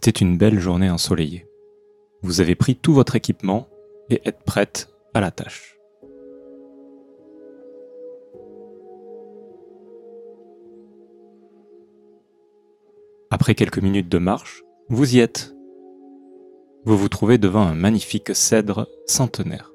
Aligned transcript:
C'était 0.00 0.20
une 0.20 0.38
belle 0.38 0.60
journée 0.60 0.90
ensoleillée. 0.90 1.48
Vous 2.22 2.40
avez 2.40 2.54
pris 2.54 2.76
tout 2.76 2.94
votre 2.94 3.16
équipement 3.16 3.66
et 4.10 4.20
êtes 4.24 4.44
prête 4.44 4.90
à 5.12 5.20
la 5.20 5.32
tâche. 5.32 5.76
Après 13.30 13.56
quelques 13.56 13.80
minutes 13.80 14.08
de 14.08 14.18
marche, 14.18 14.62
vous 14.88 15.16
y 15.16 15.18
êtes. 15.18 15.52
Vous 16.84 16.96
vous 16.96 17.08
trouvez 17.08 17.38
devant 17.38 17.62
un 17.62 17.74
magnifique 17.74 18.36
cèdre 18.36 18.88
centenaire. 19.04 19.72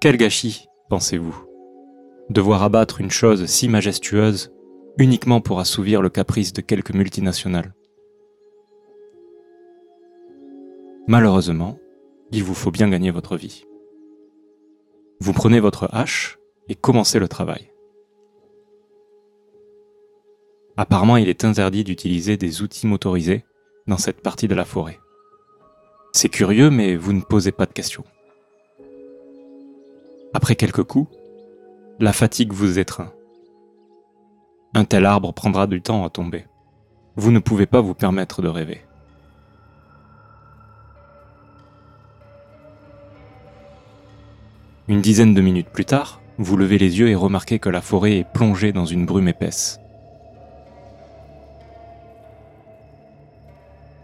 Quel 0.00 0.16
gâchis, 0.16 0.66
pensez-vous, 0.88 1.44
devoir 2.30 2.62
abattre 2.62 3.02
une 3.02 3.10
chose 3.10 3.44
si 3.44 3.68
majestueuse 3.68 4.50
uniquement 4.98 5.40
pour 5.40 5.60
assouvir 5.60 6.02
le 6.02 6.08
caprice 6.08 6.52
de 6.52 6.60
quelques 6.60 6.92
multinationales. 6.92 7.74
Malheureusement, 11.06 11.78
il 12.32 12.42
vous 12.42 12.54
faut 12.54 12.70
bien 12.70 12.90
gagner 12.90 13.10
votre 13.10 13.36
vie. 13.36 13.64
Vous 15.20 15.32
prenez 15.32 15.60
votre 15.60 15.88
hache 15.92 16.38
et 16.68 16.74
commencez 16.74 17.18
le 17.18 17.28
travail. 17.28 17.72
Apparemment, 20.76 21.16
il 21.16 21.28
est 21.28 21.44
interdit 21.44 21.82
d'utiliser 21.82 22.36
des 22.36 22.62
outils 22.62 22.86
motorisés 22.86 23.44
dans 23.86 23.96
cette 23.96 24.20
partie 24.20 24.48
de 24.48 24.54
la 24.54 24.64
forêt. 24.64 24.98
C'est 26.12 26.28
curieux, 26.28 26.70
mais 26.70 26.96
vous 26.96 27.12
ne 27.12 27.20
posez 27.20 27.52
pas 27.52 27.66
de 27.66 27.72
questions. 27.72 28.04
Après 30.34 30.56
quelques 30.56 30.84
coups, 30.84 31.10
la 32.00 32.12
fatigue 32.12 32.52
vous 32.52 32.78
étreint. 32.78 33.12
Un 34.74 34.84
tel 34.84 35.06
arbre 35.06 35.32
prendra 35.32 35.66
du 35.66 35.80
temps 35.80 36.04
à 36.04 36.10
tomber. 36.10 36.44
Vous 37.16 37.30
ne 37.30 37.38
pouvez 37.38 37.66
pas 37.66 37.80
vous 37.80 37.94
permettre 37.94 38.42
de 38.42 38.48
rêver. 38.48 38.82
Une 44.86 45.00
dizaine 45.00 45.34
de 45.34 45.40
minutes 45.40 45.68
plus 45.68 45.84
tard, 45.84 46.20
vous 46.38 46.56
levez 46.56 46.78
les 46.78 46.98
yeux 46.98 47.08
et 47.08 47.14
remarquez 47.14 47.58
que 47.58 47.68
la 47.68 47.80
forêt 47.80 48.18
est 48.18 48.32
plongée 48.32 48.72
dans 48.72 48.86
une 48.86 49.04
brume 49.04 49.28
épaisse. 49.28 49.80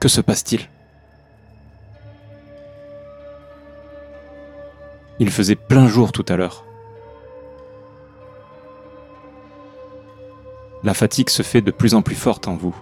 Que 0.00 0.08
se 0.08 0.20
passe-t-il? 0.20 0.68
Il 5.20 5.30
faisait 5.30 5.54
plein 5.54 5.86
jour 5.86 6.10
tout 6.10 6.26
à 6.28 6.36
l'heure. 6.36 6.66
La 10.84 10.92
fatigue 10.92 11.30
se 11.30 11.42
fait 11.42 11.62
de 11.62 11.70
plus 11.70 11.94
en 11.94 12.02
plus 12.02 12.14
forte 12.14 12.46
en 12.46 12.54
vous, 12.54 12.77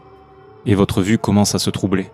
et 0.67 0.75
votre 0.75 1.03
vue 1.03 1.19
commence 1.19 1.55
à 1.55 1.61
se 1.61 1.70
troubler. 1.70 2.11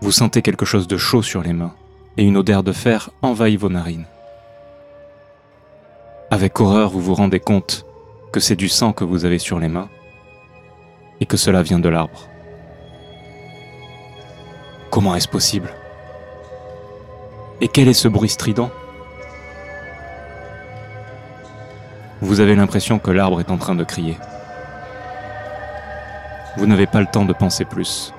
Vous 0.00 0.10
sentez 0.10 0.42
quelque 0.42 0.66
chose 0.66 0.88
de 0.88 0.96
chaud 0.96 1.22
sur 1.22 1.42
les 1.42 1.52
mains, 1.52 1.74
et 2.16 2.24
une 2.24 2.36
odeur 2.36 2.64
de 2.64 2.72
fer 2.72 3.10
envahit 3.22 3.58
vos 3.58 3.68
narines. 3.68 4.06
Avec 6.32 6.58
horreur, 6.60 6.90
vous 6.90 7.00
vous 7.00 7.14
rendez 7.14 7.40
compte 7.40 7.86
que 8.32 8.40
c'est 8.40 8.56
du 8.56 8.68
sang 8.68 8.92
que 8.92 9.04
vous 9.04 9.24
avez 9.24 9.38
sur 9.38 9.60
les 9.60 9.68
mains, 9.68 9.88
et 11.20 11.26
que 11.26 11.36
cela 11.36 11.62
vient 11.62 11.78
de 11.78 11.88
l'arbre. 11.88 12.28
Comment 14.90 15.14
est-ce 15.14 15.28
possible? 15.28 15.72
Et 17.60 17.68
quel 17.68 17.86
est 17.86 17.92
ce 17.92 18.08
bruit 18.08 18.28
strident? 18.28 18.70
Vous 22.22 22.40
avez 22.40 22.54
l'impression 22.54 22.98
que 22.98 23.10
l'arbre 23.10 23.40
est 23.40 23.50
en 23.50 23.56
train 23.56 23.74
de 23.74 23.84
crier. 23.84 24.18
Vous 26.56 26.66
n'avez 26.66 26.86
pas 26.86 27.00
le 27.00 27.06
temps 27.06 27.24
de 27.24 27.32
penser 27.32 27.64
plus. 27.64 28.12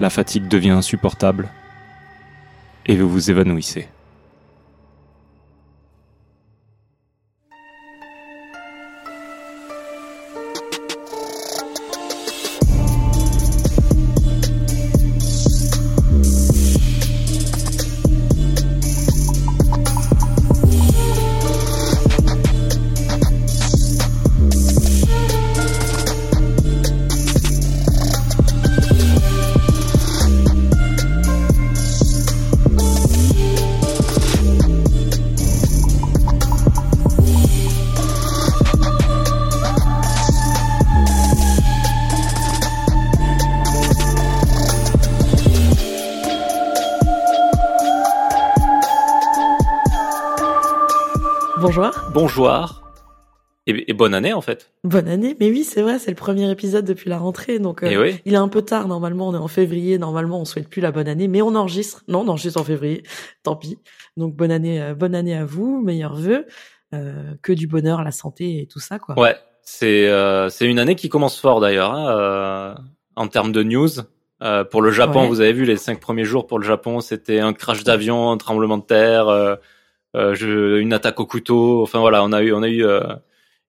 La 0.00 0.10
fatigue 0.10 0.48
devient 0.48 0.70
insupportable 0.70 1.48
et 2.86 2.96
vous 2.96 3.08
vous 3.08 3.30
évanouissez. 3.30 3.88
Bonjour. 52.16 52.82
Et, 53.66 53.92
bonne 53.92 54.14
année 54.14 54.32
en 54.32 54.40
fait. 54.40 54.72
Bonne 54.84 55.06
année, 55.06 55.36
mais 55.38 55.50
oui 55.50 55.64
c'est 55.64 55.82
vrai, 55.82 55.98
c'est 55.98 56.12
le 56.12 56.16
premier 56.16 56.50
épisode 56.50 56.86
depuis 56.86 57.10
la 57.10 57.18
rentrée, 57.18 57.58
donc 57.58 57.82
euh, 57.82 57.94
oui. 58.00 58.22
il 58.24 58.32
est 58.32 58.38
un 58.38 58.48
peu 58.48 58.62
tard 58.62 58.88
normalement, 58.88 59.28
on 59.28 59.34
est 59.34 59.38
en 59.38 59.48
février, 59.48 59.98
normalement 59.98 60.40
on 60.40 60.46
souhaite 60.46 60.70
plus 60.70 60.80
la 60.80 60.92
bonne 60.92 61.08
année, 61.08 61.28
mais 61.28 61.42
on 61.42 61.54
enregistre, 61.54 62.04
non 62.08 62.20
on 62.20 62.28
enregistre 62.28 62.58
en 62.58 62.64
février, 62.64 63.02
tant 63.42 63.54
pis. 63.54 63.78
Donc 64.16 64.34
bonne 64.34 64.50
année, 64.50 64.80
euh, 64.80 64.94
bonne 64.94 65.14
année 65.14 65.36
à 65.36 65.44
vous, 65.44 65.82
meilleurs 65.82 66.16
vœux, 66.16 66.46
euh, 66.94 67.34
que 67.42 67.52
du 67.52 67.66
bonheur, 67.66 68.02
la 68.02 68.12
santé 68.12 68.62
et 68.62 68.66
tout 68.66 68.80
ça 68.80 68.98
quoi. 68.98 69.18
Ouais, 69.18 69.36
c'est 69.60 70.08
c'est 70.48 70.64
une 70.64 70.78
année 70.78 70.94
qui 70.94 71.10
commence 71.10 71.38
fort 71.38 71.60
d'ailleurs 71.60 71.92
hein, 71.92 72.76
en 73.14 73.28
termes 73.28 73.52
de 73.52 73.62
news. 73.62 73.90
pour 74.70 74.80
le 74.80 74.90
Japon, 74.90 75.28
vous 75.28 75.42
avez 75.42 75.52
vu 75.52 75.66
les 75.66 75.76
cinq 75.76 76.00
premiers 76.00 76.24
jours 76.24 76.46
pour 76.46 76.58
le 76.58 76.64
Japon, 76.64 77.00
c'était 77.00 77.40
un 77.40 77.52
crash 77.52 77.84
d'avion, 77.84 78.30
un 78.30 78.38
tremblement 78.38 78.78
de 78.78 78.84
terre 78.84 79.28
euh, 79.28 79.56
je, 80.34 80.78
une 80.78 80.92
attaque 80.92 81.20
au 81.20 81.26
couteau. 81.26 81.82
Enfin 81.82 82.00
voilà, 82.00 82.24
on 82.24 82.32
a 82.32 82.42
eu, 82.42 82.52
on 82.52 82.62
a 82.62 82.68
eu. 82.68 82.84
Euh, 82.84 83.00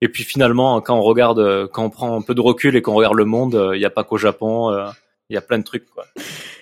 et 0.01 0.09
puis 0.09 0.23
finalement, 0.23 0.79
quand 0.81 0.97
on 0.97 1.01
regarde, 1.01 1.39
euh, 1.39 1.67
quand 1.67 1.83
on 1.83 1.89
prend 1.89 2.17
un 2.17 2.21
peu 2.21 2.35
de 2.35 2.41
recul 2.41 2.75
et 2.75 2.81
qu'on 2.81 2.93
regarde 2.93 3.15
le 3.15 3.25
monde, 3.25 3.71
il 3.73 3.79
n'y 3.79 3.85
a 3.85 3.89
pas 3.89 4.03
qu'au 4.03 4.17
Japon. 4.17 4.75
Il 5.29 5.33
y 5.33 5.37
a 5.37 5.41
plein 5.41 5.57
de 5.57 5.63
trucs 5.63 5.89
quoi. 5.89 6.05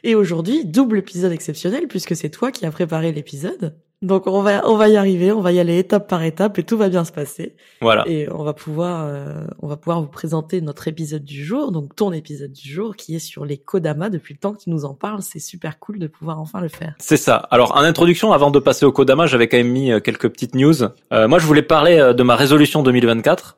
Et 0.03 0.15
aujourd'hui, 0.15 0.65
double 0.65 0.97
épisode 0.97 1.31
exceptionnel 1.31 1.87
puisque 1.87 2.15
c'est 2.15 2.29
toi 2.29 2.51
qui 2.51 2.65
as 2.65 2.71
préparé 2.71 3.11
l'épisode. 3.11 3.75
Donc 4.01 4.27
on 4.27 4.41
va 4.41 4.67
on 4.67 4.75
va 4.75 4.89
y 4.89 4.97
arriver, 4.97 5.31
on 5.31 5.41
va 5.41 5.51
y 5.51 5.59
aller 5.59 5.77
étape 5.79 6.07
par 6.07 6.21
étape 6.23 6.59
et 6.59 6.63
tout 6.63 6.77
va 6.77 6.89
bien 6.89 7.05
se 7.05 7.11
passer. 7.11 7.55
Voilà. 7.81 8.03
Et 8.07 8.27
on 8.31 8.43
va 8.43 8.53
pouvoir 8.53 9.05
euh, 9.05 9.45
on 9.61 9.67
va 9.67 9.77
pouvoir 9.77 10.01
vous 10.01 10.07
présenter 10.07 10.61
notre 10.61 10.87
épisode 10.87 11.23
du 11.23 11.43
jour, 11.45 11.71
donc 11.71 11.95
ton 11.95 12.11
épisode 12.11 12.51
du 12.51 12.69
jour 12.69 12.95
qui 12.95 13.15
est 13.15 13.19
sur 13.19 13.45
les 13.45 13.57
Kodama 13.57 14.09
depuis 14.09 14.33
le 14.33 14.39
temps 14.39 14.53
que 14.53 14.63
tu 14.63 14.69
nous 14.69 14.85
en 14.85 14.93
parles, 14.93 15.21
c'est 15.21 15.39
super 15.39 15.79
cool 15.79 15.97
de 15.97 16.07
pouvoir 16.07 16.39
enfin 16.39 16.59
le 16.59 16.67
faire. 16.67 16.93
C'est 16.99 17.17
ça. 17.17 17.37
Alors 17.51 17.75
en 17.75 17.81
introduction 17.81 18.33
avant 18.33 18.51
de 18.51 18.59
passer 18.59 18.85
au 18.85 18.91
Kodama, 18.91 19.27
j'avais 19.27 19.47
quand 19.47 19.57
même 19.57 19.71
mis 19.71 19.91
euh, 19.91 19.99
quelques 19.99 20.29
petites 20.29 20.55
news. 20.55 20.83
Euh, 21.13 21.27
moi 21.27 21.39
je 21.39 21.45
voulais 21.45 21.63
parler 21.63 22.13
de 22.15 22.23
ma 22.23 22.35
résolution 22.35 22.83
2024 22.83 23.57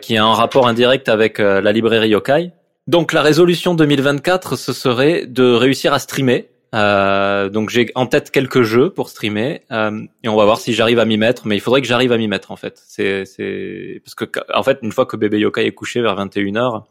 qui 0.00 0.14
est 0.14 0.18
un 0.18 0.32
rapport 0.32 0.66
indirect 0.66 1.08
avec 1.08 1.38
la 1.38 1.70
librairie 1.70 2.08
Yokai. 2.08 2.50
Donc 2.88 3.12
la 3.12 3.22
résolution 3.22 3.74
2024 3.74 4.56
ce 4.56 4.72
serait 4.72 5.26
de 5.26 5.52
réussir 5.52 5.92
à 5.92 6.00
streamer 6.00 6.48
euh, 6.74 7.48
donc 7.48 7.70
j'ai 7.70 7.90
en 7.94 8.06
tête 8.06 8.30
quelques 8.30 8.62
jeux 8.62 8.90
pour 8.90 9.08
streamer 9.08 9.62
euh, 9.70 10.02
et 10.22 10.28
on 10.28 10.36
va 10.36 10.44
voir 10.44 10.58
si 10.58 10.72
j'arrive 10.72 10.98
à 10.98 11.04
m'y 11.04 11.18
mettre. 11.18 11.46
Mais 11.46 11.56
il 11.56 11.60
faudrait 11.60 11.80
que 11.80 11.86
j'arrive 11.86 12.12
à 12.12 12.18
m'y 12.18 12.28
mettre 12.28 12.50
en 12.50 12.56
fait. 12.56 12.80
C'est 12.86 13.24
c'est 13.24 14.00
parce 14.04 14.14
que 14.14 14.24
en 14.54 14.62
fait 14.62 14.78
une 14.82 14.92
fois 14.92 15.06
que 15.06 15.16
bébé 15.16 15.38
Yokai 15.38 15.66
est 15.66 15.72
couché 15.72 16.00
vers 16.00 16.14
21 16.14 16.52
h 16.52 16.82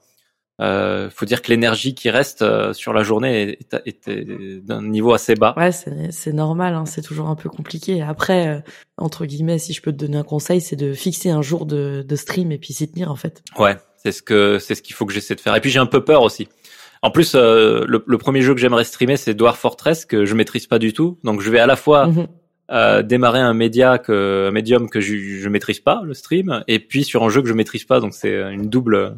euh, 0.60 1.10
faut 1.10 1.26
dire 1.26 1.42
que 1.42 1.48
l'énergie 1.50 1.96
qui 1.96 2.10
reste 2.10 2.42
euh, 2.42 2.74
sur 2.74 2.92
la 2.92 3.02
journée 3.02 3.58
est, 3.62 3.76
est, 3.86 4.62
d'un 4.66 4.82
niveau 4.82 5.14
assez 5.14 5.36
bas. 5.36 5.54
Ouais, 5.56 5.72
c'est, 5.72 6.12
c'est 6.12 6.34
normal, 6.34 6.74
hein, 6.74 6.86
c'est 6.86 7.02
toujours 7.02 7.30
un 7.30 7.36
peu 7.36 7.50
compliqué. 7.50 8.02
Après, 8.02 8.48
euh, 8.48 8.60
entre 8.98 9.26
guillemets, 9.26 9.58
si 9.58 9.72
je 9.72 9.82
peux 9.82 9.94
te 9.94 9.98
donner 9.98 10.18
un 10.18 10.24
conseil, 10.24 10.60
c'est 10.60 10.76
de 10.76 10.92
fixer 10.94 11.30
un 11.30 11.42
jour 11.42 11.66
de, 11.66 12.04
de 12.06 12.16
stream 12.18 12.52
et 12.52 12.58
puis 12.58 12.74
s'y 12.74 12.92
tenir 12.92 13.10
en 13.10 13.16
fait. 13.16 13.42
Ouais, 13.58 13.78
c'est 13.96 14.12
ce 14.12 14.22
que 14.22 14.60
c'est 14.60 14.76
ce 14.76 14.82
qu'il 14.82 14.96
faut 14.96 15.06
que 15.06 15.14
j'essaie 15.14 15.36
de 15.36 15.40
faire. 15.40 15.56
Et 15.56 15.62
puis 15.62 15.70
j'ai 15.70 15.80
un 15.80 15.86
peu 15.86 16.04
peur 16.04 16.24
aussi. 16.24 16.50
En 17.02 17.12
plus, 17.12 17.34
euh, 17.36 17.86
le, 17.88 18.18
premier 18.18 18.42
jeu 18.42 18.54
que 18.54 18.60
j'aimerais 18.60 18.84
streamer, 18.84 19.18
c'est 19.18 19.34
Dwarf 19.34 19.60
Fortress 19.60 20.06
que 20.06 20.26
je 20.26 20.36
maîtrise 20.36 20.68
pas 20.68 20.80
du 20.80 20.94
tout. 20.94 21.18
Donc, 21.24 21.42
je 21.42 21.50
vais 21.50 21.60
à 21.60 21.68
la 21.68 21.76
fois 21.76 22.08
mhm. 22.08 22.28
euh, 22.72 23.02
démarrer 23.02 23.40
un 23.40 23.54
média 23.54 23.98
que 23.98 24.48
un 24.50 24.52
médium 24.52 24.90
que 24.90 25.00
je, 25.00 25.16
je 25.16 25.50
maîtrise 25.50 25.80
pas, 25.80 26.02
le 26.04 26.14
stream, 26.14 26.64
et 26.68 26.80
puis 26.80 27.04
sur 27.04 27.24
un 27.24 27.30
jeu 27.30 27.42
que 27.42 27.48
je 27.48 27.54
maîtrise 27.54 27.86
pas. 27.86 28.00
Donc, 28.00 28.14
c'est 28.14 28.36
une 28.52 28.70
double 28.70 29.16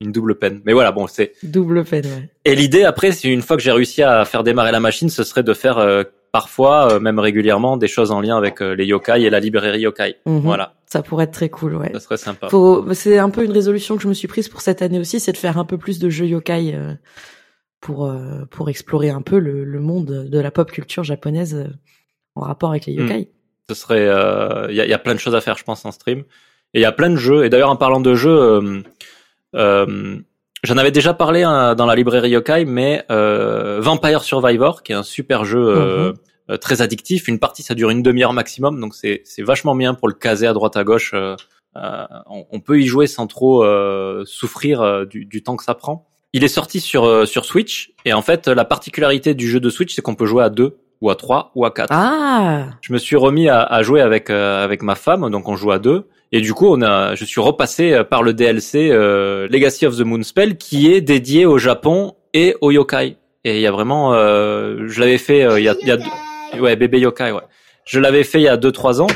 une 0.00 0.12
double 0.12 0.36
peine. 0.36 0.60
Mais 0.64 0.72
voilà, 0.72 0.92
bon, 0.92 1.06
c'est 1.06 1.32
double 1.42 1.84
peine. 1.84 2.06
Ouais. 2.06 2.30
Et 2.44 2.54
l'idée 2.54 2.84
après, 2.84 3.12
c'est 3.12 3.28
une 3.28 3.42
fois 3.42 3.56
que 3.56 3.62
j'ai 3.62 3.72
réussi 3.72 4.02
à 4.02 4.24
faire 4.24 4.44
démarrer 4.44 4.72
la 4.72 4.80
machine, 4.80 5.08
ce 5.08 5.24
serait 5.24 5.42
de 5.42 5.54
faire 5.54 5.78
euh, 5.78 6.04
parfois, 6.32 6.92
euh, 6.92 7.00
même 7.00 7.18
régulièrement, 7.18 7.76
des 7.76 7.88
choses 7.88 8.10
en 8.10 8.20
lien 8.20 8.36
avec 8.36 8.60
euh, 8.62 8.74
les 8.74 8.84
yokai 8.86 9.22
et 9.22 9.30
la 9.30 9.40
librairie 9.40 9.80
yokai. 9.80 10.16
Mhm. 10.26 10.40
Voilà, 10.40 10.74
Ça 10.86 11.02
pourrait 11.02 11.24
être 11.24 11.32
très 11.32 11.48
cool, 11.48 11.74
ouais. 11.76 11.90
ça 11.92 12.00
serait 12.00 12.16
sympa. 12.16 12.48
Faut, 12.48 12.84
c'est 12.94 13.18
un 13.18 13.30
peu 13.30 13.44
une 13.44 13.52
résolution 13.52 13.96
que 13.96 14.02
je 14.02 14.08
me 14.08 14.14
suis 14.14 14.28
prise 14.28 14.48
pour 14.48 14.60
cette 14.60 14.82
année 14.82 14.98
aussi, 14.98 15.20
c'est 15.20 15.32
de 15.32 15.36
faire 15.36 15.58
un 15.58 15.64
peu 15.64 15.78
plus 15.78 15.98
de 15.98 16.08
jeux 16.10 16.26
yokai 16.26 16.72
euh, 16.74 16.94
pour 17.80 18.06
euh, 18.06 18.44
pour 18.50 18.68
explorer 18.70 19.10
un 19.10 19.22
peu 19.22 19.38
le, 19.38 19.64
le 19.64 19.80
monde 19.80 20.28
de 20.28 20.38
la 20.40 20.50
pop 20.50 20.70
culture 20.70 21.04
japonaise 21.04 21.54
euh, 21.54 21.68
en 22.34 22.42
rapport 22.42 22.70
avec 22.70 22.86
les 22.86 22.94
Hmm. 22.94 23.00
yokai. 23.00 23.30
Ce 23.70 23.74
serait, 23.74 24.04
il 24.70 24.76
y, 24.76 24.80
a, 24.80 24.86
y 24.86 24.92
a 24.94 24.98
plein 24.98 25.14
de 25.14 25.20
choses 25.20 25.34
à 25.34 25.40
faire, 25.42 25.58
je 25.58 25.64
pense, 25.64 25.84
en 25.84 25.92
stream. 25.92 26.20
Et 26.72 26.80
il 26.80 26.82
y 26.82 26.86
a 26.86 26.92
plein 26.92 27.10
de 27.10 27.16
jeux. 27.16 27.44
Et 27.44 27.50
d'ailleurs, 27.50 27.68
en 27.70 27.76
parlant 27.76 28.00
de 28.00 28.14
jeux, 28.14 28.82
j'en 29.54 30.76
avais 30.76 30.90
déjà 30.90 31.14
parlé 31.14 31.42
hein, 31.42 31.74
dans 31.74 31.86
la 31.86 31.94
librairie 31.94 32.30
yokai, 32.30 32.64
mais 32.64 33.04
Vampire 33.78 34.22
Survivor, 34.22 34.82
qui 34.82 34.92
est 34.92 34.96
un 34.96 35.02
super 35.02 35.44
jeu. 35.44 35.58
euh, 36.50 36.56
très 36.56 36.80
addictif, 36.80 37.28
une 37.28 37.38
partie 37.38 37.62
ça 37.62 37.74
dure 37.74 37.90
une 37.90 38.02
demi-heure 38.02 38.32
maximum, 38.32 38.80
donc 38.80 38.94
c'est 38.94 39.20
c'est 39.24 39.42
vachement 39.42 39.74
bien 39.74 39.92
pour 39.94 40.08
le 40.08 40.14
caser 40.14 40.46
à 40.46 40.52
droite 40.54 40.76
à 40.76 40.84
gauche. 40.84 41.12
euh, 41.14 41.36
on, 41.76 42.46
on 42.50 42.60
peut 42.60 42.80
y 42.80 42.86
jouer 42.86 43.06
sans 43.06 43.26
trop 43.26 43.62
euh, 43.64 44.22
souffrir 44.24 45.06
du, 45.06 45.24
du 45.26 45.42
temps 45.42 45.56
que 45.56 45.64
ça 45.64 45.74
prend. 45.74 46.06
Il 46.32 46.44
est 46.44 46.48
sorti 46.48 46.80
sur 46.80 47.04
euh, 47.04 47.26
sur 47.26 47.44
Switch 47.44 47.92
et 48.04 48.12
en 48.12 48.22
fait 48.22 48.48
la 48.48 48.64
particularité 48.64 49.34
du 49.34 49.46
jeu 49.48 49.60
de 49.60 49.70
Switch 49.70 49.94
c'est 49.94 50.02
qu'on 50.02 50.14
peut 50.14 50.26
jouer 50.26 50.42
à 50.42 50.48
deux 50.50 50.78
ou 51.00 51.10
à 51.10 51.14
trois 51.16 51.52
ou 51.54 51.64
à 51.66 51.70
quatre. 51.70 51.92
Ah, 51.92 52.64
Je 52.80 52.92
me 52.92 52.98
suis 52.98 53.16
remis 53.16 53.48
à, 53.48 53.62
à 53.62 53.82
jouer 53.82 54.00
avec 54.00 54.30
euh, 54.30 54.64
avec 54.64 54.82
ma 54.82 54.94
femme, 54.94 55.30
donc 55.30 55.48
on 55.48 55.56
joue 55.56 55.70
à 55.70 55.78
deux. 55.78 56.08
Et 56.32 56.40
du 56.42 56.52
coup, 56.52 56.66
on 56.66 56.82
a, 56.82 57.14
je 57.14 57.24
suis 57.24 57.40
repassé 57.40 58.02
par 58.10 58.22
le 58.22 58.34
DLC 58.34 58.90
euh, 58.90 59.48
Legacy 59.50 59.86
of 59.86 59.96
the 59.96 60.00
Moonspell, 60.02 60.58
qui 60.58 60.92
est 60.92 61.00
dédié 61.00 61.46
au 61.46 61.56
Japon 61.58 62.14
et 62.34 62.54
au 62.60 62.70
yokai. 62.70 63.16
Et 63.44 63.56
il 63.56 63.60
y 63.60 63.66
a 63.66 63.70
vraiment, 63.72 64.14
euh, 64.14 64.86
je 64.88 65.00
l'avais 65.00 65.18
fait 65.18 65.44
euh, 65.44 65.58
il 65.60 65.64
y 65.64 65.68
a, 65.68 65.74
y 65.82 65.90
a 65.90 65.96
deux- 65.96 66.60
ouais, 66.60 66.76
bébé 66.76 66.98
yokai, 67.00 67.30
ouais. 67.32 67.42
Je 67.84 68.00
l'avais 68.00 68.24
fait 68.24 68.40
il 68.40 68.44
y 68.44 68.48
a 68.48 68.56
deux 68.56 68.72
trois 68.72 69.00
ans. 69.00 69.06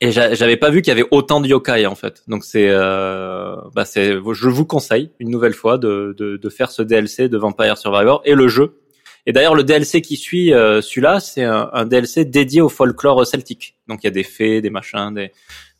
Et 0.00 0.10
j'a- 0.10 0.34
j'avais 0.34 0.56
pas 0.56 0.70
vu 0.70 0.82
qu'il 0.82 0.88
y 0.90 0.98
avait 0.98 1.08
autant 1.12 1.40
de 1.40 1.46
yokai 1.46 1.86
en 1.86 1.94
fait. 1.94 2.22
Donc 2.26 2.44
c'est, 2.44 2.68
euh, 2.68 3.54
bah 3.74 3.84
c'est, 3.84 4.12
je 4.14 4.48
vous 4.48 4.64
conseille 4.66 5.10
une 5.20 5.30
nouvelle 5.30 5.54
fois 5.54 5.78
de, 5.78 6.14
de, 6.18 6.36
de 6.36 6.48
faire 6.50 6.70
ce 6.72 6.82
DLC 6.82 7.28
de 7.28 7.38
Vampire 7.38 7.78
Survivor 7.78 8.20
et 8.24 8.34
le 8.34 8.48
jeu. 8.48 8.78
Et 9.26 9.32
d'ailleurs 9.32 9.54
le 9.54 9.62
DLC 9.62 10.02
qui 10.02 10.16
suit 10.16 10.52
euh, 10.52 10.80
celui-là, 10.82 11.20
c'est 11.20 11.44
un, 11.44 11.70
un 11.72 11.84
DLC 11.84 12.24
dédié 12.24 12.60
au 12.60 12.68
folklore 12.68 13.24
celtique. 13.24 13.76
Donc 13.86 14.00
il 14.02 14.06
y 14.06 14.08
a 14.08 14.12
des 14.12 14.24
fées, 14.24 14.60
des 14.60 14.70
machins, 14.70 15.14
des. 15.14 15.30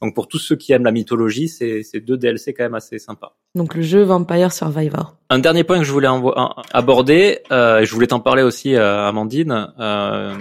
Donc 0.03 0.15
pour 0.15 0.27
tous 0.29 0.39
ceux 0.39 0.57
qui 0.57 0.73
aiment 0.73 0.85
la 0.85 0.91
mythologie, 0.91 1.49
c'est 1.49 1.83
c'est 1.85 2.01
deux 2.01 2.17
DLC 2.19 2.53
quand 2.53 2.65
même 2.65 2.75
assez 2.75 2.99
sympas. 2.99 3.37
donc 3.55 3.75
le 3.77 3.83
jeu 3.83 4.03
Vampire 4.03 4.53
Survivor. 4.53 5.17
Un 5.31 5.39
dernier 5.39 5.63
point 5.65 5.79
que 5.79 5.85
je 5.85 5.93
voulais 5.93 6.09
aborder, 6.73 7.39
euh, 7.53 7.79
et 7.81 7.87
je 7.87 7.95
voulais 7.95 8.09
t'en 8.09 8.21
parler 8.21 8.43
aussi, 8.43 8.75
euh, 8.75 9.07
Amandine, 9.07 9.69
euh, 9.79 10.35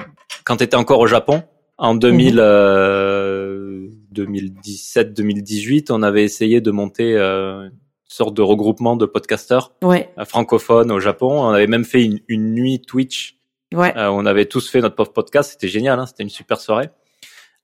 quand 0.46 0.58
tu 0.58 0.64
étais 0.64 0.76
encore 0.76 1.00
au 1.00 1.08
Japon, 1.08 1.44
en 1.78 1.94
2000, 1.96 2.40
euh, 2.40 3.88
2017-2018, 4.14 5.92
on 5.92 6.04
avait 6.04 6.24
essayé 6.24 6.62
de 6.62 6.72
monter 6.72 7.16
euh, 7.16 7.66
une 7.66 7.72
sorte 8.08 8.34
de 8.36 8.42
regroupement 8.42 8.96
de 8.96 9.06
podcasteurs 9.06 9.74
Ouais, 9.84 10.10
euh, 10.18 10.26
francophones 10.26 10.92
au 10.92 11.00
Japon. 11.00 11.30
On 11.32 11.50
avait 11.50 11.68
même 11.68 11.86
fait 11.86 12.04
une, 12.04 12.20
une 12.28 12.54
nuit 12.54 12.82
Twitch 12.82 13.38
ouais. 13.74 13.96
euh, 13.98 14.10
on 14.10 14.26
avait 14.26 14.46
tous 14.46 14.70
fait 14.70 14.82
notre 14.82 14.96
pauvre 14.96 15.14
podcast, 15.14 15.52
c'était 15.52 15.68
génial, 15.68 16.00
hein, 16.00 16.06
c'était 16.06 16.24
une 16.24 16.30
super 16.30 16.60
soirée. 16.60 16.90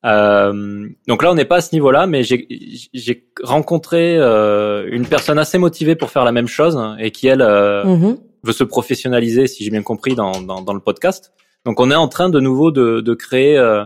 Euh, 0.06 0.88
donc 1.08 1.24
là, 1.24 1.32
on 1.32 1.36
n'est 1.36 1.46
pas 1.46 1.58
à 1.58 1.62
ce 1.62 1.74
niveau-là, 1.76 2.08
mais 2.08 2.24
j'ai 2.24 3.28
rencontré 3.44 4.16
euh, 4.18 4.88
une 4.92 5.08
personne 5.08 5.40
assez 5.40 5.58
motivée 5.58 5.96
pour 5.96 6.12
faire 6.12 6.24
la 6.24 6.32
même 6.32 6.48
chose 6.48 6.80
et 7.00 7.12
qui 7.12 7.28
elle 7.28 7.42
euh, 7.42 7.84
Mhm. 7.84 8.18
veut 8.44 8.54
se 8.54 8.64
professionnaliser, 8.64 9.48
si 9.48 9.64
j'ai 9.64 9.72
bien 9.72 9.84
compris, 9.84 10.16
dans, 10.16 10.42
dans, 10.42 10.62
dans 10.62 10.74
le 10.74 10.80
podcast. 10.80 11.34
Donc 11.66 11.80
on 11.80 11.92
est 11.92 11.96
en 11.96 12.08
train 12.08 12.30
de 12.30 12.40
nouveau 12.40 12.72
de, 12.72 13.02
de 13.02 13.14
créer 13.14 13.58
euh, 13.58 13.84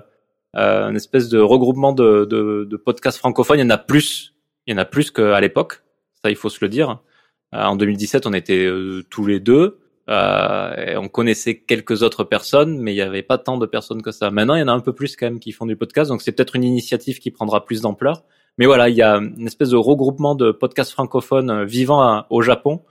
euh, 0.58 0.90
une 0.90 0.96
espèce 0.98 1.30
de 1.30 1.40
regroupement 1.40 1.94
de, 1.94 2.26
de, 2.26 2.68
de 2.70 2.78
podcasts 2.78 3.18
francophones. 3.18 3.58
Il 3.60 3.64
y 3.64 3.66
en 3.66 3.70
a 3.70 3.78
plus, 3.78 4.36
il 4.68 4.74
y 4.74 4.76
en 4.76 4.78
a 4.80 4.86
plus 4.86 5.10
qu'à 5.12 5.40
l'époque. 5.40 5.82
Ça, 6.24 6.30
il 6.30 6.36
faut 6.36 6.50
se 6.50 6.60
le 6.62 6.70
dire. 6.70 7.00
Euh, 7.56 7.64
en 7.64 7.76
2017, 7.76 8.28
on 8.28 8.34
était 8.34 8.70
tous 9.10 9.26
les 9.26 9.40
deux. 9.40 9.80
Euh, 10.10 10.74
et 10.76 10.98
on 10.98 11.08
connaissait 11.08 11.58
quelques 11.60 12.04
autres 12.04 12.24
personnes, 12.24 12.78
mais 12.80 12.92
il 12.92 12.96
n'y 12.96 13.02
avait 13.02 13.22
pas 13.24 13.38
tant 13.38 13.58
de 13.58 13.66
personnes 13.66 14.02
que 14.02 14.12
ça. 14.12 14.32
Maintenant, 14.32 14.56
il 14.56 14.60
y 14.60 14.64
en 14.64 14.68
a 14.68 14.74
un 14.74 14.80
peu 14.80 14.94
plus 14.94 15.16
quand 15.16 15.26
même 15.28 15.40
qui 15.40 15.52
font 15.52 15.66
du 15.66 15.76
podcast, 15.76 16.10
donc 16.10 16.22
c'est 16.22 16.32
peut-être 16.32 16.56
une 16.56 16.64
initiative 16.64 17.20
qui 17.20 17.32
prendra 17.32 17.64
plus 17.66 17.82
d'ampleur. 17.82 18.24
Mais 18.58 18.66
voilà, 18.66 18.90
il 18.90 18.96
y 18.96 19.02
a 19.02 19.16
une 19.16 19.48
espèce 19.48 19.70
de 19.70 19.78
regroupement 19.78 20.36
de 20.36 20.52
podcasts 20.52 20.92
francophones 20.92 21.64
vivant 21.66 22.02
à- 22.02 22.28
au 22.30 22.42
Japon 22.42 22.82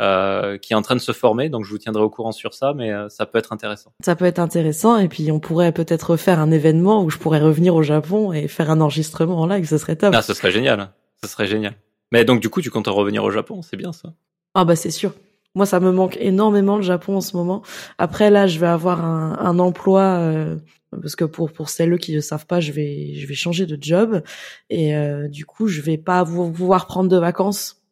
euh, 0.00 0.58
qui 0.58 0.72
est 0.72 0.76
en 0.76 0.82
train 0.82 0.96
de 0.96 1.00
se 1.00 1.12
former, 1.12 1.48
donc 1.50 1.64
je 1.64 1.70
vous 1.70 1.78
tiendrai 1.78 2.02
au 2.02 2.10
courant 2.10 2.32
sur 2.32 2.52
ça, 2.54 2.72
mais 2.74 2.90
euh, 2.92 3.08
ça 3.08 3.26
peut 3.26 3.38
être 3.38 3.52
intéressant. 3.52 3.92
Ça 4.04 4.16
peut 4.16 4.24
être 4.24 4.40
intéressant 4.40 4.96
et 4.96 5.08
puis 5.08 5.30
on 5.30 5.38
pourrait 5.38 5.70
peut-être 5.72 6.16
faire 6.16 6.40
un 6.40 6.50
événement 6.50 7.04
où 7.04 7.10
je 7.10 7.18
pourrais 7.18 7.40
revenir 7.40 7.76
au 7.76 7.82
Japon 7.82 8.32
et 8.32 8.48
faire 8.48 8.70
un 8.70 8.80
enregistrement 8.80 9.38
en 9.40 9.46
live, 9.46 9.66
ce 9.68 9.78
serait 9.78 9.94
top. 9.96 10.12
Ah, 10.16 10.22
ce 10.22 10.34
serait 10.34 10.50
génial, 10.50 10.90
ce 11.22 11.28
serait 11.28 11.46
génial. 11.46 11.74
Mais 12.10 12.24
donc 12.24 12.40
du 12.40 12.48
coup, 12.48 12.60
tu 12.60 12.70
comptes 12.70 12.88
revenir 12.88 13.22
au 13.22 13.30
Japon, 13.30 13.62
c'est 13.62 13.76
bien 13.76 13.92
ça? 13.92 14.14
Ah 14.54 14.64
bah 14.64 14.74
c'est 14.74 14.90
sûr. 14.90 15.12
Moi, 15.54 15.66
ça 15.66 15.80
me 15.80 15.92
manque 15.92 16.16
énormément 16.20 16.76
le 16.76 16.82
Japon 16.82 17.16
en 17.16 17.20
ce 17.20 17.36
moment. 17.36 17.62
Après, 17.98 18.30
là, 18.30 18.46
je 18.46 18.58
vais 18.58 18.66
avoir 18.66 19.04
un, 19.04 19.58
emploi 19.58 20.02
euh, 20.02 20.56
parce 20.90 21.14
que 21.14 21.24
pour 21.24 21.52
pour 21.52 21.68
celles 21.68 21.96
qui 21.98 22.14
ne 22.14 22.20
savent 22.20 22.46
pas, 22.46 22.60
je 22.60 22.72
vais 22.72 23.34
changer 23.34 23.66
de 23.66 23.78
job 23.80 24.22
et 24.70 24.96
euh, 24.96 25.28
du 25.28 25.46
coup, 25.46 25.68
je 25.68 25.80
vais 25.80 25.98
pas 25.98 26.24
pouvoir 26.24 26.86
prendre 26.86 27.08
de 27.08 27.18
vacances 27.18 27.82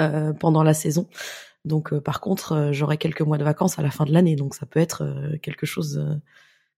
euh, 0.00 0.32
pendant 0.32 0.62
la 0.62 0.74
saison. 0.74 1.08
Donc, 1.66 1.96
par 1.98 2.20
contre, 2.20 2.70
j'aurai 2.72 2.96
quelques 2.96 3.20
mois 3.20 3.36
de 3.36 3.44
vacances 3.44 3.78
à 3.78 3.82
la 3.82 3.90
fin 3.90 4.06
de 4.06 4.12
l'année. 4.12 4.34
Donc, 4.34 4.54
ça 4.54 4.64
peut 4.64 4.80
être 4.80 5.04
quelque 5.42 5.66
chose 5.66 6.02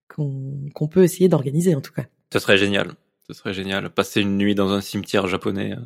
qu'on 0.08 0.88
peut 0.90 1.04
essayer 1.04 1.28
d'organiser 1.28 1.74
en 1.74 1.80
tout 1.80 1.92
cas. 1.92 2.04
Ce 2.32 2.38
serait 2.38 2.58
génial, 2.58 2.92
ce 3.26 3.34
serait 3.34 3.52
génial. 3.52 3.90
Passer 3.90 4.20
une 4.22 4.38
nuit 4.38 4.54
dans 4.54 4.72
un 4.72 4.80
cimetière 4.80 5.26
japonais 5.26 5.72
euh, 5.72 5.80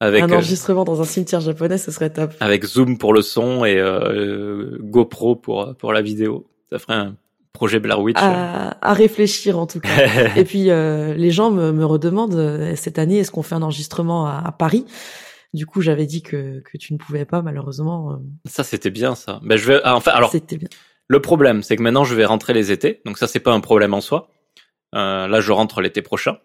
avec 0.00 0.22
un 0.22 0.30
euh, 0.30 0.34
enregistrement 0.36 0.84
dans 0.84 1.00
un 1.00 1.04
cimetière 1.04 1.40
japonais, 1.40 1.78
ce 1.78 1.90
serait 1.90 2.10
top. 2.10 2.32
avec 2.40 2.64
Zoom 2.64 2.98
pour 2.98 3.12
le 3.12 3.22
son 3.22 3.64
et 3.64 3.78
euh, 3.78 4.76
GoPro 4.80 5.36
pour 5.36 5.74
pour 5.76 5.92
la 5.92 6.02
vidéo. 6.02 6.46
Ça 6.70 6.78
ferait 6.78 6.94
un 6.94 7.16
projet 7.52 7.80
Blair 7.80 8.00
Witch. 8.00 8.16
À, 8.18 8.76
à 8.86 8.92
réfléchir 8.92 9.58
en 9.58 9.66
tout 9.66 9.80
cas. 9.80 9.88
Et 10.36 10.44
puis 10.44 10.70
euh, 10.70 11.14
les 11.14 11.30
gens 11.30 11.50
me, 11.50 11.72
me 11.72 11.84
redemandent 11.84 12.34
euh, 12.34 12.74
cette 12.76 12.98
année 12.98 13.18
est-ce 13.18 13.30
qu'on 13.32 13.42
fait 13.42 13.54
un 13.56 13.62
enregistrement 13.62 14.26
à, 14.26 14.42
à 14.46 14.52
Paris? 14.52 14.84
Du 15.54 15.64
coup, 15.66 15.80
j'avais 15.80 16.04
dit 16.06 16.22
que 16.22 16.60
que 16.60 16.76
tu 16.76 16.92
ne 16.92 16.98
pouvais 16.98 17.24
pas 17.24 17.42
malheureusement. 17.42 18.12
euh, 18.12 18.16
ça 18.44 18.62
c'était 18.64 18.90
bien 18.90 19.14
ça. 19.14 19.40
Ben 19.42 19.56
je 19.56 19.66
vais 19.72 19.80
ah, 19.82 19.96
enfin 19.96 20.12
alors 20.12 20.30
c'était 20.30 20.58
bien. 20.58 20.68
Le 21.10 21.20
problème, 21.22 21.62
c'est 21.62 21.74
que 21.74 21.82
maintenant, 21.82 22.04
je 22.04 22.14
vais 22.14 22.26
rentrer 22.26 22.52
les 22.52 22.70
étés. 22.70 23.00
Donc 23.06 23.16
ça, 23.16 23.26
c'est 23.26 23.40
pas 23.40 23.52
un 23.52 23.60
problème 23.60 23.94
en 23.94 24.02
soi. 24.02 24.28
Euh, 24.94 25.26
là, 25.26 25.40
je 25.40 25.52
rentre 25.52 25.80
l'été 25.80 26.02
prochain. 26.02 26.36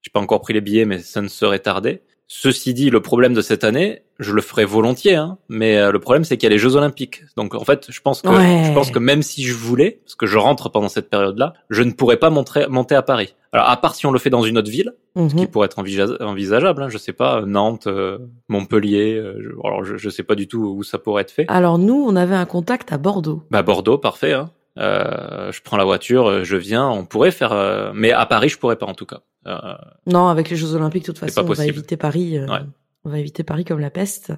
J'ai 0.00 0.10
pas 0.10 0.20
encore 0.20 0.40
pris 0.40 0.54
les 0.54 0.62
billets, 0.62 0.86
mais 0.86 1.00
ça 1.00 1.20
ne 1.20 1.28
serait 1.28 1.58
tardé. 1.58 2.00
Ceci 2.32 2.74
dit, 2.74 2.90
le 2.90 3.00
problème 3.02 3.34
de 3.34 3.40
cette 3.40 3.64
année, 3.64 4.02
je 4.20 4.32
le 4.32 4.40
ferai 4.40 4.64
volontiers, 4.64 5.16
hein, 5.16 5.36
mais 5.48 5.76
euh, 5.76 5.90
le 5.90 5.98
problème, 5.98 6.22
c'est 6.22 6.36
qu'il 6.36 6.44
y 6.44 6.52
a 6.52 6.54
les 6.54 6.60
Jeux 6.60 6.76
Olympiques. 6.76 7.22
Donc 7.36 7.56
en 7.56 7.64
fait, 7.64 7.86
je 7.88 8.00
pense 8.00 8.22
que 8.22 8.28
Ouais. 8.28 8.62
je 8.66 8.72
pense 8.72 8.92
que 8.92 9.00
même 9.00 9.22
si 9.22 9.42
je 9.42 9.52
voulais, 9.52 9.98
parce 10.04 10.14
que 10.14 10.26
je 10.26 10.38
rentre 10.38 10.68
pendant 10.68 10.88
cette 10.88 11.10
période-là, 11.10 11.54
je 11.70 11.82
ne 11.82 11.90
pourrais 11.90 12.18
pas 12.18 12.30
montrer, 12.30 12.68
monter 12.68 12.94
à 12.94 13.02
Paris. 13.02 13.34
Alors 13.52 13.68
à 13.68 13.76
part 13.80 13.96
si 13.96 14.06
on 14.06 14.12
le 14.12 14.20
fait 14.20 14.30
dans 14.30 14.44
une 14.44 14.58
autre 14.58 14.70
ville, 14.70 14.92
ce 15.16 15.26
qui 15.26 15.34
Mhm. 15.42 15.46
pourrait 15.48 15.66
être 15.66 15.80
envisa- 15.82 16.22
envisageable. 16.22 16.84
Hein, 16.84 16.88
je 16.88 16.98
sais 16.98 17.12
pas, 17.12 17.40
Nantes, 17.44 17.88
euh, 17.88 18.18
Montpellier. 18.48 19.16
euh, 19.16 19.34
je, 19.42 19.48
alors 19.66 19.84
je, 19.84 19.96
je 19.96 20.08
sais 20.08 20.22
pas 20.22 20.36
du 20.36 20.46
tout 20.46 20.62
où 20.78 20.84
ça 20.84 20.98
pourrait 20.98 21.22
être 21.22 21.32
fait. 21.32 21.46
Alors 21.48 21.78
nous, 21.78 22.00
on 22.06 22.14
avait 22.14 22.36
un 22.36 22.46
contact 22.46 22.92
à 22.92 22.98
Bordeaux. 22.98 23.42
Bah 23.50 23.62
Bordeaux, 23.62 23.98
parfait. 23.98 24.34
Hein. 24.34 24.50
Euh, 24.78 25.50
je 25.50 25.60
prends 25.62 25.76
la 25.76 25.84
voiture, 25.84 26.28
euh, 26.28 26.44
je 26.44 26.56
viens. 26.56 26.88
On 26.88 27.04
pourrait 27.04 27.32
faire, 27.32 27.50
euh, 27.52 27.90
mais 27.92 28.12
à 28.12 28.24
Paris, 28.24 28.48
je 28.50 28.56
pourrais 28.56 28.76
pas 28.76 28.86
en 28.86 28.94
tout 28.94 29.04
cas. 29.06 29.20
Euh, 29.46 29.74
Non, 30.06 30.28
avec 30.28 30.50
les 30.50 30.56
Jeux 30.56 30.74
Olympiques, 30.74 31.02
de 31.02 31.06
toute 31.12 31.18
façon, 31.18 31.40
on 31.40 31.44
va 31.58 31.66
éviter 31.66 31.96
Paris. 31.96 32.38
euh, 32.38 32.46
Ouais. 32.46 32.60
On 33.04 33.10
va 33.10 33.18
éviter 33.18 33.42
Paris 33.44 33.64
comme 33.64 33.78
la 33.80 33.90
peste. 33.90 34.32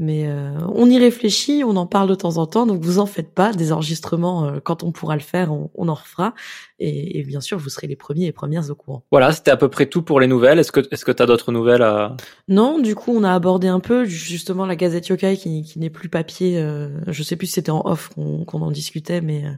Mais 0.00 0.26
euh, 0.26 0.58
on 0.74 0.88
y 0.90 0.98
réfléchit, 0.98 1.62
on 1.64 1.76
en 1.76 1.86
parle 1.86 2.08
de 2.08 2.14
temps 2.16 2.38
en 2.38 2.46
temps, 2.46 2.66
donc 2.66 2.82
vous 2.82 2.98
en 2.98 3.06
faites 3.06 3.32
pas. 3.34 3.52
Des 3.52 3.70
enregistrements, 3.70 4.54
quand 4.64 4.82
on 4.82 4.90
pourra 4.92 5.14
le 5.14 5.20
faire, 5.22 5.52
on, 5.52 5.70
on 5.74 5.88
en 5.88 5.94
refera. 5.94 6.34
Et, 6.80 7.18
et 7.18 7.22
bien 7.22 7.40
sûr, 7.40 7.58
vous 7.58 7.68
serez 7.68 7.86
les 7.86 7.96
premiers 7.96 8.26
et 8.26 8.32
premières 8.32 8.70
au 8.70 8.74
courant. 8.74 9.04
voilà, 9.12 9.32
c'était 9.32 9.50
à 9.50 9.56
peu 9.56 9.68
près 9.68 9.86
tout 9.86 10.02
pour 10.02 10.18
les 10.18 10.26
nouvelles. 10.26 10.58
Est-ce 10.58 10.72
que 10.72 10.80
est-ce 10.90 11.04
que 11.04 11.12
t'as 11.12 11.26
d'autres 11.26 11.52
nouvelles 11.52 11.82
à... 11.82 12.16
Non, 12.48 12.78
du 12.78 12.94
coup, 12.94 13.12
on 13.14 13.22
a 13.22 13.32
abordé 13.32 13.68
un 13.68 13.80
peu 13.80 14.04
justement 14.04 14.66
la 14.66 14.76
Gazette 14.76 15.08
Yokai 15.08 15.36
qui, 15.36 15.62
qui 15.62 15.78
n'est 15.78 15.90
plus 15.90 16.08
papier. 16.08 16.58
euh, 16.58 16.88
je 17.06 17.22
sais 17.22 17.36
plus 17.36 17.46
si 17.46 17.52
c'était 17.54 17.70
en 17.70 17.82
off 17.84 18.08
qu'on 18.14 18.44
qu'on 18.44 18.62
en 18.62 18.70
discutait, 18.70 19.20
mais 19.20 19.44
euh, 19.44 19.50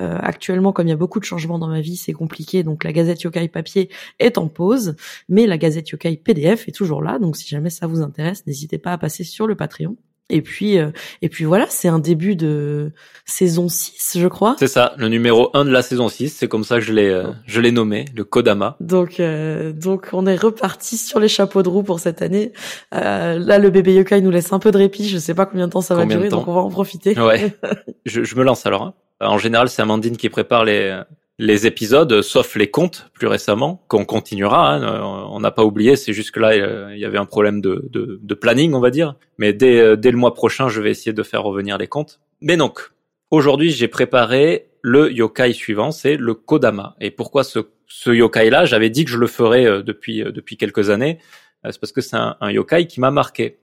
euh, 0.00 0.18
actuellement, 0.20 0.72
comme 0.72 0.86
il 0.86 0.90
y 0.90 0.94
a 0.94 0.96
beaucoup 0.96 1.20
de 1.20 1.24
changements 1.24 1.58
dans 1.58 1.68
ma 1.68 1.80
vie, 1.80 1.96
c'est 1.96 2.12
compliqué. 2.12 2.62
Donc 2.62 2.84
la 2.84 2.92
Gazette 2.92 3.22
Yokai 3.22 3.48
papier 3.48 3.90
est 4.18 4.38
en 4.38 4.48
pause, 4.48 4.94
mais 5.28 5.46
la 5.46 5.58
Gazette 5.58 5.90
Yokai 5.90 6.16
PDF 6.16 6.68
est 6.68 6.72
toujours 6.72 7.02
là. 7.02 7.18
Donc 7.18 7.36
si 7.36 7.48
jamais 7.48 7.70
ça 7.70 7.86
vous 7.86 8.02
intéresse, 8.02 8.46
n'hésitez 8.46 8.78
pas 8.78 8.92
à 8.92 8.98
passer 8.98 9.24
sur 9.24 9.46
le 9.46 9.56
Patreon. 9.56 9.96
Et 10.30 10.40
puis, 10.40 10.78
euh, 10.78 10.90
et 11.20 11.28
puis 11.28 11.44
voilà, 11.44 11.66
c'est 11.68 11.88
un 11.88 11.98
début 11.98 12.36
de 12.36 12.92
saison 13.26 13.68
6, 13.68 14.16
je 14.18 14.28
crois. 14.28 14.56
C'est 14.58 14.66
ça, 14.66 14.94
le 14.96 15.08
numéro 15.08 15.50
1 15.54 15.64
de 15.66 15.70
la 15.70 15.82
saison 15.82 16.08
6. 16.08 16.30
C'est 16.30 16.48
comme 16.48 16.64
ça 16.64 16.76
que 16.76 16.80
je 16.82 16.92
l'ai 16.92 17.08
euh, 17.10 17.24
je 17.46 17.60
l'ai 17.60 17.70
nommé, 17.70 18.06
le 18.14 18.24
Kodama. 18.24 18.76
Donc, 18.80 19.20
euh, 19.20 19.72
donc 19.72 20.08
on 20.12 20.26
est 20.26 20.36
reparti 20.36 20.96
sur 20.96 21.20
les 21.20 21.28
chapeaux 21.28 21.62
de 21.62 21.68
roue 21.68 21.82
pour 21.82 22.00
cette 22.00 22.22
année. 22.22 22.52
Euh, 22.94 23.38
là, 23.38 23.58
le 23.58 23.68
bébé 23.70 23.94
yokai 23.94 24.22
nous 24.22 24.30
laisse 24.30 24.52
un 24.52 24.58
peu 24.58 24.70
de 24.70 24.78
répit. 24.78 25.06
Je 25.08 25.18
sais 25.18 25.34
pas 25.34 25.44
combien 25.44 25.66
de 25.66 25.72
temps 25.72 25.80
ça 25.82 25.94
va 25.94 26.02
Combien 26.02 26.16
durer, 26.16 26.28
donc 26.30 26.48
on 26.48 26.54
va 26.54 26.60
en 26.62 26.70
profiter. 26.70 27.18
Ouais. 27.20 27.54
Je, 28.06 28.24
je 28.24 28.34
me 28.36 28.42
lance 28.42 28.64
alors. 28.66 28.82
hein. 28.82 28.94
En 29.20 29.38
général, 29.38 29.68
c'est 29.68 29.82
Amandine 29.82 30.16
qui 30.16 30.28
prépare 30.28 30.64
les 30.64 31.00
les 31.44 31.66
épisodes, 31.66 32.22
sauf 32.22 32.56
les 32.56 32.70
contes 32.70 33.10
plus 33.12 33.26
récemment, 33.26 33.84
qu'on 33.88 34.04
continuera. 34.04 34.74
Hein, 34.74 35.26
on 35.30 35.40
n'a 35.40 35.50
pas 35.50 35.64
oublié, 35.64 35.96
c'est 35.96 36.12
juste 36.12 36.30
que 36.30 36.40
là, 36.40 36.92
il 36.94 36.98
y 36.98 37.04
avait 37.04 37.18
un 37.18 37.24
problème 37.24 37.60
de, 37.60 37.88
de, 37.90 38.20
de 38.22 38.34
planning, 38.34 38.74
on 38.74 38.80
va 38.80 38.90
dire. 38.90 39.16
Mais 39.38 39.52
dès, 39.52 39.96
dès 39.96 40.10
le 40.10 40.16
mois 40.16 40.34
prochain, 40.34 40.68
je 40.68 40.80
vais 40.80 40.90
essayer 40.90 41.12
de 41.12 41.22
faire 41.22 41.42
revenir 41.42 41.78
les 41.78 41.88
contes. 41.88 42.20
Mais 42.40 42.56
donc, 42.56 42.90
aujourd'hui, 43.30 43.70
j'ai 43.70 43.88
préparé 43.88 44.68
le 44.82 45.12
yokai 45.12 45.52
suivant, 45.52 45.90
c'est 45.90 46.16
le 46.16 46.34
Kodama. 46.34 46.96
Et 47.00 47.10
pourquoi 47.10 47.44
ce, 47.44 47.60
ce 47.86 48.10
yokai-là? 48.10 48.64
J'avais 48.64 48.90
dit 48.90 49.04
que 49.04 49.10
je 49.10 49.18
le 49.18 49.28
ferais 49.28 49.64
euh, 49.64 49.82
depuis, 49.82 50.22
euh, 50.22 50.32
depuis 50.32 50.56
quelques 50.56 50.90
années. 50.90 51.18
Euh, 51.64 51.70
c'est 51.70 51.80
parce 51.80 51.92
que 51.92 52.00
c'est 52.00 52.16
un, 52.16 52.36
un, 52.40 52.50
yokai 52.50 52.86
qui 52.86 53.00
m'a 53.00 53.10
marqué. 53.10 53.58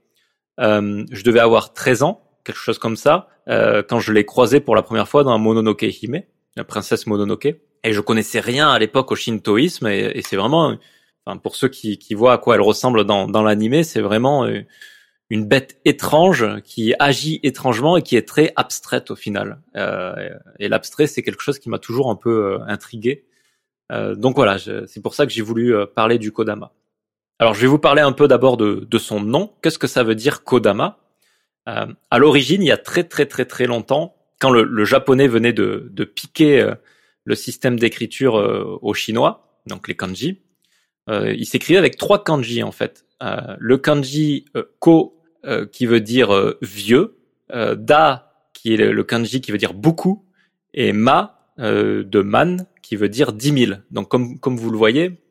Euh, 0.60 1.06
je 1.12 1.24
devais 1.24 1.40
avoir 1.40 1.74
13 1.74 2.04
ans, 2.04 2.24
quelque 2.44 2.58
chose 2.58 2.80
comme 2.80 2.96
ça, 2.96 3.28
euh, 3.48 3.84
quand 3.88 4.00
je 4.00 4.12
l'ai 4.12 4.26
croisé 4.26 4.60
pour 4.60 4.76
la 4.76 4.82
première 4.82 5.08
fois 5.08 5.24
dans 5.24 5.38
Mononoke 5.38 5.84
Hime, 5.84 6.22
la 6.56 6.64
princesse 6.64 7.08
Mononoke. 7.08 7.56
Et 7.84 7.94
je 7.94 8.02
connaissais 8.02 8.40
rien 8.40 8.70
à 8.70 8.80
l'époque 8.80 9.12
au 9.12 9.16
shintoïsme, 9.16 9.88
et, 9.88 10.22
c'est 10.22 10.36
vraiment, 10.36 10.76
enfin, 11.26 11.38
pour 11.38 11.56
ceux 11.56 11.70
qui, 11.70 11.98
qui, 11.98 12.14
voient 12.14 12.34
à 12.34 12.38
quoi 12.38 12.56
elle 12.56 12.62
ressemble 12.62 13.06
dans, 13.06 13.28
dans 13.28 13.44
l'animé, 13.44 13.84
c'est 13.84 14.02
vraiment 14.02 14.46
une 15.30 15.46
bête 15.46 15.80
étrange 15.86 16.62
qui 16.64 16.94
agit 17.00 17.40
étrangement 17.44 17.98
et 17.98 18.02
qui 18.02 18.16
est 18.16 18.28
très 18.28 18.52
abstraite 18.56 19.12
au 19.12 19.16
final. 19.16 19.62
Euh, 19.76 20.30
et 20.58 20.68
l'abstrait, 20.68 21.08
c'est 21.08 21.22
quelque 21.22 21.42
chose 21.42 21.60
qui 21.60 21.70
m'a 21.70 21.80
toujours 21.80 22.10
un 22.10 22.16
peu 22.16 22.54
euh, 22.54 22.60
intrigué. 22.68 23.26
Euh, 23.92 24.16
donc 24.16 24.36
voilà, 24.36 24.58
c'est 24.60 25.02
pour 25.02 25.14
ça 25.14 25.26
que 25.26 25.32
j'ai 25.32 25.42
voulu 25.42 25.76
euh, 25.76 25.86
parler 25.86 26.18
du 26.18 26.32
Kodama. 26.32 26.72
Alors 27.40 27.54
je 27.54 27.62
vais 27.62 27.68
vous 27.68 27.80
parler 27.80 28.02
un 28.02 28.12
peu 28.12 28.28
d'abord 28.28 28.58
de, 28.58 28.88
de, 28.90 28.98
son 28.98 29.22
nom. 29.22 29.54
Qu'est-ce 29.62 29.80
que 29.80 29.88
ça 29.88 30.04
veut 30.04 30.16
dire 30.16 30.44
Kodama? 30.44 30.98
Euh, 31.68 31.88
À 32.12 32.18
l'origine, 32.18 32.62
il 32.62 32.68
y 32.68 32.72
a 32.72 32.78
très 32.78 33.04
très 33.04 33.26
très 33.26 33.46
très 33.46 33.66
longtemps, 33.66 34.16
quand 34.40 34.50
le, 34.50 34.64
le 34.64 34.86
japonais 34.86 35.28
venait 35.28 35.54
de, 35.54 35.88
de 35.92 36.04
piquer 36.04 36.62
euh, 36.62 36.76
le 37.26 37.36
système 37.36 37.80
d'écriture 37.80 38.34
aux 38.82 38.94
Chinois, 38.94 39.62
donc 39.68 39.88
les 39.88 39.96
kanji, 39.96 40.42
il 41.08 41.46
s'écrivait 41.46 41.78
avec 41.78 41.98
trois 41.98 42.24
kanji 42.24 42.64
en 42.64 42.72
fait. 42.72 43.06
le 43.22 43.78
kanji 43.78 44.46
ko 44.80 45.20
euh, 45.46 45.66
qui 45.66 45.86
veut 45.86 46.02
dire 46.02 46.36
euh, 46.36 46.58
vieux, 46.62 47.18
euh, 47.54 47.74
da 47.74 48.34
qui 48.52 48.74
est 48.74 48.78
le, 48.78 49.04
kanji 49.06 49.40
qui 49.40 49.54
veut 49.54 49.58
dire 49.58 49.74
beaucoup, 49.74 50.26
et 50.74 50.92
ma 50.92 51.38
de 51.58 52.22
man 52.22 52.68
qui 52.82 52.98
veut 52.98 53.08
dire 53.08 53.32
dix 53.32 53.54
mille. 53.54 53.84
Donc 53.90 54.10
comme 54.10 54.38
comme 54.40 54.58
vous 54.58 54.70
le 54.70 54.78
voyez, 54.78 55.22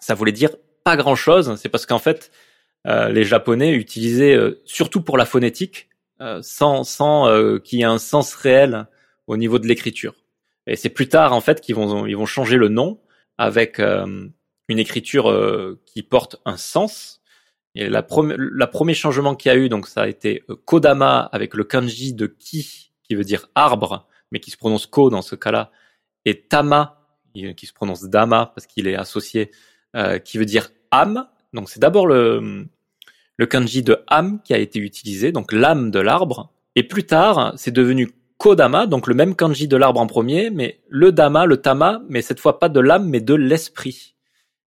ça 0.00 0.14
voulait 0.14 0.32
dire 0.32 0.50
pas 0.82 0.96
grand 0.96 1.14
chose. 1.14 1.54
C'est 1.56 1.68
parce 1.68 1.86
qu'en 1.86 2.00
fait 2.00 2.32
les 2.84 3.24
Japonais 3.24 3.72
utilisaient 3.72 4.36
surtout 4.64 5.00
pour 5.00 5.16
la 5.16 5.24
phonétique 5.24 5.88
sans 6.40 6.84
sans 6.84 7.60
qu'il 7.64 7.80
y 7.80 7.82
ait 7.82 7.84
un 7.84 7.98
sens 7.98 8.34
réel 8.34 8.86
au 9.26 9.36
niveau 9.36 9.58
de 9.58 9.66
l'écriture. 9.66 10.14
Et 10.66 10.76
c'est 10.76 10.90
plus 10.90 11.08
tard 11.08 11.32
en 11.32 11.40
fait 11.40 11.60
qu'ils 11.60 11.74
vont 11.74 12.06
ils 12.06 12.16
vont 12.16 12.26
changer 12.26 12.56
le 12.56 12.68
nom 12.68 13.00
avec 13.38 13.80
une 13.80 14.78
écriture 14.78 15.78
qui 15.86 16.02
porte 16.02 16.36
un 16.44 16.56
sens 16.56 17.22
et 17.74 17.88
la, 17.88 18.06
la 18.36 18.66
premier 18.66 18.94
changement 18.94 19.34
qu'il 19.34 19.50
y 19.50 19.54
a 19.54 19.58
eu, 19.58 19.68
donc 19.68 19.86
ça 19.86 20.02
a 20.02 20.08
été 20.08 20.44
euh, 20.50 20.56
Kodama 20.56 21.20
avec 21.32 21.54
le 21.54 21.64
kanji 21.64 22.12
de 22.12 22.26
ki, 22.26 22.92
qui 23.02 23.14
veut 23.14 23.24
dire 23.24 23.48
arbre, 23.54 24.06
mais 24.30 24.40
qui 24.40 24.50
se 24.50 24.56
prononce 24.56 24.86
ko 24.86 25.08
dans 25.10 25.22
ce 25.22 25.36
cas-là, 25.36 25.70
et 26.24 26.42
Tama, 26.42 26.98
qui 27.34 27.66
se 27.66 27.72
prononce 27.72 28.04
Dama 28.04 28.52
parce 28.54 28.66
qu'il 28.66 28.86
est 28.86 28.94
associé, 28.94 29.50
euh, 29.96 30.18
qui 30.18 30.36
veut 30.36 30.44
dire 30.44 30.70
âme. 30.90 31.26
Donc 31.54 31.70
c'est 31.70 31.80
d'abord 31.80 32.06
le, 32.06 32.66
le 33.38 33.46
kanji 33.46 33.82
de 33.82 34.04
âme 34.06 34.40
qui 34.42 34.52
a 34.52 34.58
été 34.58 34.78
utilisé, 34.78 35.32
donc 35.32 35.50
l'âme 35.52 35.90
de 35.90 35.98
l'arbre. 35.98 36.52
Et 36.76 36.82
plus 36.82 37.04
tard, 37.04 37.54
c'est 37.56 37.70
devenu 37.70 38.10
Kodama, 38.42 38.88
donc 38.88 39.06
le 39.06 39.14
même 39.14 39.36
kanji 39.36 39.68
de 39.68 39.76
l'arbre 39.76 40.00
en 40.00 40.08
premier, 40.08 40.50
mais 40.50 40.80
le 40.88 41.12
Dama, 41.12 41.46
le 41.46 41.58
Tama, 41.58 42.02
mais 42.08 42.22
cette 42.22 42.40
fois 42.40 42.58
pas 42.58 42.68
de 42.68 42.80
l'âme, 42.80 43.08
mais 43.08 43.20
de 43.20 43.34
l'esprit. 43.34 44.16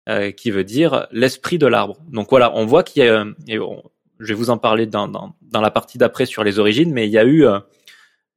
Euh, 0.08 0.32
qui 0.32 0.52
veut 0.52 0.64
dire 0.64 1.06
l'esprit 1.12 1.58
de 1.58 1.68
l'arbre. 1.68 1.98
Donc 2.08 2.30
voilà, 2.30 2.56
on 2.56 2.66
voit 2.66 2.84
qu'il 2.84 3.04
y 3.04 3.10
a, 3.10 3.26
et 3.50 3.58
je 3.58 4.26
vais 4.26 4.34
vous 4.34 4.50
en 4.50 4.58
parler 4.58 4.86
dans, 4.86 5.10
dans, 5.10 5.36
dans 5.42 5.60
la 5.60 5.70
partie 5.70 5.98
d'après 5.98 6.26
sur 6.26 6.46
les 6.46 6.60
origines, 6.60 6.94
mais 6.94 7.08
il 7.08 7.12
y 7.12 7.18
a 7.18 7.26
eu 7.26 7.46
euh, 7.46 7.60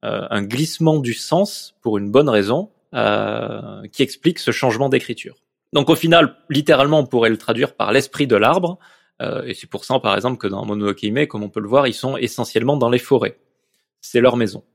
euh 0.03 0.27
un 0.29 0.41
glissement 0.41 0.99
du 0.99 1.13
sens 1.13 1.75
pour 1.81 1.97
une 1.97 2.11
bonne 2.11 2.27
raison 2.27 2.71
euh, 2.93 3.87
qui 3.93 4.03
explique 4.03 4.39
ce 4.39 4.51
changement 4.51 4.89
d'écriture. 4.89 5.37
Donc 5.71 5.89
au 5.89 5.95
final, 5.95 6.35
littéralement, 6.49 6.99
on 6.99 7.05
pourrait 7.05 7.29
le 7.29 7.37
traduire 7.37 7.73
par 7.73 7.93
l'esprit 7.93 8.27
de 8.27 8.35
l'arbre, 8.35 8.77
euh, 9.21 9.43
et 9.43 9.53
c'est 9.53 9.69
pour 9.69 9.85
ça, 9.85 9.97
par 9.99 10.13
exemple, 10.15 10.39
que 10.39 10.47
dans 10.47 10.65
Mononoke 10.65 11.27
comme 11.29 11.43
on 11.43 11.49
peut 11.49 11.61
le 11.61 11.69
voir, 11.69 11.87
ils 11.87 11.93
sont 11.93 12.17
essentiellement 12.17 12.75
dans 12.75 12.89
les 12.89 12.99
forêts. 12.99 13.37
C'est 14.01 14.19
leur 14.19 14.35
maison. 14.35 14.65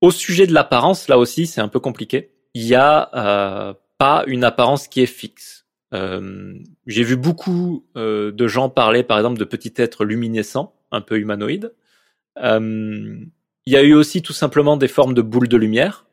Au 0.00 0.10
sujet 0.10 0.46
de 0.46 0.52
l'apparence, 0.52 1.08
là 1.08 1.18
aussi, 1.18 1.46
c'est 1.46 1.60
un 1.60 1.68
peu 1.68 1.80
compliqué. 1.80 2.32
Il 2.54 2.66
y 2.66 2.74
a 2.74 3.76
pas 3.98 4.24
une 4.26 4.44
apparence 4.44 4.88
qui 4.88 5.02
est 5.02 5.06
fixe 5.06 5.60
euh, 5.92 6.54
j'ai 6.86 7.02
vu 7.02 7.16
beaucoup 7.16 7.84
euh, 7.96 8.30
de 8.32 8.46
gens 8.46 8.68
parler, 8.68 9.02
par 9.02 9.18
exemple, 9.18 9.38
de 9.38 9.44
petits 9.44 9.74
êtres 9.78 10.04
luminescents, 10.04 10.74
un 10.92 11.00
peu 11.00 11.18
humanoïdes. 11.18 11.74
Euh, 12.42 13.18
il 13.66 13.72
y 13.72 13.76
a 13.76 13.82
eu 13.82 13.94
aussi 13.94 14.22
tout 14.22 14.32
simplement 14.32 14.76
des 14.76 14.88
formes 14.88 15.14
de 15.14 15.22
boules 15.22 15.48
de 15.48 15.56
lumière, 15.56 16.06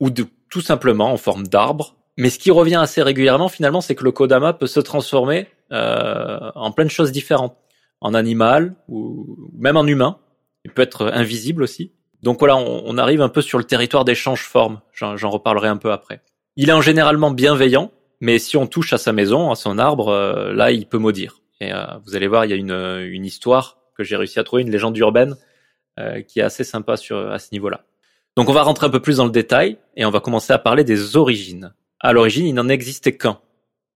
ou 0.00 0.10
de, 0.10 0.26
tout 0.50 0.60
simplement 0.60 1.12
en 1.12 1.16
forme 1.16 1.46
d'arbre. 1.46 1.96
Mais 2.16 2.30
ce 2.30 2.38
qui 2.38 2.50
revient 2.50 2.76
assez 2.76 3.02
régulièrement, 3.02 3.48
finalement, 3.48 3.80
c'est 3.80 3.94
que 3.94 4.04
le 4.04 4.12
Kodama 4.12 4.52
peut 4.52 4.66
se 4.66 4.80
transformer 4.80 5.48
euh, 5.72 6.50
en 6.54 6.72
plein 6.72 6.84
de 6.84 6.90
choses 6.90 7.12
différentes. 7.12 7.56
En 8.00 8.14
animal, 8.14 8.76
ou 8.88 9.50
même 9.58 9.76
en 9.76 9.84
humain. 9.84 10.18
Il 10.64 10.70
peut 10.70 10.82
être 10.82 11.10
invisible 11.12 11.64
aussi. 11.64 11.92
Donc 12.22 12.38
voilà, 12.40 12.56
on, 12.56 12.82
on 12.86 12.98
arrive 12.98 13.22
un 13.22 13.28
peu 13.28 13.42
sur 13.42 13.58
le 13.58 13.64
territoire 13.64 14.04
des 14.04 14.14
changes-formes. 14.14 14.80
J'en 14.92 15.30
reparlerai 15.30 15.68
un 15.68 15.76
peu 15.76 15.92
après. 15.92 16.20
Il 16.56 16.70
est 16.70 16.72
en 16.72 16.80
généralement 16.80 17.30
bienveillant, 17.30 17.92
mais 18.20 18.38
si 18.38 18.56
on 18.56 18.66
touche 18.66 18.92
à 18.92 18.98
sa 18.98 19.12
maison, 19.12 19.50
à 19.50 19.54
son 19.54 19.78
arbre, 19.78 20.08
euh, 20.08 20.52
là, 20.52 20.72
il 20.72 20.86
peut 20.86 20.98
maudire. 20.98 21.40
Et 21.60 21.72
euh, 21.72 21.84
vous 22.04 22.16
allez 22.16 22.26
voir, 22.26 22.44
il 22.44 22.50
y 22.50 22.54
a 22.54 22.56
une, 22.56 22.72
une 23.10 23.24
histoire 23.24 23.78
que 23.96 24.04
j'ai 24.04 24.16
réussi 24.16 24.38
à 24.38 24.44
trouver, 24.44 24.62
une 24.62 24.70
légende 24.70 24.96
urbaine, 24.96 25.36
euh, 25.98 26.22
qui 26.22 26.40
est 26.40 26.42
assez 26.42 26.64
sympa 26.64 26.96
sur, 26.96 27.16
à 27.30 27.38
ce 27.38 27.48
niveau-là. 27.52 27.84
Donc 28.36 28.48
on 28.48 28.52
va 28.52 28.62
rentrer 28.62 28.86
un 28.86 28.90
peu 28.90 29.00
plus 29.00 29.16
dans 29.16 29.24
le 29.24 29.32
détail 29.32 29.78
et 29.96 30.04
on 30.04 30.10
va 30.10 30.20
commencer 30.20 30.52
à 30.52 30.58
parler 30.58 30.84
des 30.84 31.16
origines. 31.16 31.74
À 32.00 32.12
l'origine, 32.12 32.46
il 32.46 32.54
n'en 32.54 32.68
existait 32.68 33.16
qu'un. 33.16 33.38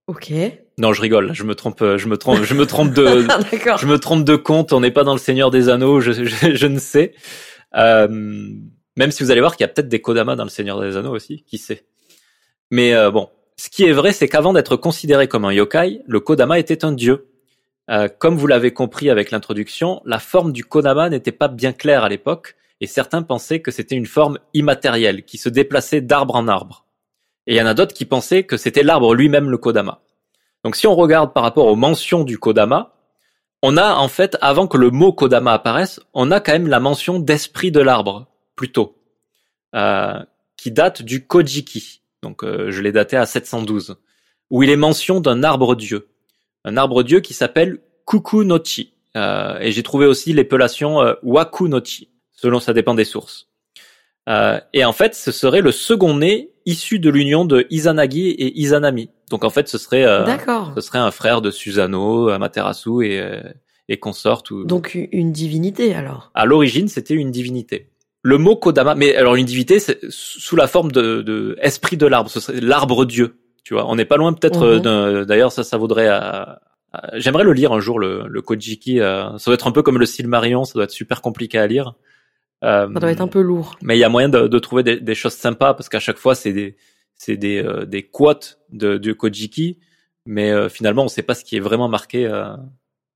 Ok. 0.07 0.33
Non, 0.77 0.91
je 0.91 1.01
rigole. 1.01 1.33
Je 1.33 1.43
me 1.43 1.55
trompe. 1.55 1.79
Je 1.79 2.07
me 2.07 2.17
trompe. 2.17 2.43
Je 2.43 2.53
me 2.53 2.65
trompe 2.65 2.93
de. 2.93 3.25
je 3.77 3.85
me 3.85 3.97
trompe 3.97 4.25
de 4.25 4.35
compte. 4.35 4.73
On 4.73 4.81
n'est 4.81 4.91
pas 4.91 5.05
dans 5.05 5.13
le 5.13 5.19
Seigneur 5.19 5.49
des 5.49 5.69
Anneaux. 5.69 6.01
Je, 6.01 6.11
je, 6.11 6.55
je 6.55 6.67
ne 6.67 6.79
sais. 6.79 7.13
Euh, 7.75 8.07
même 8.95 9.11
si 9.11 9.23
vous 9.23 9.31
allez 9.31 9.41
voir 9.41 9.55
qu'il 9.55 9.63
y 9.63 9.69
a 9.69 9.73
peut-être 9.73 9.87
des 9.87 10.01
Kodama 10.01 10.35
dans 10.35 10.43
le 10.43 10.49
Seigneur 10.49 10.79
des 10.81 10.97
Anneaux 10.97 11.15
aussi. 11.15 11.43
Qui 11.43 11.57
sait. 11.57 11.85
Mais 12.71 12.93
euh, 12.93 13.11
bon, 13.11 13.29
ce 13.57 13.69
qui 13.69 13.85
est 13.85 13.91
vrai, 13.91 14.13
c'est 14.13 14.27
qu'avant 14.27 14.53
d'être 14.53 14.75
considéré 14.75 15.27
comme 15.27 15.45
un 15.45 15.53
yokai, 15.53 16.01
le 16.05 16.19
Kodama 16.19 16.59
était 16.59 16.85
un 16.85 16.91
dieu. 16.91 17.27
Euh, 17.89 18.07
comme 18.07 18.37
vous 18.37 18.47
l'avez 18.47 18.73
compris 18.73 19.09
avec 19.09 19.31
l'introduction, 19.31 20.01
la 20.05 20.19
forme 20.19 20.53
du 20.53 20.63
Kodama 20.63 21.09
n'était 21.09 21.31
pas 21.31 21.49
bien 21.49 21.73
claire 21.73 22.03
à 22.03 22.09
l'époque, 22.09 22.55
et 22.79 22.87
certains 22.87 23.23
pensaient 23.23 23.61
que 23.61 23.71
c'était 23.71 23.95
une 23.95 24.05
forme 24.05 24.39
immatérielle, 24.53 25.23
qui 25.23 25.37
se 25.37 25.49
déplaçait 25.49 26.01
d'arbre 26.01 26.35
en 26.35 26.47
arbre. 26.47 26.85
Et 27.45 27.55
il 27.55 27.57
y 27.57 27.61
en 27.61 27.65
a 27.65 27.73
d'autres 27.73 27.93
qui 27.93 28.05
pensaient 28.05 28.43
que 28.43 28.57
c'était 28.57 28.83
l'arbre 28.83 29.13
lui-même 29.13 29.49
le 29.49 29.57
Kodama. 29.57 30.01
Donc 30.63 30.77
si 30.77 30.87
on 30.87 30.95
regarde 30.95 31.33
par 31.33 31.43
rapport 31.43 31.67
aux 31.67 31.75
mentions 31.75 32.23
du 32.23 32.37
Kodama, 32.37 32.92
on 33.63 33.77
a 33.77 33.95
en 33.95 34.09
fait, 34.09 34.37
avant 34.41 34.67
que 34.67 34.77
le 34.77 34.91
mot 34.91 35.13
Kodama 35.13 35.53
apparaisse, 35.53 36.01
on 36.13 36.31
a 36.31 36.41
quand 36.41 36.51
même 36.51 36.67
la 36.67 36.81
mention 36.81 37.19
d'esprit 37.19 37.71
de 37.71 37.79
l'arbre, 37.79 38.27
plutôt, 38.57 38.97
euh, 39.73 40.19
qui 40.57 40.69
date 40.71 41.01
du 41.01 41.25
Kojiki. 41.25 42.01
Donc 42.21 42.43
euh, 42.43 42.71
je 42.71 42.81
l'ai 42.81 42.91
daté 42.91 43.15
à 43.15 43.25
712, 43.25 43.95
où 44.49 44.63
il 44.63 44.69
est 44.69 44.75
mention 44.75 45.21
d'un 45.21 45.43
arbre 45.43 45.75
dieu, 45.75 46.09
un 46.65 46.75
arbre 46.75 47.03
dieu 47.03 47.21
qui 47.21 47.33
s'appelle 47.33 47.79
Kukunochi. 48.05 48.93
Euh, 49.15 49.57
et 49.59 49.71
j'ai 49.71 49.83
trouvé 49.83 50.07
aussi 50.07 50.33
l'épellation 50.33 51.01
euh, 51.01 51.13
Wakunochi, 51.23 52.09
selon 52.33 52.59
ça 52.59 52.73
dépend 52.73 52.95
des 52.95 53.05
sources. 53.05 53.47
Euh, 54.27 54.59
et 54.73 54.83
en 54.83 54.93
fait, 54.93 55.15
ce 55.15 55.31
serait 55.31 55.61
le 55.61 55.71
second 55.71 56.15
né 56.15 56.49
issu 56.65 56.99
de 56.99 57.09
l'union 57.09 57.45
de 57.45 57.65
Izanagi 57.69 58.29
et 58.29 58.59
Izanami. 58.59 59.09
Donc 59.29 59.43
en 59.43 59.49
fait, 59.49 59.67
ce 59.67 59.77
serait 59.77 60.05
euh, 60.05 60.25
ce 60.75 60.81
serait 60.81 60.99
un 60.99 61.11
frère 61.11 61.41
de 61.41 61.51
Susanoo, 61.51 62.29
Amaterasu 62.29 63.05
et 63.05 63.23
et 63.89 63.97
consort. 63.97 64.43
Ou... 64.51 64.63
Donc 64.63 64.97
une 65.11 65.31
divinité 65.31 65.93
alors. 65.93 66.31
À 66.33 66.45
l'origine, 66.45 66.87
c'était 66.87 67.15
une 67.15 67.31
divinité 67.31 67.89
le 68.23 68.37
mot 68.37 68.55
Kodama, 68.55 68.95
mais 68.95 69.15
alors 69.15 69.35
une 69.35 69.45
divinité, 69.45 69.79
c'est 69.79 69.99
sous 70.09 70.55
la 70.55 70.67
forme 70.67 70.91
de, 70.91 71.21
de 71.21 71.57
esprit 71.61 71.97
de 71.97 72.07
l'arbre, 72.07 72.29
ce 72.29 72.39
serait 72.39 72.61
l'arbre 72.61 73.05
dieu. 73.05 73.35
Tu 73.65 73.73
vois, 73.73 73.89
on 73.89 73.95
n'est 73.95 74.05
pas 74.05 74.17
loin 74.17 74.33
peut-être. 74.33 74.77
Mhm. 74.77 75.25
D'ailleurs, 75.25 75.51
ça, 75.51 75.63
ça 75.63 75.77
vaudrait. 75.77 76.07
À, 76.07 76.61
J'aimerais 77.13 77.43
le 77.43 77.53
lire 77.53 77.71
un 77.71 77.79
jour, 77.79 77.99
le, 77.99 78.25
le 78.27 78.41
Kojiki. 78.41 78.99
Euh, 78.99 79.37
ça 79.37 79.45
doit 79.45 79.55
être 79.55 79.67
un 79.67 79.71
peu 79.71 79.81
comme 79.81 79.97
le 79.97 80.05
Silmarillion, 80.05 80.63
ça 80.63 80.73
doit 80.75 80.83
être 80.83 80.91
super 80.91 81.21
compliqué 81.21 81.57
à 81.57 81.65
lire. 81.65 81.95
Euh, 82.63 82.87
ça 82.93 82.99
doit 82.99 83.11
être 83.11 83.21
un 83.21 83.27
peu 83.27 83.41
lourd. 83.41 83.77
Mais 83.81 83.97
il 83.97 83.99
y 83.99 84.03
a 84.03 84.09
moyen 84.09 84.29
de, 84.29 84.47
de 84.47 84.59
trouver 84.59 84.83
des, 84.83 84.99
des, 84.99 85.15
choses 85.15 85.33
sympas 85.33 85.73
parce 85.73 85.89
qu'à 85.89 85.99
chaque 85.99 86.17
fois, 86.17 86.35
c'est 86.35 86.53
des 86.53 86.77
c'est 87.15 87.37
des, 87.37 87.63
euh, 87.63 87.85
des 87.85 88.03
quotes 88.03 88.59
de, 88.71 88.97
du 88.97 89.15
Kojiki, 89.15 89.79
mais 90.25 90.51
euh, 90.51 90.69
finalement, 90.69 91.03
on 91.03 91.07
sait 91.07 91.23
pas 91.23 91.35
ce 91.35 91.43
qui 91.43 91.57
est 91.57 91.61
vraiment 91.61 91.87
marqué 91.87 92.27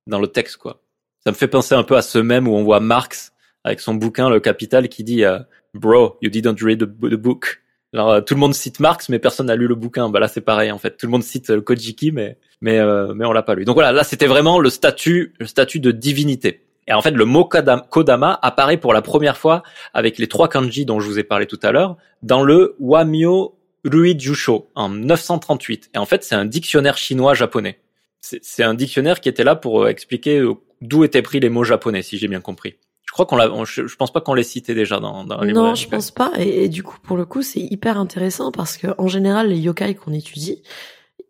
dans 0.07 0.19
le 0.19 0.27
texte, 0.27 0.57
quoi. 0.57 0.81
Ça 1.23 1.31
me 1.31 1.35
fait 1.35 1.47
penser 1.47 1.75
un 1.75 1.83
peu 1.83 1.97
à 1.97 2.01
ce 2.01 2.19
même 2.19 2.47
où 2.47 2.55
on 2.55 2.63
voit 2.63 2.79
Marx 2.79 3.33
avec 3.65 3.81
son 3.81 3.93
bouquin 3.95 4.29
Le 4.29 4.39
Capital 4.39 4.87
qui 4.87 5.03
dit 5.03 5.25
euh, 5.25 5.39
Bro, 5.73 6.17
you 6.21 6.29
didn't 6.29 6.55
read 6.61 6.79
the, 6.79 7.15
book. 7.15 7.61
Alors, 7.93 8.11
euh, 8.11 8.21
tout 8.21 8.33
le 8.33 8.39
monde 8.39 8.53
cite 8.53 8.79
Marx, 8.79 9.09
mais 9.09 9.19
personne 9.19 9.47
n'a 9.47 9.55
lu 9.55 9.67
le 9.67 9.75
bouquin. 9.75 10.09
Bah 10.09 10.19
là, 10.19 10.27
c'est 10.27 10.41
pareil 10.41 10.71
en 10.71 10.77
fait. 10.77 10.97
Tout 10.97 11.05
le 11.05 11.11
monde 11.11 11.23
cite 11.23 11.49
le 11.49 11.61
Kojiki, 11.61 12.11
mais 12.11 12.37
mais 12.61 12.79
euh, 12.79 13.13
mais 13.13 13.25
on 13.25 13.33
l'a 13.33 13.43
pas 13.43 13.55
lu. 13.55 13.65
Donc 13.65 13.75
voilà, 13.75 13.91
là, 13.91 14.03
c'était 14.03 14.27
vraiment 14.27 14.59
le 14.59 14.69
statut 14.69 15.33
le 15.39 15.45
statut 15.45 15.79
de 15.79 15.91
divinité. 15.91 16.66
Et 16.87 16.93
en 16.93 17.01
fait, 17.01 17.11
le 17.11 17.25
mot 17.25 17.43
Kodama 17.45 18.39
apparaît 18.41 18.77
pour 18.77 18.93
la 18.93 19.01
première 19.01 19.37
fois 19.37 19.63
avec 19.93 20.17
les 20.17 20.27
trois 20.27 20.47
kanji 20.47 20.85
dont 20.85 20.99
je 20.99 21.07
vous 21.07 21.19
ai 21.19 21.23
parlé 21.23 21.45
tout 21.45 21.59
à 21.63 21.71
l'heure 21.71 21.97
dans 22.23 22.43
le 22.43 22.75
Wamyo 22.79 23.57
Ruijusho 23.83 24.69
en 24.75 24.89
938. 24.89 25.91
Et 25.93 25.97
en 25.97 26.05
fait, 26.05 26.23
c'est 26.23 26.35
un 26.35 26.45
dictionnaire 26.45 26.97
chinois-japonais. 26.97 27.79
C'est 28.21 28.63
un 28.63 28.73
dictionnaire 28.73 29.21
qui 29.21 29.29
était 29.29 29.43
là 29.43 29.55
pour 29.55 29.83
euh, 29.83 29.87
expliquer 29.87 30.43
d'où 30.81 31.03
étaient 31.03 31.21
pris 31.21 31.39
les 31.39 31.49
mots 31.49 31.63
japonais, 31.63 32.01
si 32.01 32.17
j'ai 32.17 32.27
bien 32.27 32.41
compris. 32.41 32.75
Je 33.05 33.13
crois 33.13 33.25
qu'on 33.25 33.37
l'a, 33.37 33.49
je, 33.63 33.95
pense 33.95 34.11
pas 34.11 34.21
qu'on 34.21 34.33
les 34.33 34.43
citait 34.43 34.75
déjà 34.75 34.99
dans, 34.99 35.23
dans 35.23 35.41
les 35.41 35.53
Non, 35.53 35.75
je 35.75 35.87
pense 35.87 36.11
pas. 36.11 36.31
Et, 36.37 36.67
du 36.67 36.83
coup, 36.83 36.97
pour 37.01 37.15
le 37.15 37.25
coup, 37.25 37.41
c'est 37.41 37.61
hyper 37.61 37.97
intéressant 37.97 38.51
parce 38.51 38.77
que 38.77 38.87
en 38.97 39.07
général, 39.07 39.47
les 39.49 39.57
yokai 39.57 39.95
qu'on 39.95 40.13
étudie, 40.13 40.61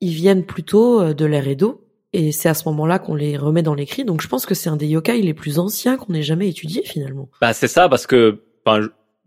ils 0.02 0.14
viennent 0.14 0.46
plutôt 0.46 1.02
euh, 1.02 1.14
de 1.14 1.26
l'ère 1.26 1.48
Edo. 1.48 1.87
Et 2.18 2.32
c'est 2.32 2.50
à 2.50 2.56
ce 2.56 2.68
moment-là 2.70 2.98
qu'on 2.98 3.14
les 3.14 3.38
remet 3.38 3.62
dans 3.62 3.76
l'écrit. 3.76 4.04
Donc 4.04 4.22
je 4.24 4.28
pense 4.28 4.48
que 4.48 4.56
c'est 4.56 4.70
un 4.70 4.76
des 4.76 4.88
yokai 4.88 5.22
les 5.22 5.36
plus 5.36 5.60
anciens 5.60 5.98
qu'on 5.98 6.16
ait 6.16 6.24
jamais 6.24 6.50
étudié 6.50 6.82
finalement. 6.84 7.30
Bah 7.42 7.54
c'est 7.54 7.68
ça 7.68 7.88
parce 7.90 8.08
que 8.08 8.42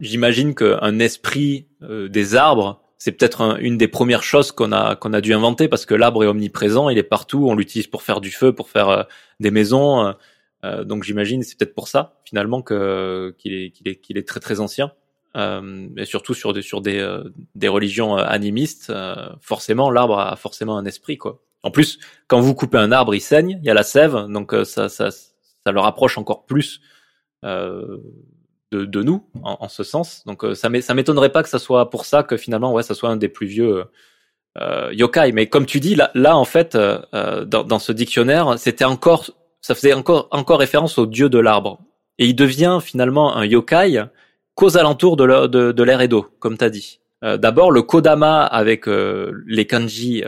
j'imagine 0.00 0.56
qu'un 0.56 0.98
esprit 0.98 1.68
euh, 1.82 2.08
des 2.08 2.34
arbres 2.34 2.82
c'est 2.98 3.12
peut-être 3.12 3.58
une 3.60 3.78
des 3.78 3.86
premières 3.86 4.24
choses 4.24 4.50
qu'on 4.50 4.72
a 4.72 4.96
qu'on 4.96 5.12
a 5.12 5.20
dû 5.20 5.32
inventer 5.32 5.68
parce 5.68 5.86
que 5.86 5.94
l'arbre 5.94 6.24
est 6.24 6.26
omniprésent, 6.26 6.88
il 6.88 6.98
est 6.98 7.04
partout, 7.04 7.46
on 7.48 7.54
l'utilise 7.54 7.86
pour 7.86 8.02
faire 8.02 8.20
du 8.20 8.32
feu, 8.32 8.52
pour 8.52 8.68
faire 8.68 8.88
euh, 8.88 9.02
des 9.38 9.52
maisons. 9.52 10.12
Euh, 10.64 10.82
donc 10.82 11.04
j'imagine 11.04 11.44
c'est 11.44 11.56
peut-être 11.56 11.76
pour 11.76 11.86
ça 11.86 12.18
finalement 12.24 12.60
que 12.60 13.36
qu'il 13.38 13.54
est 13.54 13.70
qu'il 13.70 13.86
est 13.86 14.00
qu'il 14.00 14.18
est 14.18 14.26
très 14.26 14.40
très 14.40 14.58
ancien. 14.58 14.90
et 15.36 16.04
surtout 16.06 16.34
sur 16.34 16.52
des 16.52 16.62
sur 16.62 16.80
des 16.80 17.00
des 17.54 17.68
religions 17.68 18.16
animistes, 18.16 18.92
forcément 19.40 19.92
l'arbre 19.92 20.18
a 20.18 20.34
forcément 20.34 20.76
un 20.76 20.84
esprit 20.86 21.18
quoi. 21.18 21.40
En 21.62 21.70
plus, 21.70 21.98
quand 22.26 22.40
vous 22.40 22.54
coupez 22.54 22.78
un 22.78 22.92
arbre, 22.92 23.14
il 23.14 23.20
saigne, 23.20 23.58
il 23.62 23.66
y 23.66 23.70
a 23.70 23.74
la 23.74 23.82
sève, 23.82 24.26
donc 24.28 24.54
ça 24.64 24.88
ça 24.88 25.10
ça 25.10 25.72
le 25.72 25.80
rapproche 25.80 26.16
encore 26.16 26.46
plus 26.46 26.80
de, 27.42 28.84
de 28.84 29.02
nous 29.02 29.26
en, 29.42 29.58
en, 29.60 29.68
ce 29.68 29.82
sens. 29.82 30.24
Donc 30.26 30.44
euh, 30.44 30.54
ça 30.54 30.68
m'étonnerait 30.68 31.32
pas 31.32 31.42
que 31.42 31.48
ça 31.48 31.58
soit 31.58 31.90
pour 31.90 32.04
ça 32.04 32.22
que 32.22 32.36
finalement 32.36 32.72
ouais 32.72 32.82
ça 32.82 32.94
soit 32.94 33.10
un 33.10 33.16
des 33.16 33.28
plus 33.28 33.46
vieux 33.46 33.84
euh, 34.58 34.90
yokai. 34.92 35.32
Mais 35.32 35.46
comme 35.48 35.66
tu 35.66 35.80
dis 35.80 35.94
là, 35.94 36.10
là 36.14 36.36
en 36.36 36.44
fait 36.44 36.74
euh, 36.74 36.98
euh, 37.14 37.44
dans, 37.44 37.64
dans, 37.64 37.78
ce 37.78 37.92
dictionnaire 37.92 38.58
c'était 38.58 38.84
encore 38.84 39.30
ça 39.60 39.74
faisait 39.74 39.92
encore 39.92 40.28
encore 40.30 40.58
référence 40.58 40.98
au 40.98 41.06
dieu 41.06 41.28
de 41.28 41.38
l'arbre 41.38 41.78
et 42.18 42.26
il 42.26 42.34
devient 42.34 42.78
finalement 42.82 43.36
un 43.36 43.44
yokai 43.44 44.04
qu'aux 44.54 44.76
alentours 44.76 45.16
de 45.16 45.24
l'ère 45.24 45.48
de, 45.48 45.72
de 45.72 46.02
Edo 46.02 46.26
comme 46.38 46.58
tu 46.58 46.64
as 46.64 46.70
dit. 46.70 47.00
Euh, 47.22 47.36
d'abord 47.36 47.70
le 47.70 47.82
kodama 47.82 48.42
avec 48.44 48.86
les 48.86 49.66
kanji 49.66 50.24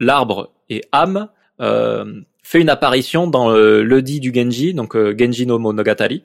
l'arbre 0.00 0.52
et 0.70 0.82
âme 0.92 1.28
fait 1.58 2.60
une 2.60 2.68
apparition 2.68 3.26
dans 3.26 3.50
le 3.50 4.00
dit 4.02 4.20
du 4.20 4.32
Genji 4.34 4.74
donc 4.74 4.96
Genji 4.96 5.46
no 5.46 5.58
Monogatari 5.58 6.24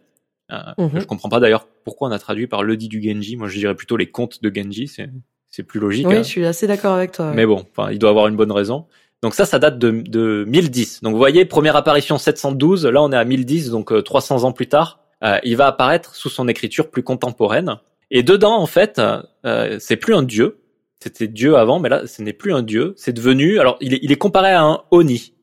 euh, 0.51 0.57
mhm. 0.77 0.99
Je 0.99 1.05
comprends 1.05 1.29
pas 1.29 1.39
d'ailleurs 1.39 1.67
pourquoi 1.83 2.09
on 2.09 2.11
a 2.11 2.19
traduit 2.19 2.47
par 2.47 2.63
le 2.63 2.77
dit 2.77 2.87
du 2.87 3.01
Genji. 3.01 3.37
Moi, 3.37 3.47
je 3.47 3.57
dirais 3.57 3.75
plutôt 3.75 3.97
les 3.97 4.07
contes 4.07 4.41
de 4.41 4.51
Genji. 4.53 4.87
C'est 4.87 5.09
c'est 5.49 5.63
plus 5.63 5.81
logique. 5.81 6.07
Oui, 6.07 6.15
hein. 6.15 6.23
je 6.23 6.27
suis 6.29 6.45
assez 6.45 6.65
d'accord 6.65 6.93
avec 6.93 7.11
toi. 7.11 7.33
Mais 7.35 7.45
bon, 7.45 7.65
enfin, 7.71 7.91
il 7.91 7.99
doit 7.99 8.09
avoir 8.09 8.27
une 8.27 8.37
bonne 8.37 8.53
raison. 8.53 8.85
Donc 9.21 9.35
ça, 9.35 9.45
ça 9.45 9.59
date 9.59 9.77
de, 9.77 9.91
de 9.91 10.45
1010. 10.47 11.01
Donc 11.03 11.11
vous 11.11 11.17
voyez, 11.17 11.43
première 11.43 11.75
apparition 11.75 12.17
712. 12.17 12.85
Là, 12.85 13.03
on 13.03 13.11
est 13.11 13.17
à 13.17 13.25
1010, 13.25 13.69
donc 13.69 13.91
300 14.03 14.43
euh, 14.43 14.47
ans 14.47 14.51
plus 14.53 14.67
tard. 14.67 14.99
Euh, 15.23 15.37
il 15.43 15.57
va 15.57 15.67
apparaître 15.67 16.15
sous 16.15 16.29
son 16.29 16.47
écriture 16.47 16.89
plus 16.89 17.03
contemporaine. 17.03 17.77
Et 18.11 18.23
dedans, 18.23 18.57
en 18.57 18.65
fait, 18.65 18.99
euh, 19.45 19.77
c'est 19.79 19.97
plus 19.97 20.15
un 20.15 20.23
dieu. 20.23 20.60
C'était 21.01 21.27
dieu 21.27 21.57
avant, 21.57 21.79
mais 21.79 21.89
là, 21.89 22.05
ce 22.05 22.21
n'est 22.21 22.33
plus 22.33 22.53
un 22.53 22.61
dieu. 22.61 22.93
C'est 22.95 23.13
devenu. 23.13 23.59
Alors, 23.59 23.77
il 23.81 23.93
est, 23.95 23.99
il 24.03 24.11
est 24.11 24.17
comparé 24.17 24.51
à 24.51 24.63
un 24.63 24.81
oni. 24.91 25.33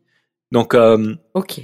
Donc, 0.53 0.75
euh, 0.75 1.15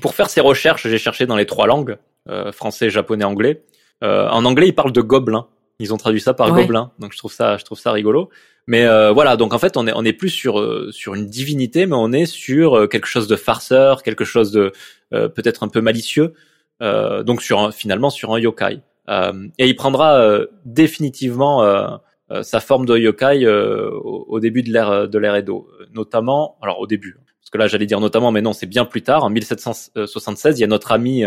pour 0.03 0.15
faire 0.15 0.29
ces 0.29 0.41
recherches, 0.41 0.87
j'ai 0.87 0.99
cherché 0.99 1.27
dans 1.27 1.37
les 1.37 1.47
trois 1.47 1.67
langues. 1.67 1.97
Euh, 2.31 2.53
français, 2.53 2.89
japonais, 2.89 3.25
anglais. 3.25 3.65
Euh, 4.03 4.29
en 4.31 4.47
anglais, 4.47 4.69
ils 4.69 4.75
parlent 4.75 4.93
de 4.93 5.03
gobelins. 5.03 5.47
Ils 5.79 5.93
ont 5.93 5.99
traduit 5.99 6.21
ça 6.21 6.33
par 6.35 6.53
gobelin, 6.53 6.93
donc 7.01 7.13
je 7.13 7.19
trouve 7.19 7.33
ça, 7.33 7.57
je 7.57 7.65
trouve 7.65 7.79
ça 7.79 7.91
rigolo. 7.91 8.31
Mais 8.69 8.87
euh, 8.87 9.11
voilà, 9.11 9.37
donc 9.37 9.53
en 9.53 9.59
fait, 9.59 9.77
on 9.77 9.87
est 9.89 9.93
on 9.93 10.05
est 10.05 10.13
plus 10.13 10.31
sur 10.31 10.65
sur 10.93 11.15
une 11.15 11.27
divinité, 11.27 11.85
mais 11.87 11.97
on 11.97 12.13
est 12.13 12.27
sur 12.27 12.89
quelque 12.89 13.07
chose 13.07 13.27
de 13.27 13.35
farceur, 13.35 14.05
quelque 14.05 14.25
chose 14.25 14.53
de 14.53 14.73
peut-être 15.11 15.65
un 15.65 15.69
peu 15.69 15.81
malicieux. 15.81 16.33
donc 16.81 17.43
sur 17.43 17.75
finalement 17.75 18.09
sur 18.09 18.33
un 18.33 18.39
yokai. 18.39 18.81
et 19.09 19.67
il 19.67 19.75
prendra 19.75 20.39
définitivement 20.65 21.99
sa 22.43 22.61
forme 22.61 22.87
de 22.87 22.97
yokai 22.97 23.47
au, 23.47 24.25
au, 24.29 24.41
début 24.41 24.63
de 24.63 24.73
l'ère 24.73 25.09
de 25.09 25.19
l'ère 25.19 25.37
Edo, 25.37 25.69
notamment. 25.93 26.57
Alors 26.63 26.81
au 26.81 26.87
début, 26.87 27.17
parce 27.41 27.51
que 27.51 27.59
là 27.59 27.67
j'allais 27.67 27.87
dire 27.87 28.01
notamment, 28.01 28.33
mais 28.33 28.43
non, 28.43 28.53
c'est 28.53 28.67
bien 28.67 28.85
plus 28.85 29.03
tard. 29.03 29.25
En 29.25 29.31
1776, 29.31 30.59
il 30.59 30.63
y 30.63 30.65
a 30.65 30.67
notre 30.67 30.93
ami 30.93 31.25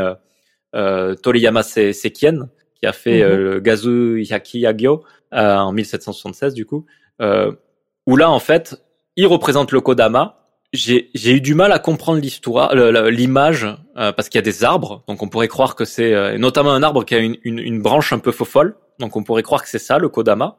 euh, 0.76 1.16
Toriyama 1.16 1.64
Sekien, 1.64 2.50
qui 2.76 2.86
a 2.86 2.94
fait 2.94 3.24
mhm. 3.24 3.32
euh, 3.32 3.60
Gazu 3.62 4.22
Yaki 4.22 4.60
Yagyo 4.60 5.04
euh, 5.34 5.56
en 5.56 5.72
1776 5.72 6.54
du 6.54 6.66
coup, 6.66 6.86
où 7.20 8.16
là 8.16 8.30
en 8.30 8.40
fait, 8.40 8.84
il 9.16 9.28
représente 9.28 9.72
le 9.72 9.82
Kodama. 9.82 10.34
J'ai 10.74 11.10
eu 11.16 11.40
du 11.40 11.56
mal 11.56 11.72
à 11.72 11.80
comprendre 11.80 12.20
l'histoire, 12.20 12.76
l'image, 12.76 13.66
parce 13.96 14.28
qu'il 14.28 14.38
y 14.38 14.40
a 14.40 14.44
des 14.44 14.66
arbres, 14.66 15.04
donc 15.08 15.24
on 15.24 15.30
pourrait 15.30 15.48
croire 15.48 15.76
que 15.76 15.86
c'est 15.86 16.38
notamment 16.38 16.74
un 16.74 16.84
arbre 16.84 17.06
qui 17.06 17.16
a 17.16 17.20
une, 17.20 17.38
une, 17.44 17.58
une 17.58 17.82
branche 17.82 18.12
un 18.12 18.20
peu 18.20 18.34
faux-folle, 18.34 18.76
donc 19.00 19.16
on 19.16 19.24
pourrait 19.24 19.44
croire 19.44 19.64
que 19.64 19.70
c'est 19.70 19.80
ça 19.80 19.98
le 19.98 20.10
Kodama. 20.10 20.58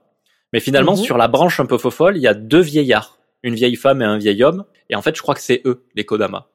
Mais 0.52 0.61
finalement, 0.61 0.96
mhm. 0.96 1.02
sur 1.02 1.18
la 1.18 1.28
branche 1.28 1.61
un 1.61 1.66
peu 1.66 1.78
faux-folle, 1.78 2.16
il 2.16 2.22
y 2.22 2.26
a 2.26 2.34
deux 2.34 2.61
vieillards, 2.61 3.18
une 3.42 3.54
vieille 3.54 3.76
femme 3.76 4.02
et 4.02 4.04
un 4.04 4.18
vieil 4.18 4.42
homme, 4.42 4.64
et 4.90 4.96
en 4.96 5.02
fait, 5.02 5.16
je 5.16 5.22
crois 5.22 5.34
que 5.34 5.42
c'est 5.42 5.62
eux 5.64 5.84
les 5.94 6.04
Kodama. 6.04 6.48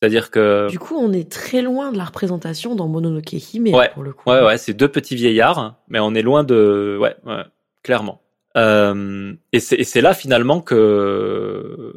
C'est-à-dire 0.00 0.30
que 0.30 0.68
du 0.70 0.78
coup, 0.78 0.96
on 0.96 1.12
est 1.12 1.30
très 1.30 1.60
loin 1.60 1.90
de 1.90 1.98
la 1.98 2.04
représentation 2.04 2.76
dans 2.76 2.86
Mononoke 2.86 3.32
Hime 3.32 3.74
ouais, 3.74 3.90
pour 3.94 4.04
le 4.04 4.12
coup. 4.12 4.30
Ouais, 4.30 4.44
ouais, 4.44 4.56
c'est 4.56 4.72
deux 4.72 4.88
petits 4.88 5.16
vieillards, 5.16 5.74
mais 5.88 5.98
on 5.98 6.14
est 6.14 6.22
loin 6.22 6.44
de, 6.44 6.96
ouais, 7.00 7.16
ouais 7.26 7.42
clairement. 7.82 8.22
Euh, 8.56 9.34
et 9.52 9.60
c'est 9.60 10.00
là 10.00 10.14
finalement 10.14 10.60
que 10.60 11.94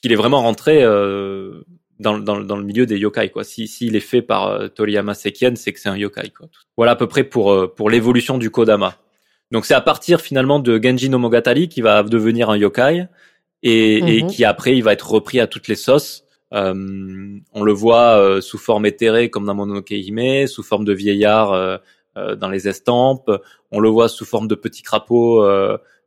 qu'il 0.00 0.12
est 0.12 0.16
vraiment 0.16 0.42
rentré 0.42 0.82
euh, 0.82 1.62
dans, 1.98 2.18
dans, 2.18 2.40
dans, 2.40 2.56
le 2.56 2.64
milieu 2.64 2.86
des 2.86 2.98
yokai 2.98 3.30
quoi. 3.30 3.44
Si 3.44 3.68
s'il 3.68 3.96
est 3.96 4.00
fait 4.00 4.22
par 4.22 4.48
euh, 4.48 4.68
Toriyama 4.68 5.14
Sekien, 5.14 5.54
c'est 5.56 5.72
que 5.72 5.80
c'est 5.80 5.88
un 5.88 5.96
yokai 5.96 6.30
quoi. 6.30 6.48
Voilà 6.76 6.92
à 6.92 6.96
peu 6.96 7.08
près 7.08 7.24
pour 7.24 7.52
euh, 7.52 7.66
pour 7.66 7.90
l'évolution 7.90 8.38
du 8.38 8.50
Kodama. 8.50 8.96
Donc 9.52 9.66
c'est 9.66 9.74
à 9.74 9.80
partir 9.80 10.20
finalement 10.20 10.58
de 10.58 10.80
Genji 10.82 11.08
no 11.08 11.18
Mogatari 11.18 11.68
qui 11.68 11.80
va 11.80 12.02
devenir 12.02 12.50
un 12.50 12.56
yokai 12.56 13.06
et, 13.62 13.98
et 13.98 14.22
mhm. 14.24 14.30
qui 14.30 14.44
après 14.44 14.76
il 14.76 14.82
va 14.82 14.92
être 14.92 15.08
repris 15.08 15.38
à 15.38 15.46
toutes 15.46 15.68
les 15.68 15.76
sauces 15.76 16.24
euh, 16.52 17.38
on 17.54 17.62
le 17.62 17.72
voit 17.72 18.18
euh, 18.18 18.40
sous 18.40 18.58
forme 18.58 18.84
éthérée 18.84 19.30
comme 19.30 19.46
dans 19.46 19.54
Mononoke 19.54 19.90
Hime, 19.90 20.46
sous 20.46 20.62
forme 20.62 20.84
de 20.84 20.92
vieillard 20.92 21.52
euh, 21.52 21.78
dans 22.36 22.50
les 22.50 22.68
estampes. 22.68 23.30
On 23.70 23.80
le 23.80 23.88
voit 23.88 24.08
sous 24.08 24.26
forme 24.26 24.48
de 24.48 24.54
petits 24.54 24.82
crapauds 24.82 25.42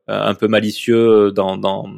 un 0.07 0.35
peu 0.35 0.47
malicieux 0.47 1.31
dans 1.31 1.57
dans 1.57 1.89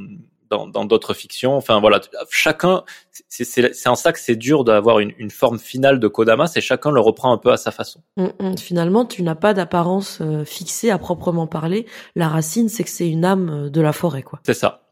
dans 0.50 0.86
d'autres 0.86 1.14
fictions. 1.14 1.56
Enfin 1.56 1.80
voilà, 1.80 2.02
chacun, 2.30 2.84
c'est 3.28 3.88
en 3.88 3.96
ça 3.96 4.14
que 4.14 4.20
c'est 4.20 4.36
dur 4.36 4.64
d'avoir 4.64 5.00
une, 5.00 5.14
une, 5.18 5.32
forme 5.32 5.60
finale 5.60 6.00
de 6.00 6.08
Kodama, 6.08 6.48
c'est 6.48 6.62
chacun 6.62 6.92
le 6.92 7.02
reprend 7.02 7.32
un 7.32 7.38
peu 7.38 7.52
à 7.52 7.58
sa 7.58 7.72
façon. 7.72 8.02
Mm, 8.18 8.28
mm. 8.40 8.58
Finalement, 8.58 9.06
tu 9.06 9.24
n'as 9.24 9.36
pas 9.36 9.54
d'apparence 9.54 10.22
fixée 10.46 10.90
à 10.90 10.98
proprement 10.98 11.48
parler. 11.48 11.86
La 12.16 12.28
racine, 12.28 12.70
c'est 12.70 12.84
que 12.84 12.90
c'est 12.90 13.10
une 13.10 13.26
âme 13.26 13.70
de 13.70 13.82
la 13.82 13.94
forêt, 13.94 14.24
quoi. 14.24 14.40
C'est 14.46 14.54
ça. 14.54 14.84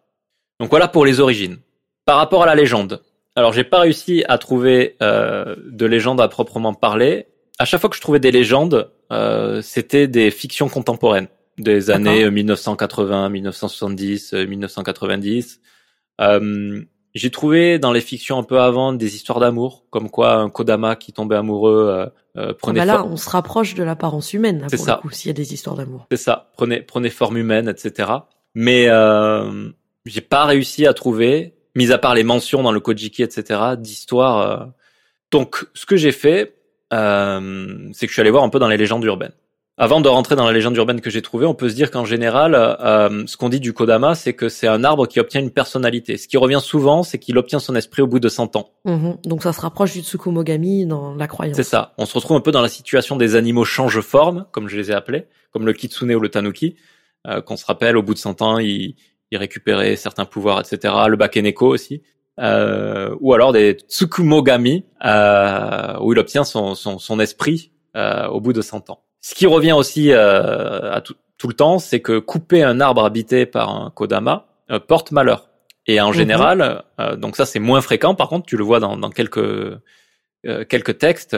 Donc 0.60 0.70
voilà 0.70 0.88
pour 0.88 1.06
les 1.06 1.20
origines. 1.20 1.58
Par 2.06 2.18
rapport 2.18 2.44
à 2.44 2.46
la 2.46 2.56
légende, 2.56 3.02
alors, 3.36 3.52
j'ai 3.52 3.66
pas 3.66 3.80
réussi 3.80 4.24
à 4.30 4.38
trouver 4.38 4.96
euh, 5.02 5.56
de 5.66 5.86
légendes 5.86 6.22
à 6.22 6.28
proprement 6.30 6.74
parler. 6.74 7.28
À 7.60 7.66
chaque 7.66 7.82
fois 7.82 7.90
que 7.90 7.96
je 7.96 8.02
trouvais 8.02 8.20
des 8.20 8.32
légendes, 8.32 8.90
euh, 9.12 9.62
c'était 9.62 10.08
des 10.08 10.32
fictions 10.32 10.70
contemporaines 10.70 11.28
des 11.58 11.90
années 11.90 12.30
1980, 12.30 13.30
1970, 13.30 14.34
1990. 14.34 15.62
Euh, 16.22 16.82
j'ai 17.14 17.32
trouvé 17.32 17.80
dans 17.80 17.94
les 17.94 18.02
fictions 18.02 18.38
un 18.38 18.44
peu 18.44 18.60
avant 18.60 18.92
des 18.92 19.16
histoires 19.16 19.40
d'amour, 19.40 19.86
comme 19.90 20.10
quoi 20.10 20.36
un 20.36 20.50
Kodama 20.50 20.96
qui 20.96 21.14
tombait 21.14 21.38
amoureux 21.38 22.12
euh, 22.38 22.50
euh 22.50 22.54
prenait. 22.54 22.82
Ah 22.82 22.86
bah 22.86 22.94
là, 22.94 23.06
on 23.06 23.16
se 23.16 23.30
rapproche 23.30 23.74
de 23.76 23.84
l'apparence 23.84 24.34
humaine. 24.34 24.66
C'est 24.70 24.78
ça. 24.78 25.02
S'il 25.12 25.30
y 25.30 25.32
a 25.32 25.34
des 25.34 25.54
histoires 25.54 25.76
d'amour. 25.76 26.08
C'est 26.12 26.18
ça. 26.18 26.52
Prenait 26.58 26.82
prenait 26.82 27.10
forme 27.10 27.38
humaine, 27.38 27.70
etc. 27.70 28.12
Mais 28.54 28.88
euh, 28.88 29.70
j'ai 30.06 30.22
pas 30.22 30.46
réussi 30.46 30.86
à 30.86 30.94
trouver 30.94 31.56
mis 31.76 31.92
à 31.92 31.98
part 31.98 32.16
les 32.16 32.24
mentions 32.24 32.64
dans 32.64 32.72
le 32.72 32.80
Kojiki, 32.80 33.22
etc., 33.22 33.76
d'histoire. 33.78 34.40
Euh. 34.40 34.66
Donc, 35.32 35.66
ce 35.74 35.86
que 35.86 35.98
j'ai 35.98 36.14
fait, 36.14 36.56
euh, 36.94 37.90
c'est 37.94 38.08
que 38.08 38.12
je 38.12 38.14
suis 38.14 38.22
allé 38.22 38.32
voir 38.32 38.44
un 38.44 38.50
peu 38.50 38.60
dans 38.60 38.70
les 38.70 38.78
légendes 38.78 39.04
urbaines. 39.04 39.34
Avant 39.78 40.00
de 40.00 40.08
rentrer 40.08 40.36
dans 40.36 40.46
la 40.46 40.54
légende 40.54 40.78
urbaine 40.78 41.02
que 41.02 41.10
j'ai 41.10 41.22
trouvée, 41.22 41.46
on 41.46 41.54
peut 41.54 41.68
se 41.68 41.76
dire 41.76 41.92
qu'en 41.92 42.06
général, 42.06 42.56
euh, 42.56 43.26
ce 43.28 43.36
qu'on 43.36 43.50
dit 43.50 43.60
du 43.60 43.74
Kodama, 43.74 44.16
c'est 44.16 44.34
que 44.34 44.48
c'est 44.48 44.68
un 44.68 44.86
arbre 44.86 45.06
qui 45.06 45.20
obtient 45.20 45.42
une 45.42 45.52
personnalité. 45.52 46.16
Ce 46.16 46.30
qui 46.30 46.38
revient 46.38 46.62
souvent, 46.62 47.04
c'est 47.04 47.20
qu'il 47.20 47.38
obtient 47.38 47.60
son 47.60 47.76
esprit 47.76 48.02
au 48.02 48.08
bout 48.08 48.20
de 48.20 48.30
100 48.30 48.56
ans. 48.56 48.70
Mhm. 48.86 49.18
Donc 49.26 49.44
ça 49.44 49.52
se 49.52 49.60
rapproche 49.60 49.92
du 49.92 50.02
Tsukumogami 50.02 50.86
dans 50.86 51.14
la 51.16 51.28
croyance. 51.28 51.58
C'est 51.58 51.64
ça. 51.64 51.94
On 51.98 52.06
se 52.06 52.14
retrouve 52.14 52.38
un 52.38 52.42
peu 52.42 52.52
dans 52.52 52.62
la 52.62 52.70
situation 52.70 53.18
des 53.18 53.36
animaux 53.36 53.66
change 53.66 54.00
forme, 54.00 54.46
comme 54.52 54.70
je 54.70 54.78
les 54.78 54.92
ai 54.92 54.94
appelés, 54.94 55.26
comme 55.52 55.66
le 55.66 55.74
Kitsune 55.74 56.14
ou 56.16 56.20
le 56.22 56.30
Tanuki. 56.30 56.78
qu'on 57.46 57.58
se 57.58 57.66
rappelle, 57.66 57.98
au 57.98 58.04
bout 58.04 58.14
de 58.14 58.20
100 58.20 58.42
ans, 58.42 58.60
il, 58.60 58.96
il 59.32 59.38
récupérait 59.38 59.96
certains 59.96 60.26
pouvoirs, 60.26 60.62
etc. 60.62 60.94
Le 61.08 61.18
Bakeneko 61.18 61.68
aussi. 61.68 62.02
Euh, 62.40 63.16
ou 63.22 63.34
alors 63.34 63.54
des 63.54 63.74
Tsukumogami, 63.74 64.86
euh, 65.06 65.98
où 66.02 66.14
il 66.14 66.20
obtient 66.20 66.44
son, 66.44 66.76
son, 66.76 67.00
son 67.00 67.20
esprit 67.20 67.72
euh, 67.96 68.28
au 68.28 68.42
bout 68.42 68.54
de 68.54 68.62
100 68.62 68.90
ans. 68.90 69.05
Ce 69.26 69.34
qui 69.34 69.48
revient 69.48 69.72
aussi 69.72 70.12
euh, 70.12 70.92
à 70.92 71.02
tout, 71.02 71.16
tout, 71.38 71.48
le 71.48 71.54
temps, 71.54 71.80
c'est 71.80 72.00
que 72.00 72.20
couper 72.20 72.64
un 72.64 72.80
arbre 72.80 73.04
habité 73.04 73.46
par 73.46 73.70
un 73.70 73.90
Kodama 73.90 74.46
euh, 74.70 74.80
porte 74.80 75.12
malheur. 75.12 75.50
Et 75.88 76.00
en 76.00 76.10
mhm. 76.10 76.14
général, 76.14 76.84
euh, 77.00 77.16
donc 77.16 77.36
ça 77.36 77.46
c'est 77.46 77.60
moins 77.60 77.82
fréquent. 77.82 78.14
Par 78.16 78.30
contre, 78.30 78.46
tu 78.46 78.58
le 78.58 78.64
vois 78.64 78.80
dans, 78.80 78.98
dans 78.98 79.10
quelques 79.10 79.80
quelques 80.70 81.00
textes. 81.00 81.36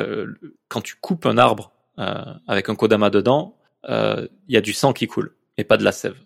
quand 0.67 0.81
tu 0.81 0.95
coupes 0.99 1.25
un 1.25 1.37
arbre 1.37 1.71
avec 1.95 2.67
un 2.67 2.75
Kodama 2.75 3.09
dedans, 3.09 3.55
il 3.87 4.27
y 4.49 4.57
a 4.57 4.61
du 4.61 4.73
sang 4.73 4.91
qui 4.91 5.07
coule 5.07 5.33
et 5.57 5.63
pas 5.63 5.77
de 5.77 5.85
la 5.85 5.93
sève 5.93 6.17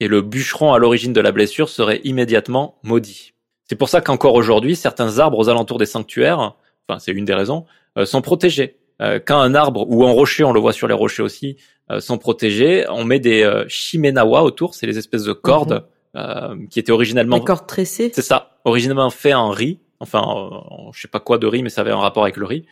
et 0.00 0.08
le 0.08 0.22
bûcheron 0.22 0.72
à 0.72 0.78
l'origine 0.78 1.12
de 1.12 1.20
la 1.20 1.32
blessure 1.32 1.68
serait 1.68 2.00
immédiatement 2.04 2.78
maudit. 2.82 3.32
C'est 3.64 3.76
pour 3.76 3.88
ça 3.88 4.00
qu'encore 4.00 4.34
aujourd'hui, 4.34 4.76
certains 4.76 5.18
arbres 5.18 5.38
aux 5.38 5.48
alentours 5.48 5.78
des 5.78 5.86
sanctuaires, 5.86 6.54
enfin 6.88 6.98
c'est 6.98 7.12
une 7.12 7.24
des 7.24 7.34
raisons, 7.34 7.66
euh, 7.98 8.04
sont 8.04 8.22
protégés. 8.22 8.78
Euh, 9.02 9.18
quand 9.24 9.38
un 9.38 9.54
arbre 9.54 9.86
ou 9.88 10.04
un 10.04 10.10
rocher, 10.10 10.44
on 10.44 10.52
le 10.52 10.60
voit 10.60 10.72
sur 10.72 10.88
les 10.88 10.94
rochers 10.94 11.22
aussi, 11.22 11.56
euh, 11.90 12.00
sont 12.00 12.18
protégés, 12.18 12.84
on 12.88 13.04
met 13.04 13.20
des 13.20 13.64
shimenawa 13.68 14.42
autour, 14.42 14.74
c'est 14.74 14.86
les 14.86 14.98
espèces 14.98 15.24
de 15.24 15.32
cordes 15.32 15.86
mhm. 16.14 16.68
qui 16.68 16.78
étaient 16.78 16.92
originellement... 16.92 17.38
Des 17.38 17.44
cordes 17.44 17.66
tressées 17.66 18.10
C'est 18.14 18.22
ça, 18.22 18.58
originellement 18.64 19.10
fait 19.10 19.34
en 19.34 19.50
riz, 19.50 19.80
enfin 20.00 20.50
je 20.92 21.00
sais 21.00 21.08
pas 21.08 21.20
quoi 21.20 21.38
de 21.38 21.46
riz, 21.46 21.62
mais 21.62 21.68
ça 21.68 21.82
avait 21.82 21.92
un 21.92 21.98
rapport 21.98 22.22
avec 22.22 22.36
le 22.36 22.46
riz, 22.46 22.64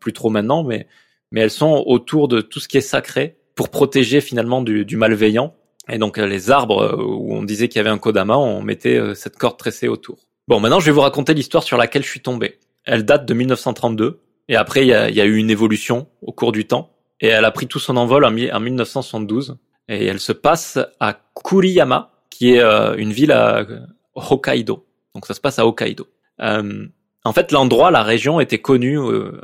plus 0.00 0.12
trop 0.12 0.30
maintenant, 0.30 0.62
mais, 0.62 0.86
mais 1.32 1.40
elles 1.40 1.50
sont 1.50 1.82
autour 1.86 2.28
de 2.28 2.40
tout 2.40 2.60
ce 2.60 2.68
qui 2.68 2.78
est 2.78 2.82
sacré 2.82 3.36
pour 3.54 3.70
protéger 3.70 4.20
finalement 4.20 4.62
du, 4.62 4.84
du 4.84 4.96
malveillant 4.96 5.52
et 5.88 5.98
donc 5.98 6.18
euh, 6.18 6.26
les 6.26 6.50
arbres 6.50 6.82
euh, 6.82 7.02
où 7.02 7.34
on 7.34 7.42
disait 7.42 7.68
qu'il 7.68 7.78
y 7.78 7.80
avait 7.80 7.90
un 7.90 7.98
kodama, 7.98 8.36
on 8.36 8.62
mettait 8.62 8.96
euh, 8.96 9.14
cette 9.14 9.36
corde 9.36 9.56
tressée 9.56 9.88
autour. 9.88 10.18
Bon, 10.46 10.60
maintenant 10.60 10.80
je 10.80 10.86
vais 10.86 10.92
vous 10.92 11.00
raconter 11.00 11.34
l'histoire 11.34 11.62
sur 11.62 11.76
laquelle 11.76 12.02
je 12.02 12.08
suis 12.08 12.20
tombé. 12.20 12.58
Elle 12.84 13.04
date 13.04 13.26
de 13.26 13.34
1932 13.34 14.20
et 14.48 14.56
après 14.56 14.82
il 14.82 14.88
y 14.88 14.92
a, 14.92 15.24
eu 15.24 15.36
une 15.36 15.50
évolution 15.50 16.08
au 16.22 16.32
cours 16.32 16.52
du 16.52 16.66
temps 16.66 16.90
et 17.20 17.28
elle 17.28 17.44
a 17.44 17.50
pris 17.50 17.66
tout 17.66 17.78
son 17.78 17.96
envol 17.96 18.24
en, 18.24 18.30
1972 18.30 19.58
et 19.88 20.06
elle 20.06 20.20
se 20.20 20.32
passe 20.32 20.78
à 21.00 21.18
Kuriyama 21.34 22.12
qui 22.30 22.54
est 22.54 22.62
une 22.98 23.12
ville 23.12 23.32
à 23.32 23.66
Hokkaido. 24.14 24.86
Donc 25.14 25.26
ça 25.26 25.34
se 25.34 25.40
passe 25.40 25.58
à 25.58 25.66
Hokkaido. 25.66 26.06
en 26.38 27.32
fait, 27.32 27.50
l'endroit, 27.50 27.90
la 27.90 28.02
région 28.02 28.38
était 28.38 28.58
connue 28.58 28.98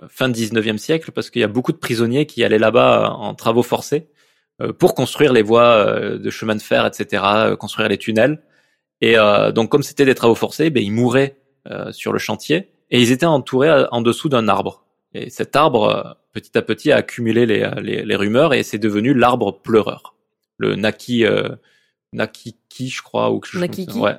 fin 0.08 0.28
19e 0.28 0.78
siècle 0.78 1.10
parce 1.10 1.30
qu'il 1.30 1.40
y 1.40 1.44
a 1.44 1.48
beaucoup 1.48 1.72
de 1.72 1.78
prisonniers 1.78 2.26
qui 2.26 2.44
allaient 2.44 2.58
là-bas 2.58 3.10
en 3.10 3.34
travaux 3.34 3.64
forcés 3.64 4.06
euh, 4.62 4.72
pour 4.72 4.94
construire 4.94 5.32
les 5.32 5.42
voies 5.42 5.62
euh, 5.62 6.18
de 6.18 6.30
chemin 6.30 6.54
de 6.54 6.62
fer, 6.62 6.86
etc., 6.86 7.22
euh, 7.26 7.56
construire 7.56 7.88
les 7.88 7.98
tunnels. 7.98 8.42
Et 9.00 9.16
donc, 9.54 9.70
comme 9.70 9.82
c'était 9.82 10.06
des 10.06 10.14
travaux 10.14 10.34
forcés, 10.34 10.70
ben, 10.70 10.82
ils 10.82 10.92
mouraient 10.92 11.36
sur 11.90 12.10
le 12.10 12.18
chantier 12.18 12.70
et 12.90 13.02
ils 13.02 13.12
étaient 13.12 13.26
entourés 13.26 13.84
en 13.90 14.00
dessous 14.00 14.30
d'un 14.30 14.48
arbre. 14.48 14.83
Et 15.14 15.30
cet 15.30 15.56
arbre, 15.56 16.18
petit 16.32 16.58
à 16.58 16.62
petit, 16.62 16.92
a 16.92 16.96
accumulé 16.96 17.46
les, 17.46 17.70
les, 17.80 18.04
les 18.04 18.16
rumeurs 18.16 18.52
et 18.52 18.62
c'est 18.62 18.78
devenu 18.78 19.14
l'arbre 19.14 19.60
pleureur. 19.62 20.14
Le 20.58 20.76
Naki, 20.76 21.24
Nakiki, 22.14 22.88
je 22.88 23.02
crois, 23.02 23.30
ou 23.30 23.40
quelque 23.40 23.58
Nakiki. 23.58 23.98
Ouais. 23.98 24.16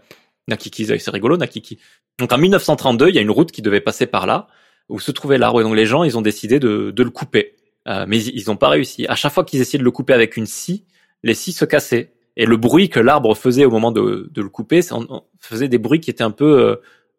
Nakiki, 0.47 0.85
c'est 0.85 1.11
rigolo, 1.11 1.37
Nakiki. 1.37 1.79
Donc 2.19 2.31
en 2.31 2.37
1932, 2.37 3.09
il 3.09 3.15
y 3.15 3.17
a 3.17 3.21
une 3.21 3.31
route 3.31 3.51
qui 3.51 3.61
devait 3.61 3.81
passer 3.81 4.05
par 4.05 4.27
là, 4.27 4.47
où 4.89 4.99
se 4.99 5.11
trouvait 5.11 5.37
l'arbre. 5.37 5.61
Et 5.61 5.63
donc 5.63 5.75
les 5.75 5.85
gens, 5.85 6.03
ils 6.03 6.17
ont 6.17 6.21
décidé 6.21 6.59
de, 6.59 6.91
de 6.91 7.03
le 7.03 7.09
couper. 7.09 7.55
Euh, 7.87 8.05
mais 8.07 8.23
ils 8.23 8.43
n'ont 8.47 8.57
pas 8.57 8.69
réussi. 8.69 9.05
À 9.07 9.15
chaque 9.15 9.33
fois 9.33 9.43
qu'ils 9.43 9.61
essayaient 9.61 9.79
de 9.79 9.83
le 9.83 9.91
couper 9.91 10.13
avec 10.13 10.37
une 10.37 10.45
scie, 10.45 10.85
les 11.23 11.33
scies 11.33 11.53
se 11.53 11.65
cassaient. 11.65 12.13
Et 12.37 12.45
le 12.45 12.57
bruit 12.57 12.89
que 12.89 12.99
l'arbre 12.99 13.35
faisait 13.35 13.63
au 13.63 13.71
moment 13.71 13.91
de, 13.91 14.29
de 14.31 14.41
le 14.41 14.49
couper, 14.49 14.81
ça 14.81 14.97
faisait 15.39 15.69
des 15.69 15.77
bruits 15.77 16.01
qui 16.01 16.09
étaient 16.09 16.23
un 16.23 16.31
peu 16.31 16.59
euh, 16.59 16.75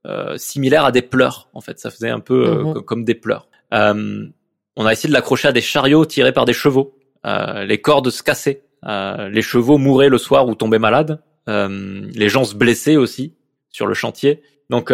euh, 0.06 0.36
similaires 0.36 0.84
à 0.84 0.92
des 0.92 1.02
pleurs. 1.02 1.48
En 1.54 1.60
fait, 1.60 1.78
ça 1.78 1.90
faisait 1.90 2.10
un 2.10 2.20
peu 2.20 2.62
mhm. 2.62 2.82
comme 2.82 3.04
des 3.04 3.14
pleurs. 3.14 3.48
On 3.72 4.84
a 4.86 4.92
essayé 4.92 5.08
de 5.08 5.14
l'accrocher 5.14 5.48
à 5.48 5.52
des 5.52 5.60
chariots 5.60 6.04
tirés 6.04 6.32
par 6.32 6.44
des 6.44 6.52
chevaux. 6.52 6.96
les 7.24 7.80
cordes 7.80 8.10
se 8.10 8.22
cassaient. 8.22 8.62
les 8.84 9.42
chevaux 9.42 9.78
mouraient 9.78 10.08
le 10.08 10.18
soir 10.18 10.48
ou 10.48 10.54
tombaient 10.54 10.78
malades. 10.78 11.20
les 11.46 12.28
gens 12.28 12.44
se 12.44 12.54
blessaient 12.54 12.96
aussi 12.96 13.34
sur 13.70 13.86
le 13.86 13.94
chantier. 13.94 14.42
Donc 14.70 14.92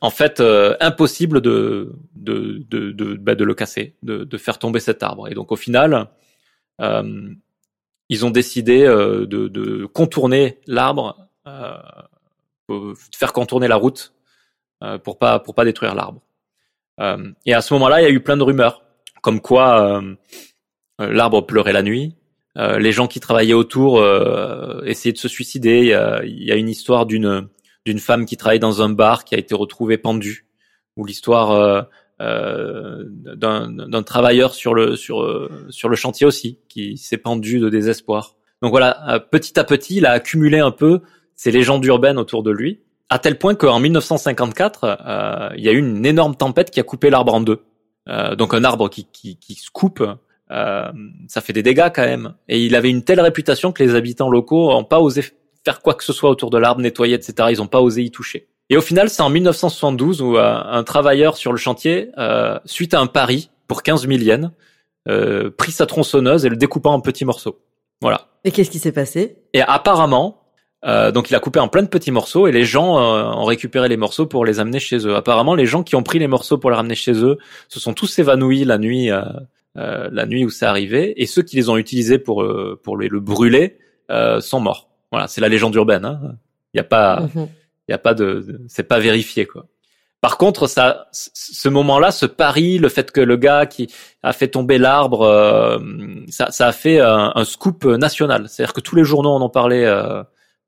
en 0.00 0.10
fait 0.10 0.40
euh, 0.40 0.76
impossible 0.80 1.40
de 1.40 1.92
de 2.14 2.64
de 2.68 2.92
de, 2.92 3.14
bah, 3.16 3.34
de 3.34 3.44
le 3.44 3.54
casser, 3.54 3.96
de, 4.02 4.24
de, 4.24 4.38
faire 4.38 4.58
tomber 4.58 4.80
cet 4.80 5.02
arbre. 5.02 5.28
Et 5.28 5.34
donc 5.34 5.52
au 5.52 5.56
final, 5.56 6.08
euh, 6.80 7.30
ils 8.08 8.24
ont 8.24 8.30
décidé 8.30 8.84
euh, 8.84 9.26
de, 9.26 9.48
de, 9.48 9.86
contourner 9.86 10.60
l'arbre, 10.66 11.28
euh, 11.46 12.94
faire 13.12 13.32
contourner 13.32 13.68
la 13.68 13.76
route 13.76 14.14
euh, 14.82 14.98
pour 14.98 15.18
pas 15.18 15.38
pour 15.40 15.54
pas 15.54 15.64
détruire 15.64 15.94
l'arbre. 15.94 16.22
Et 17.46 17.54
à 17.54 17.60
ce 17.60 17.74
moment-là, 17.74 18.00
il 18.00 18.04
y 18.04 18.06
a 18.06 18.10
eu 18.10 18.20
plein 18.20 18.36
de 18.36 18.42
rumeurs, 18.42 18.82
comme 19.22 19.40
quoi 19.40 20.02
l'arbre 20.98 21.42
pleurait 21.42 21.72
la 21.72 21.82
nuit. 21.82 22.16
les 22.56 22.92
gens 22.92 23.06
qui 23.06 23.20
travaillaient 23.20 23.54
autour 23.54 24.04
essayaient 24.84 25.12
de 25.12 25.18
se 25.18 25.28
suicider. 25.28 25.96
Il 26.24 26.44
y 26.44 26.52
a, 26.52 26.56
une 26.56 26.68
histoire 26.68 27.06
d'une 27.06 27.48
d'une 27.88 27.98
femme 27.98 28.26
qui 28.26 28.36
travaille 28.36 28.58
dans 28.58 28.82
un 28.82 28.90
bar 28.90 29.24
qui 29.24 29.34
a 29.34 29.38
été 29.38 29.54
retrouvée 29.54 29.96
pendue, 29.96 30.46
ou 30.98 31.06
l'histoire 31.06 31.52
euh, 31.52 31.82
euh, 32.20 33.04
d'un 33.34 34.02
travailleur 34.02 34.54
sur 34.54 34.74
le 34.74 34.94
sur 34.94 35.22
euh, 35.22 35.48
sur 35.70 35.88
le 35.88 35.96
chantier 35.96 36.26
aussi 36.26 36.58
qui 36.68 36.98
s'est 36.98 37.16
pendu 37.16 37.60
de 37.60 37.70
désespoir. 37.70 38.36
Donc 38.60 38.72
voilà, 38.72 39.24
petit 39.30 39.58
à 39.58 39.64
petit, 39.64 39.96
il 39.96 40.06
a 40.06 40.10
accumulé 40.10 40.58
un 40.58 40.72
peu 40.72 41.00
ces 41.34 41.50
légendes 41.50 41.84
urbaines 41.86 42.18
autour 42.18 42.42
de 42.42 42.50
lui, 42.50 42.82
à 43.10 43.18
tel 43.18 43.38
point 43.38 43.54
qu'en 43.54 43.80
1954, 43.80 45.52
il 45.56 45.64
y 45.64 45.68
a 45.68 45.72
eu 45.72 45.78
une 45.78 46.04
énorme 46.04 46.34
tempête 46.36 46.70
qui 46.70 46.80
a 46.80 46.82
coupé 46.82 47.10
l'arbre 47.10 47.34
en 47.34 47.40
deux. 47.40 47.62
donc 48.36 48.54
un 48.54 48.64
arbre 48.64 48.88
qui, 48.88 49.06
qui, 49.12 49.36
qui 49.36 49.54
se 49.54 49.70
coupe, 49.70 50.04
ça 50.48 51.40
fait 51.40 51.52
des 51.52 51.62
dégâts 51.62 51.90
quand 51.94 52.04
même. 52.04 52.34
Et 52.48 52.64
il 52.64 52.74
avait 52.74 52.90
une 52.90 53.04
telle 53.04 53.20
réputation 53.20 53.72
que 53.72 53.82
les 53.82 53.94
habitants 53.94 54.30
locaux 54.30 54.70
n'ont 54.70 54.84
pas 54.84 55.00
osé 55.00 55.22
faire 55.64 55.82
quoi 55.82 55.94
que 55.94 56.04
ce 56.04 56.12
soit 56.12 56.30
autour 56.30 56.50
de 56.50 56.58
l'arbre, 56.58 56.80
nettoyer, 56.80 57.14
etc. 57.14 57.48
Ils 57.50 57.58
n'ont 57.58 57.66
pas 57.66 57.80
osé 57.80 58.02
y 58.02 58.10
toucher. 58.10 58.48
Et 58.70 58.76
au 58.76 58.80
final, 58.80 59.08
c'est 59.08 59.22
en 59.22 59.30
1972 59.30 60.22
où 60.22 60.36
euh, 60.36 60.42
un 60.42 60.82
travailleur 60.82 61.36
sur 61.36 61.52
le 61.52 61.58
chantier, 61.58 62.10
euh, 62.18 62.58
suite 62.64 62.94
à 62.94 63.00
un 63.00 63.06
pari 63.06 63.50
pour 63.66 63.82
15 63.82 64.06
000 64.06 64.20
yens, 64.20 64.50
euh, 65.08 65.50
prit 65.50 65.72
sa 65.72 65.86
tronçonneuse 65.86 66.44
et 66.44 66.48
le 66.48 66.56
découpa 66.56 66.90
en 66.90 67.00
petits 67.00 67.24
morceaux. 67.24 67.60
Voilà. 68.00 68.28
Et 68.44 68.50
qu'est-ce 68.50 68.70
qui 68.70 68.78
s'est 68.78 68.92
passé? 68.92 69.42
Et 69.54 69.62
apparemment, 69.62 70.37
euh, 70.84 71.10
donc 71.10 71.30
il 71.30 71.34
a 71.34 71.40
coupé 71.40 71.58
en 71.58 71.68
plein 71.68 71.82
de 71.82 71.88
petits 71.88 72.10
morceaux 72.10 72.46
et 72.46 72.52
les 72.52 72.64
gens 72.64 72.98
euh, 72.98 73.24
ont 73.24 73.44
récupéré 73.44 73.88
les 73.88 73.96
morceaux 73.96 74.26
pour 74.26 74.44
les 74.44 74.60
amener 74.60 74.78
chez 74.78 75.06
eux. 75.06 75.16
Apparemment, 75.16 75.54
les 75.54 75.66
gens 75.66 75.82
qui 75.82 75.96
ont 75.96 76.02
pris 76.02 76.18
les 76.18 76.28
morceaux 76.28 76.58
pour 76.58 76.70
les 76.70 76.76
ramener 76.76 76.94
chez 76.94 77.12
eux 77.12 77.38
se 77.68 77.80
sont 77.80 77.94
tous 77.94 78.18
évanouis 78.18 78.64
la 78.64 78.78
nuit, 78.78 79.10
la 79.74 80.26
nuit 80.26 80.44
où 80.44 80.50
c'est 80.50 80.66
arrivé, 80.66 81.20
et 81.20 81.26
ceux 81.26 81.42
qui 81.42 81.56
les 81.56 81.68
ont 81.68 81.76
utilisés 81.76 82.18
pour 82.18 82.46
pour 82.82 82.96
le, 82.96 83.08
le 83.08 83.20
brûler 83.20 83.78
sont 84.40 84.60
morts. 84.60 84.88
Voilà, 85.10 85.26
c'est 85.26 85.40
la 85.40 85.48
légende 85.48 85.74
urbaine. 85.74 86.04
Hein. 86.04 86.20
Il 86.74 86.76
n'y 86.76 86.80
a 86.80 86.84
pas, 86.84 87.20
mhm. 87.20 87.48
il 87.88 87.92
y 87.92 87.94
a 87.94 87.98
pas 87.98 88.14
de, 88.14 88.60
c'est 88.68 88.82
pas 88.82 88.98
vérifié 88.98 89.46
quoi. 89.46 89.66
Par 90.20 90.36
contre, 90.36 90.66
ça, 90.66 91.06
ce 91.12 91.68
moment-là, 91.68 92.10
ce 92.10 92.26
pari, 92.26 92.78
le 92.78 92.88
fait 92.88 93.12
que 93.12 93.20
le 93.20 93.36
gars 93.36 93.66
qui 93.66 93.88
a 94.24 94.32
fait 94.32 94.48
tomber 94.48 94.76
l'arbre, 94.76 95.22
euh, 95.22 95.78
ça, 96.28 96.50
ça, 96.50 96.66
a 96.66 96.72
fait 96.72 96.98
un, 96.98 97.44
scoop 97.44 97.84
national. 97.84 98.48
C'est-à-dire 98.48 98.72
que 98.72 98.80
tous 98.80 98.96
les 98.96 99.04
journaux 99.04 99.30
en 99.30 99.40
ont 99.40 99.48
parlé. 99.48 99.84
Euh, 99.84 100.22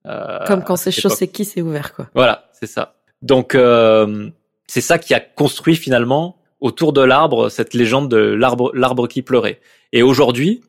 euh 0.07 0.45
Comme 0.47 0.65
quand 0.65 0.77
c'est 0.77 0.91
chaud, 0.91 1.09
c'est 1.09 1.29
qui, 1.29 1.45
c'est 1.45 1.63
ouvert, 1.63 1.95
quoi. 1.95 2.09
Voilà, 2.15 2.49
c'est 2.53 2.67
ça. 2.67 2.95
Donc, 3.23 3.55
euh, 3.55 4.31
c'est 4.67 4.81
ça 4.81 4.99
qui 4.99 5.15
a 5.15 5.21
construit 5.21 5.77
finalement 5.77 6.37
autour 6.61 6.93
de 6.93 7.03
l'arbre 7.03 7.49
cette 7.49 7.75
légende 7.75 8.11
de 8.11 8.19
l'arbre, 8.19 8.71
l'arbre 8.75 9.09
qui 9.09 9.23
pleurait. 9.23 9.61
Et 9.93 10.03
aujourd'hui, 10.03 10.63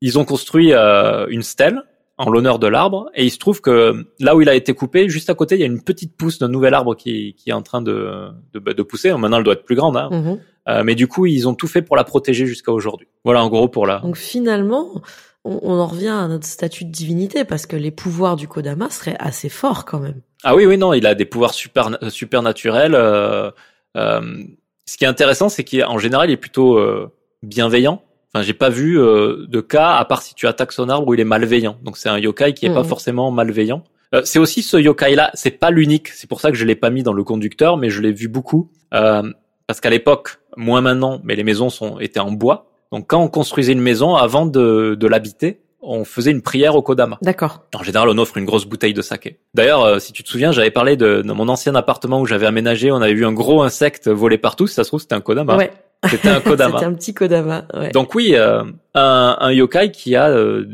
ils 0.00 0.18
ont 0.18 0.24
construit 0.24 0.72
une 0.72 1.42
stèle 1.42 1.82
en 2.18 2.30
l'honneur 2.30 2.58
de 2.58 2.66
l'arbre. 2.66 3.10
Et 3.14 3.24
il 3.24 3.30
se 3.30 3.38
trouve 3.38 3.60
que 3.60 4.06
là 4.20 4.36
où 4.36 4.40
il 4.40 4.48
a 4.48 4.54
été 4.54 4.74
coupé, 4.74 5.08
juste 5.08 5.30
à 5.30 5.34
côté, 5.34 5.56
il 5.56 5.60
y 5.60 5.64
a 5.64 5.66
une 5.66 5.82
petite 5.82 6.16
pousse 6.16 6.38
d'un 6.38 6.48
nouvel 6.48 6.74
arbre 6.74 6.94
qui, 6.94 7.34
qui 7.34 7.50
est 7.50 7.54
en 7.54 7.62
train 7.62 7.82
de, 7.82 8.28
de, 8.52 8.58
bah, 8.58 8.74
de 8.74 8.82
pousser. 8.82 9.12
Maintenant, 9.12 9.38
elle 9.38 9.44
doit 9.44 9.54
être 9.54 9.64
plus 9.64 9.76
grande. 9.76 9.96
Hein. 9.96 10.08
Mhm. 10.10 10.40
Euh, 10.68 10.82
mais 10.84 10.94
du 10.94 11.06
coup, 11.06 11.26
ils 11.26 11.46
ont 11.46 11.54
tout 11.54 11.68
fait 11.68 11.82
pour 11.82 11.96
la 11.96 12.04
protéger 12.04 12.46
jusqu'à 12.46 12.72
aujourd'hui. 12.72 13.06
Voilà, 13.24 13.44
en 13.44 13.48
gros, 13.48 13.68
pour 13.68 13.86
la. 13.86 13.98
Donc 13.98 14.16
finalement, 14.16 15.00
on, 15.46 15.60
on, 15.62 15.78
en 15.78 15.86
revient 15.86 16.08
à 16.08 16.28
notre 16.28 16.46
statut 16.46 16.84
de 16.84 16.90
divinité 16.90 17.44
parce 17.44 17.66
que 17.66 17.76
les 17.76 17.90
pouvoirs 17.90 18.36
du 18.36 18.48
Kodama 18.48 18.90
seraient 18.90 19.16
assez 19.18 19.48
forts 19.48 19.84
quand 19.84 20.00
même. 20.00 20.20
Ah 20.44 20.54
oui, 20.54 20.66
oui, 20.66 20.78
non, 20.78 20.92
il 20.92 21.06
a 21.06 21.14
des 21.14 21.24
pouvoirs 21.24 21.54
super, 21.54 21.98
super 22.08 22.42
naturels. 22.42 22.94
Euh, 22.94 23.50
euh, 23.96 24.44
ce 24.84 24.96
qui 24.96 25.04
est 25.04 25.08
intéressant, 25.08 25.48
c'est 25.48 25.64
qu'en 25.64 25.98
général, 25.98 26.30
il 26.30 26.34
est 26.34 26.38
plutôt 26.38 26.78
euh, 26.78 27.12
bienveillant. 27.42 28.02
Enfin, 28.32 28.42
j'ai 28.42 28.52
pas 28.52 28.68
vu 28.68 29.00
euh, 29.00 29.46
de 29.48 29.60
cas 29.60 29.94
à 29.94 30.04
part 30.04 30.22
si 30.22 30.34
tu 30.34 30.46
attaques 30.46 30.72
son 30.72 30.88
arbre 30.88 31.08
où 31.08 31.14
il 31.14 31.20
est 31.20 31.24
malveillant. 31.24 31.78
Donc 31.82 31.96
c'est 31.96 32.08
un 32.08 32.18
yokai 32.18 32.52
qui 32.52 32.66
est 32.66 32.74
pas 32.74 32.82
mhm. 32.82 32.88
forcément 32.88 33.30
malveillant. 33.30 33.82
Euh, 34.14 34.22
c'est 34.24 34.38
aussi 34.38 34.62
ce 34.62 34.76
yokai 34.76 35.14
là, 35.14 35.30
c'est 35.34 35.52
pas 35.52 35.70
l'unique. 35.70 36.08
C'est 36.08 36.28
pour 36.28 36.40
ça 36.40 36.50
que 36.50 36.56
je 36.56 36.64
l'ai 36.64 36.76
pas 36.76 36.90
mis 36.90 37.02
dans 37.02 37.12
le 37.12 37.24
conducteur, 37.24 37.76
mais 37.76 37.90
je 37.90 38.00
l'ai 38.02 38.12
vu 38.12 38.28
beaucoup 38.28 38.70
euh, 38.94 39.22
parce 39.66 39.80
qu'à 39.80 39.90
l'époque, 39.90 40.38
moins 40.56 40.80
maintenant, 40.80 41.20
mais 41.24 41.34
les 41.34 41.44
maisons 41.44 41.70
sont 41.70 41.98
étaient 41.98 42.20
en 42.20 42.30
bois. 42.30 42.70
Donc 42.92 43.06
quand 43.08 43.22
on 43.22 43.28
construisait 43.28 43.72
une 43.72 43.80
maison, 43.80 44.14
avant 44.14 44.46
de, 44.46 44.96
de 44.98 45.06
l'habiter, 45.06 45.60
on 45.80 46.04
faisait 46.04 46.30
une 46.30 46.42
prière 46.42 46.74
au 46.74 46.82
Kodama. 46.82 47.18
D'accord. 47.22 47.64
En 47.74 47.82
général, 47.82 48.08
on 48.08 48.18
offre 48.18 48.36
une 48.38 48.44
grosse 48.44 48.64
bouteille 48.64 48.94
de 48.94 49.02
saké. 49.02 49.38
D'ailleurs, 49.54 49.84
euh, 49.84 49.98
si 49.98 50.12
tu 50.12 50.22
te 50.22 50.28
souviens, 50.28 50.50
j'avais 50.52 50.70
parlé 50.70 50.96
de, 50.96 51.22
de, 51.22 51.32
mon 51.32 51.48
ancien 51.48 51.74
appartement 51.74 52.20
où 52.20 52.26
j'avais 52.26 52.46
aménagé, 52.46 52.90
on 52.90 52.96
avait 52.96 53.14
vu 53.14 53.24
un 53.24 53.32
gros 53.32 53.62
insecte 53.62 54.08
voler 54.08 54.38
partout. 54.38 54.66
Si 54.66 54.74
ça 54.74 54.84
se 54.84 54.90
trouve, 54.90 55.00
c'était 55.00 55.14
un 55.14 55.20
Kodama. 55.20 55.56
Ouais. 55.56 55.70
C'était 56.08 56.28
un 56.28 56.40
Kodama. 56.42 56.78
c'était 56.78 56.86
un 56.86 56.94
petit 56.94 57.14
Kodama. 57.14 57.66
Ouais. 57.74 57.90
Donc 57.90 58.14
oui, 58.14 58.34
euh, 58.34 58.64
un, 58.94 59.36
un, 59.40 59.52
yokai 59.52 59.90
qui 59.90 60.16
a 60.16 60.28
euh, 60.28 60.64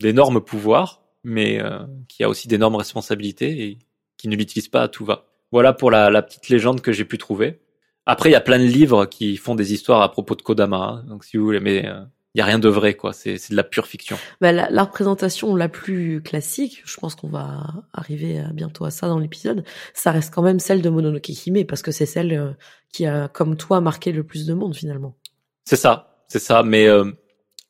d'énormes 0.00 0.40
pouvoirs, 0.40 1.02
mais 1.22 1.60
euh, 1.62 1.78
qui 2.08 2.24
a 2.24 2.28
aussi 2.28 2.48
d'énormes 2.48 2.76
responsabilités 2.76 3.64
et 3.64 3.78
qui 4.16 4.28
ne 4.28 4.36
l'utilise 4.36 4.68
pas 4.68 4.82
à 4.82 4.88
tout 4.88 5.04
va. 5.04 5.26
Voilà 5.52 5.72
pour 5.72 5.90
la, 5.90 6.10
la 6.10 6.22
petite 6.22 6.48
légende 6.48 6.80
que 6.80 6.92
j'ai 6.92 7.04
pu 7.04 7.18
trouver. 7.18 7.60
Après, 8.06 8.28
il 8.28 8.32
y 8.32 8.36
a 8.36 8.40
plein 8.40 8.58
de 8.58 8.64
livres 8.64 9.06
qui 9.06 9.36
font 9.36 9.54
des 9.54 9.72
histoires 9.72 10.02
à 10.02 10.10
propos 10.10 10.34
de 10.34 10.42
Kodama. 10.42 10.76
Hein. 10.76 11.04
Donc 11.08 11.24
si 11.24 11.36
vous 11.36 11.44
voulez, 11.44 11.60
mais 11.60 11.88
il 12.34 12.38
y 12.38 12.42
a 12.42 12.44
rien 12.44 12.58
de 12.58 12.68
vrai 12.68 12.94
quoi 12.94 13.12
c'est 13.12 13.34
de 13.50 13.56
la 13.56 13.62
pure 13.62 13.86
fiction 13.86 14.18
bah, 14.40 14.52
la, 14.52 14.68
la, 14.68 14.84
représentation 14.84 15.54
la 15.54 15.68
plus 15.68 16.20
classique 16.22 16.82
je 16.84 16.96
pense 16.96 17.14
qu'on 17.14 17.28
va 17.28 17.62
arriver 17.92 18.40
à, 18.40 18.48
bientôt 18.48 18.84
à 18.84 18.90
ça 18.90 19.08
dans 19.08 19.18
l'épisode 19.18 19.64
ça 19.92 20.10
reste 20.10 20.34
quand 20.34 20.42
même 20.42 20.58
celle 20.58 20.82
de 20.82 20.90
Mononoke 20.90 21.28
Hime 21.28 21.64
parce 21.64 21.82
que 21.82 21.92
c'est 21.92 22.06
celle 22.06 22.32
euh, 22.32 22.50
qui 22.92 23.06
a 23.06 23.28
comme 23.28 23.56
toi 23.56 23.80
marqué 23.80 24.12
le 24.12 24.24
plus 24.24 24.46
de 24.46 24.54
monde 24.54 24.74
finalement 24.74 25.16
c'est 25.64 25.76
ça 25.76 26.24
c'est 26.28 26.40
ça 26.40 26.62
mais 26.64 26.88
euh, 26.88 27.04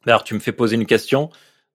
alors 0.06 0.24
tu 0.24 0.34
me 0.34 0.40
fais 0.40 0.52
poser 0.52 0.76
une 0.76 0.86
question 0.86 1.30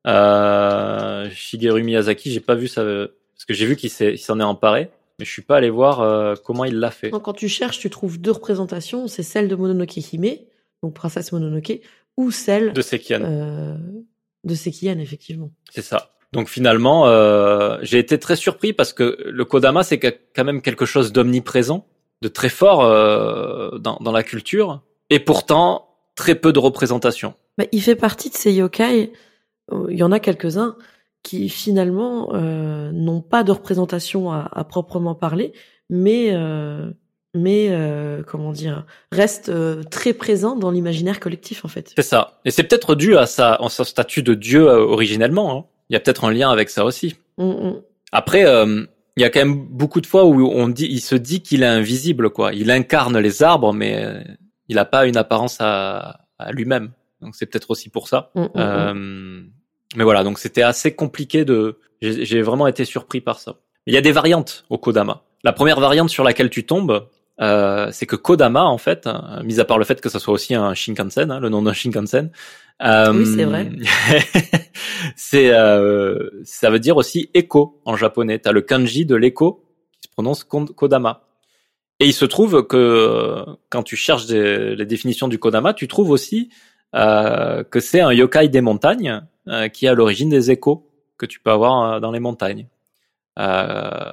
euh, 0.07 1.29
Shigeru 1.29 1.83
Miyazaki 1.83 2.31
j'ai 2.31 2.39
pas 2.39 2.55
vu 2.55 2.67
ça 2.67 2.83
parce 2.83 3.45
que 3.47 3.53
j'ai 3.53 3.67
vu 3.67 3.75
qu'il 3.75 3.91
s'en 3.91 4.39
est, 4.39 4.43
emparé 4.43 4.89
mais 5.19 5.25
je 5.25 5.31
suis 5.31 5.41
pas 5.41 5.57
allé 5.57 5.69
voir 5.69 5.99
euh, 5.99 6.35
comment 6.43 6.65
il 6.65 6.79
l'a 6.79 6.91
fait. 6.91 7.09
Donc, 7.09 7.23
quand 7.23 7.33
tu 7.33 7.49
cherches, 7.49 7.79
tu 7.79 7.89
trouves 7.89 8.19
deux 8.19 8.31
représentations. 8.31 9.07
C'est 9.07 9.23
celle 9.23 9.47
de 9.49 9.55
Mononoke 9.55 9.97
Hime, 9.97 10.37
donc 10.81 10.93
princesse 10.93 11.31
Mononoke, 11.31 11.81
ou 12.17 12.31
celle 12.31 12.73
de 12.73 12.81
Sekian. 12.81 13.21
Euh, 13.21 13.75
de 14.45 14.55
Sekian, 14.55 14.97
effectivement. 14.97 15.51
C'est 15.69 15.81
ça. 15.81 16.13
Donc 16.31 16.47
finalement, 16.47 17.07
euh, 17.07 17.77
j'ai 17.81 17.97
été 17.97 18.19
très 18.19 18.35
surpris 18.35 18.73
parce 18.73 18.93
que 18.93 19.17
le 19.25 19.45
Kodama, 19.45 19.83
c'est 19.83 19.99
quand 19.99 20.43
même 20.43 20.61
quelque 20.61 20.85
chose 20.85 21.11
d'omniprésent, 21.11 21.85
de 22.21 22.27
très 22.27 22.49
fort 22.49 22.83
euh, 22.83 23.77
dans, 23.79 23.97
dans, 23.99 24.11
la 24.11 24.21
culture, 24.21 24.81
et 25.09 25.19
pourtant 25.19 25.87
très 26.15 26.35
peu 26.35 26.53
de 26.53 26.59
représentation. 26.59 27.33
Bah, 27.57 27.65
il 27.71 27.81
fait 27.81 27.95
partie 27.95 28.29
de 28.29 28.35
ces 28.35 28.53
yokai, 28.53 29.11
euh, 29.71 29.87
il 29.89 29.97
y 29.97 30.03
en 30.03 30.11
a 30.11 30.19
quelques-uns, 30.19 30.75
qui 31.23 31.49
finalement 31.49 32.33
euh, 32.33 32.91
n'ont 32.91 33.21
pas 33.21 33.43
de 33.43 33.51
représentation 33.51 34.31
à, 34.31 34.49
à 34.51 34.63
proprement 34.63 35.15
parler, 35.15 35.53
mais 35.89 36.29
euh, 36.31 36.91
mais 37.33 37.67
euh, 37.69 38.23
comment 38.23 38.51
dire 38.51 38.85
reste 39.11 39.49
euh, 39.49 39.83
très 39.83 40.13
présent 40.13 40.55
dans 40.55 40.71
l'imaginaire 40.71 41.19
collectif 41.19 41.65
en 41.65 41.67
fait. 41.67 41.93
C'est 41.95 42.03
ça. 42.03 42.39
Et 42.45 42.51
c'est 42.51 42.63
peut-être 42.63 42.95
dû 42.95 43.17
à 43.17 43.25
sa, 43.25 43.61
en 43.61 43.69
sa 43.69 43.83
statut 43.83 44.23
de 44.23 44.33
dieu 44.33 44.67
euh, 44.67 44.79
originellement. 44.79 45.55
Hein. 45.55 45.65
Il 45.89 45.93
y 45.93 45.97
a 45.97 45.99
peut-être 45.99 46.23
un 46.23 46.31
lien 46.31 46.49
avec 46.49 46.69
ça 46.69 46.85
aussi. 46.85 47.17
Mm, 47.37 47.45
mm. 47.45 47.81
Après, 48.11 48.45
euh, 48.45 48.85
il 49.17 49.21
y 49.21 49.25
a 49.25 49.29
quand 49.29 49.39
même 49.39 49.67
beaucoup 49.67 50.01
de 50.01 50.07
fois 50.07 50.25
où 50.25 50.47
on 50.47 50.69
dit, 50.69 50.87
il 50.89 51.01
se 51.01 51.15
dit 51.15 51.41
qu'il 51.41 51.61
est 51.61 51.67
invisible, 51.67 52.29
quoi. 52.29 52.53
Il 52.53 52.71
incarne 52.71 53.17
les 53.19 53.43
arbres, 53.43 53.73
mais 53.73 54.23
il 54.67 54.75
n'a 54.75 54.85
pas 54.85 55.05
une 55.05 55.17
apparence 55.17 55.57
à, 55.59 56.21
à 56.39 56.51
lui-même. 56.51 56.91
Donc 57.21 57.35
c'est 57.35 57.45
peut-être 57.45 57.69
aussi 57.69 57.89
pour 57.89 58.07
ça. 58.07 58.31
Mm, 58.35 59.49
mais 59.95 60.03
voilà, 60.03 60.23
donc 60.23 60.39
c'était 60.39 60.61
assez 60.61 60.93
compliqué 60.95 61.45
de. 61.45 61.79
J'ai 62.01 62.41
vraiment 62.41 62.67
été 62.67 62.85
surpris 62.85 63.21
par 63.21 63.39
ça. 63.39 63.55
Il 63.85 63.93
y 63.93 63.97
a 63.97 64.01
des 64.01 64.11
variantes 64.11 64.65
au 64.69 64.77
Kodama. 64.77 65.23
La 65.43 65.51
première 65.51 65.79
variante 65.79 66.09
sur 66.09 66.23
laquelle 66.23 66.49
tu 66.49 66.65
tombes, 66.65 67.07
euh, 67.41 67.89
c'est 67.91 68.05
que 68.05 68.15
Kodama, 68.15 68.63
en 68.63 68.77
fait, 68.77 69.07
hein, 69.07 69.41
mis 69.43 69.59
à 69.59 69.65
part 69.65 69.77
le 69.77 69.85
fait 69.85 69.99
que 69.99 70.09
ça 70.09 70.19
soit 70.19 70.33
aussi 70.33 70.53
un 70.53 70.73
Shinkansen, 70.73 71.31
hein, 71.31 71.39
le 71.39 71.49
nom 71.49 71.61
d'un 71.61 71.73
Shinkansen. 71.73 72.31
Euh, 72.81 73.13
oui, 73.13 73.25
c'est 73.25 73.43
vrai. 73.43 73.69
c'est, 75.15 75.49
euh, 75.49 76.29
ça 76.43 76.69
veut 76.69 76.79
dire 76.79 76.97
aussi 76.97 77.29
écho 77.33 77.81
en 77.85 77.97
japonais. 77.97 78.39
T'as 78.39 78.51
le 78.51 78.61
kanji 78.61 79.05
de 79.05 79.15
l'écho 79.15 79.65
qui 80.01 80.09
se 80.09 80.13
prononce 80.13 80.43
Kodama. 80.43 81.23
Et 81.99 82.05
il 82.05 82.13
se 82.13 82.25
trouve 82.25 82.65
que 82.65 83.43
quand 83.69 83.83
tu 83.83 83.97
cherches 83.97 84.25
des, 84.25 84.75
les 84.75 84.85
définitions 84.85 85.27
du 85.27 85.37
Kodama, 85.39 85.73
tu 85.73 85.89
trouves 85.89 86.11
aussi 86.11 86.49
euh, 86.95 87.63
que 87.63 87.79
c'est 87.79 88.01
un 88.01 88.11
yokai 88.11 88.47
des 88.49 88.61
montagnes 88.61 89.09
euh, 89.09 89.21
qui 89.69 89.85
est 89.85 89.89
à 89.89 89.93
l'origine 89.93 90.29
des 90.29 90.51
échos 90.51 90.87
que 91.17 91.25
tu 91.25 91.39
peux 91.39 91.51
avoir 91.51 91.93
euh, 91.93 91.99
dans 91.99 92.11
les 92.11 92.19
montagnes. 92.19 92.67
Euh, 93.39 94.11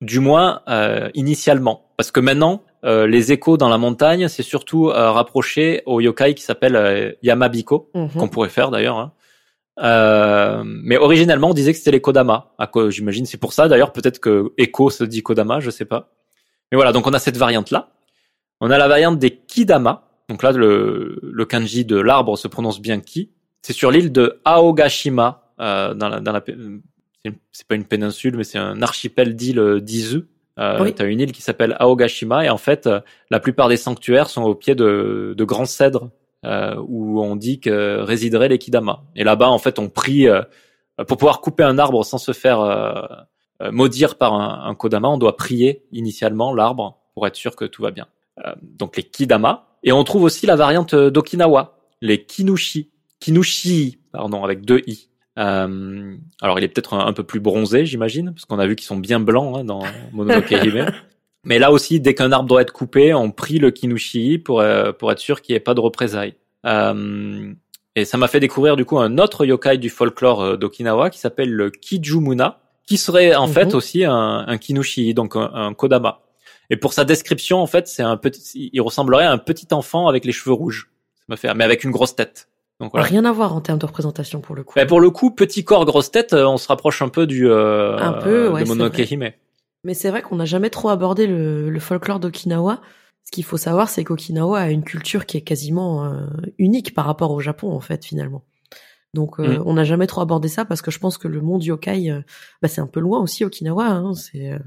du 0.00 0.20
moins 0.20 0.60
euh, 0.68 1.08
initialement. 1.14 1.92
Parce 1.96 2.10
que 2.10 2.20
maintenant, 2.20 2.62
euh, 2.84 3.06
les 3.06 3.32
échos 3.32 3.56
dans 3.56 3.68
la 3.68 3.78
montagne, 3.78 4.28
c'est 4.28 4.42
surtout 4.42 4.88
euh, 4.90 5.10
rapproché 5.12 5.82
au 5.86 6.00
yokai 6.00 6.34
qui 6.34 6.42
s'appelle 6.42 6.76
euh, 6.76 7.12
Yamabiko, 7.22 7.90
Mhm. 7.94 8.08
qu'on 8.18 8.28
pourrait 8.28 8.48
faire 8.50 8.70
d'ailleurs. 8.70 8.98
hein. 8.98 9.12
Euh, 9.80 10.62
mais 10.64 10.96
originellement, 10.98 11.50
on 11.50 11.54
disait 11.54 11.72
que 11.72 11.78
c'était 11.78 11.90
les 11.90 12.00
Kodama. 12.00 12.52
À 12.58 12.66
quoi- 12.66 12.90
J'imagine 12.90 13.26
c'est 13.26 13.38
pour 13.38 13.52
ça. 13.52 13.66
D'ailleurs, 13.68 13.92
peut-être 13.92 14.18
que 14.20 14.52
Echo 14.58 14.90
se 14.90 15.04
dit 15.04 15.22
Kodama, 15.22 15.60
je 15.60 15.70
sais 15.70 15.84
pas. 15.84 16.10
Mais 16.70 16.76
voilà, 16.76 16.92
donc 16.92 17.06
on 17.06 17.12
a 17.12 17.18
cette 17.18 17.36
variante-là. 17.36 17.88
On 18.60 18.70
a 18.70 18.78
la 18.78 18.88
variante 18.88 19.18
des 19.18 19.30
Kidama. 19.36 20.08
Donc 20.28 20.42
là, 20.42 20.52
le, 20.52 21.18
le 21.22 21.44
kanji 21.44 21.84
de 21.84 21.96
l'arbre 21.96 22.36
se 22.38 22.48
prononce 22.48 22.80
bien 22.80 23.00
Ki. 23.00 23.30
C'est 23.64 23.72
sur 23.72 23.90
l'île 23.90 24.12
de 24.12 24.40
Aogashima, 24.44 25.40
euh, 25.58 25.94
dans 25.94 26.10
la, 26.10 26.20
dans 26.20 26.32
la, 26.32 26.44
c'est 27.50 27.66
pas 27.66 27.76
une 27.76 27.86
péninsule, 27.86 28.36
mais 28.36 28.44
c'est 28.44 28.58
un 28.58 28.82
archipel 28.82 29.34
d'îles 29.34 29.58
euh, 29.58 29.80
d'Izu. 29.80 30.26
Euh, 30.58 30.82
Oui. 30.82 30.92
T'as 30.92 31.06
une 31.06 31.18
île 31.18 31.32
qui 31.32 31.40
s'appelle 31.40 31.74
Aogashima 31.80 32.44
et 32.44 32.50
en 32.50 32.58
fait, 32.58 32.86
euh, 32.86 33.00
la 33.30 33.40
plupart 33.40 33.70
des 33.70 33.78
sanctuaires 33.78 34.28
sont 34.28 34.42
au 34.42 34.54
pied 34.54 34.74
de, 34.74 35.32
de 35.34 35.44
grands 35.44 35.64
cèdres 35.64 36.10
euh, 36.44 36.74
où 36.86 37.22
on 37.22 37.36
dit 37.36 37.58
que 37.58 38.00
résideraient 38.02 38.50
les 38.50 38.58
Kidama. 38.58 39.02
Et 39.16 39.24
là-bas, 39.24 39.48
en 39.48 39.58
fait, 39.58 39.78
on 39.78 39.88
prie 39.88 40.28
euh, 40.28 40.42
pour 41.08 41.16
pouvoir 41.16 41.40
couper 41.40 41.62
un 41.62 41.78
arbre 41.78 42.04
sans 42.04 42.18
se 42.18 42.32
faire 42.32 42.60
euh, 42.60 42.92
euh, 43.62 43.72
maudire 43.72 44.16
par 44.18 44.34
un, 44.34 44.68
un 44.68 44.74
Kodama. 44.74 45.08
On 45.08 45.16
doit 45.16 45.38
prier 45.38 45.84
initialement 45.90 46.52
l'arbre 46.52 46.98
pour 47.14 47.26
être 47.26 47.36
sûr 47.36 47.56
que 47.56 47.64
tout 47.64 47.80
va 47.80 47.92
bien. 47.92 48.08
Euh, 48.44 48.52
donc 48.60 48.98
les 48.98 49.04
Kidama. 49.04 49.68
Et 49.82 49.92
on 49.92 50.04
trouve 50.04 50.24
aussi 50.24 50.44
la 50.44 50.56
variante 50.56 50.94
d'Okinawa, 50.94 51.78
les 52.02 52.26
Kinushi. 52.26 52.90
Kinushi, 53.24 53.98
pardon, 54.12 54.44
avec 54.44 54.62
deux 54.62 54.80
i. 54.86 55.08
Euh, 55.38 56.14
alors 56.42 56.58
il 56.58 56.64
est 56.64 56.68
peut-être 56.68 56.94
un, 56.94 57.06
un 57.06 57.12
peu 57.12 57.24
plus 57.24 57.40
bronzé, 57.40 57.86
j'imagine, 57.86 58.32
parce 58.32 58.44
qu'on 58.44 58.58
a 58.58 58.66
vu 58.66 58.76
qu'ils 58.76 58.86
sont 58.86 58.96
bien 58.98 59.18
blancs 59.18 59.56
hein, 59.58 59.64
dans 59.64 59.82
Mononoke 60.12 60.50
Hime. 60.50 60.92
Mais 61.44 61.58
là 61.58 61.72
aussi, 61.72 62.00
dès 62.00 62.14
qu'un 62.14 62.32
arbre 62.32 62.48
doit 62.48 62.62
être 62.62 62.72
coupé, 62.72 63.14
on 63.14 63.30
prie 63.30 63.58
le 63.58 63.70
Kinushi 63.70 64.38
pour, 64.38 64.60
euh, 64.60 64.92
pour 64.92 65.10
être 65.10 65.18
sûr 65.18 65.40
qu'il 65.42 65.54
n'y 65.54 65.56
ait 65.56 65.60
pas 65.60 65.74
de 65.74 65.80
représailles. 65.80 66.34
Euh, 66.66 67.52
et 67.96 68.04
ça 68.04 68.18
m'a 68.18 68.28
fait 68.28 68.40
découvrir 68.40 68.76
du 68.76 68.84
coup 68.84 68.98
un 68.98 69.18
autre 69.18 69.44
yokai 69.46 69.78
du 69.78 69.88
folklore 69.90 70.42
euh, 70.42 70.56
d'Okinawa 70.56 71.10
qui 71.10 71.18
s'appelle 71.18 71.50
le 71.50 71.70
Kijumuna, 71.70 72.60
qui 72.86 72.96
serait 72.98 73.34
en 73.34 73.46
Mhm. 73.48 73.52
fait 73.54 73.74
aussi 73.74 74.04
un, 74.04 74.44
un 74.46 74.58
Kinushi, 74.58 75.14
donc 75.14 75.36
un, 75.36 75.50
un 75.54 75.72
Kodama. 75.74 76.20
Et 76.70 76.76
pour 76.76 76.92
sa 76.92 77.04
description, 77.04 77.58
en 77.60 77.66
fait, 77.66 77.88
c'est 77.88 78.02
un 78.02 78.16
petit, 78.16 78.70
il 78.72 78.80
ressemblerait 78.80 79.24
à 79.26 79.32
un 79.32 79.38
petit 79.38 79.68
enfant 79.72 80.08
avec 80.08 80.24
les 80.24 80.32
cheveux 80.32 80.54
rouges. 80.54 80.90
Ça 81.18 81.24
m'a 81.28 81.36
fait, 81.36 81.54
mais 81.54 81.64
avec 81.64 81.84
une 81.84 81.90
grosse 81.90 82.14
tête. 82.16 82.48
Donc 82.84 82.92
voilà. 82.92 83.06
Rien 83.06 83.24
à 83.24 83.32
voir 83.32 83.54
en 83.54 83.60
termes 83.60 83.78
de 83.78 83.86
représentation 83.86 84.40
pour 84.40 84.54
le 84.54 84.62
coup. 84.62 84.74
Ben, 84.76 84.86
pour 84.86 85.00
le 85.00 85.10
coup, 85.10 85.30
petit 85.30 85.64
corps, 85.64 85.84
grosse 85.84 86.10
tête, 86.10 86.32
euh, 86.32 86.46
on 86.46 86.56
se 86.56 86.68
rapproche 86.68 87.02
un 87.02 87.08
peu 87.08 87.26
du 87.26 87.48
euh, 87.48 87.96
Un 87.98 88.12
peu, 88.12 88.48
ouais, 88.50 88.62
de 88.62 88.68
Mononoke. 88.68 88.98
Hime. 89.10 89.30
Mais 89.84 89.94
c'est 89.94 90.10
vrai 90.10 90.22
qu'on 90.22 90.36
n'a 90.36 90.44
jamais 90.44 90.70
trop 90.70 90.88
abordé 90.90 91.26
le, 91.26 91.70
le 91.70 91.80
folklore 91.80 92.20
d'Okinawa. 92.20 92.80
Ce 93.24 93.30
qu'il 93.30 93.44
faut 93.44 93.56
savoir, 93.56 93.88
c'est 93.88 94.04
qu'Okinawa 94.04 94.58
a 94.60 94.70
une 94.70 94.84
culture 94.84 95.24
qui 95.26 95.36
est 95.38 95.42
quasiment 95.42 96.04
euh, 96.04 96.26
unique 96.58 96.94
par 96.94 97.06
rapport 97.06 97.30
au 97.30 97.40
Japon, 97.40 97.72
en 97.72 97.80
fait, 97.80 98.04
finalement. 98.04 98.44
Donc, 99.14 99.38
euh, 99.40 99.58
Mm. 99.58 99.62
on 99.66 99.74
n'a 99.74 99.84
jamais 99.84 100.06
trop 100.06 100.20
abordé 100.20 100.48
ça 100.48 100.64
parce 100.64 100.82
que 100.82 100.90
je 100.90 100.98
pense 100.98 101.18
que 101.18 101.28
le 101.28 101.40
monde 101.40 101.64
yokai, 101.64 102.10
euh, 102.10 102.20
bah, 102.60 102.68
c'est 102.68 102.80
un 102.80 102.86
peu 102.86 103.00
loin 103.00 103.20
aussi, 103.20 103.44
Okinawa. 103.44 103.86
Hein, 103.86 104.14
c'est, 104.14 104.52
euh, 104.52 104.58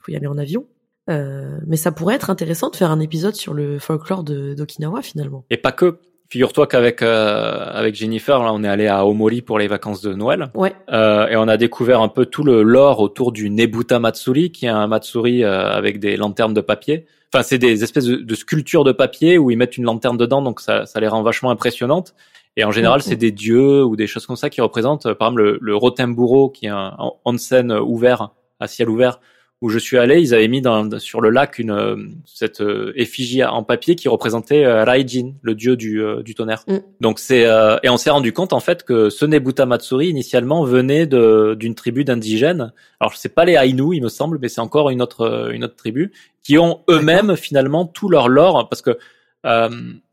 faut 0.00 0.10
y 0.12 0.16
aller 0.16 0.26
en 0.26 0.38
avion. 0.38 0.66
Euh, 1.08 1.58
mais 1.66 1.76
ça 1.76 1.92
pourrait 1.92 2.14
être 2.14 2.30
intéressant 2.30 2.70
de 2.70 2.76
faire 2.76 2.90
un 2.90 3.00
épisode 3.00 3.34
sur 3.34 3.52
le 3.54 3.78
folklore 3.78 4.22
d'Okinawa, 4.24 5.02
finalement. 5.02 5.44
Et 5.50 5.56
pas 5.56 5.72
que. 5.72 5.98
Figure-toi 6.30 6.68
qu'avec 6.68 7.02
euh, 7.02 7.64
avec 7.72 7.96
Jennifer, 7.96 8.40
là, 8.40 8.52
on 8.52 8.62
est 8.62 8.68
allé 8.68 8.86
à 8.86 9.04
Omori 9.04 9.42
pour 9.42 9.58
les 9.58 9.66
vacances 9.66 10.00
de 10.00 10.14
Noël. 10.14 10.48
Ouais. 10.54 10.72
Euh, 10.92 11.26
et 11.26 11.34
on 11.34 11.48
a 11.48 11.56
découvert 11.56 12.00
un 12.00 12.08
peu 12.08 12.24
tout 12.24 12.44
le 12.44 12.62
lore 12.62 13.00
autour 13.00 13.32
du 13.32 13.50
Nebuta 13.50 13.98
Matsuri, 13.98 14.52
qui 14.52 14.66
est 14.66 14.68
un 14.68 14.86
Matsuri 14.86 15.42
euh, 15.42 15.72
avec 15.72 15.98
des 15.98 16.16
lanternes 16.16 16.54
de 16.54 16.60
papier. 16.60 17.06
Enfin, 17.34 17.42
c'est 17.42 17.58
des 17.58 17.82
espèces 17.82 18.04
de, 18.04 18.14
de 18.14 18.34
sculptures 18.36 18.84
de 18.84 18.92
papier 18.92 19.38
où 19.38 19.50
ils 19.50 19.56
mettent 19.56 19.76
une 19.76 19.84
lanterne 19.84 20.16
dedans, 20.16 20.40
donc 20.40 20.60
ça, 20.60 20.86
ça 20.86 21.00
les 21.00 21.08
rend 21.08 21.22
vachement 21.22 21.50
impressionnantes. 21.50 22.14
Et 22.56 22.62
en 22.62 22.70
général, 22.70 23.02
c'est 23.02 23.16
des 23.16 23.32
dieux 23.32 23.82
ou 23.82 23.96
des 23.96 24.06
choses 24.06 24.26
comme 24.26 24.36
ça 24.36 24.50
qui 24.50 24.60
représentent, 24.60 25.06
euh, 25.06 25.16
par 25.16 25.28
exemple, 25.28 25.42
le, 25.42 25.58
le 25.60 25.74
Rotemburo, 25.74 26.48
qui 26.48 26.66
est 26.66 26.70
un 26.70 26.96
onsen 27.24 27.72
ouvert, 27.72 28.30
à 28.60 28.68
ciel 28.68 28.88
ouvert, 28.88 29.18
où 29.62 29.68
je 29.68 29.78
suis 29.78 29.98
allé, 29.98 30.20
ils 30.20 30.34
avaient 30.34 30.48
mis 30.48 30.62
dans, 30.62 30.98
sur 30.98 31.20
le 31.20 31.28
lac 31.28 31.58
une 31.58 31.70
euh, 31.70 31.96
cette 32.24 32.62
euh, 32.62 32.92
effigie 32.96 33.44
en 33.44 33.62
papier 33.62 33.94
qui 33.94 34.08
représentait 34.08 34.64
euh, 34.64 34.84
Raijin, 34.84 35.34
le 35.42 35.54
dieu 35.54 35.76
du, 35.76 36.02
euh, 36.02 36.22
du 36.22 36.34
tonnerre. 36.34 36.64
Mm. 36.66 36.78
Donc 37.00 37.18
c'est 37.18 37.44
euh, 37.44 37.76
et 37.82 37.90
on 37.90 37.98
s'est 37.98 38.10
rendu 38.10 38.32
compte 38.32 38.54
en 38.54 38.60
fait 38.60 38.84
que 38.84 39.10
ce 39.10 39.26
Nebuta 39.26 39.66
Matsuri 39.66 40.08
initialement 40.08 40.64
venait 40.64 41.06
de 41.06 41.54
d'une 41.58 41.74
tribu 41.74 42.04
d'indigènes. 42.04 42.72
Alors 43.00 43.14
c'est 43.14 43.34
pas 43.34 43.44
les 43.44 43.54
Ainu, 43.54 43.94
il 43.94 44.02
me 44.02 44.08
semble, 44.08 44.38
mais 44.40 44.48
c'est 44.48 44.62
encore 44.62 44.88
une 44.88 45.02
autre 45.02 45.50
une 45.52 45.64
autre 45.64 45.76
tribu 45.76 46.12
qui 46.42 46.56
ont 46.56 46.80
eux-mêmes 46.88 47.36
finalement 47.36 47.84
tout 47.84 48.08
leur 48.08 48.28
lore 48.28 48.68
parce 48.70 48.80
que 48.80 48.96
euh, 49.44 49.68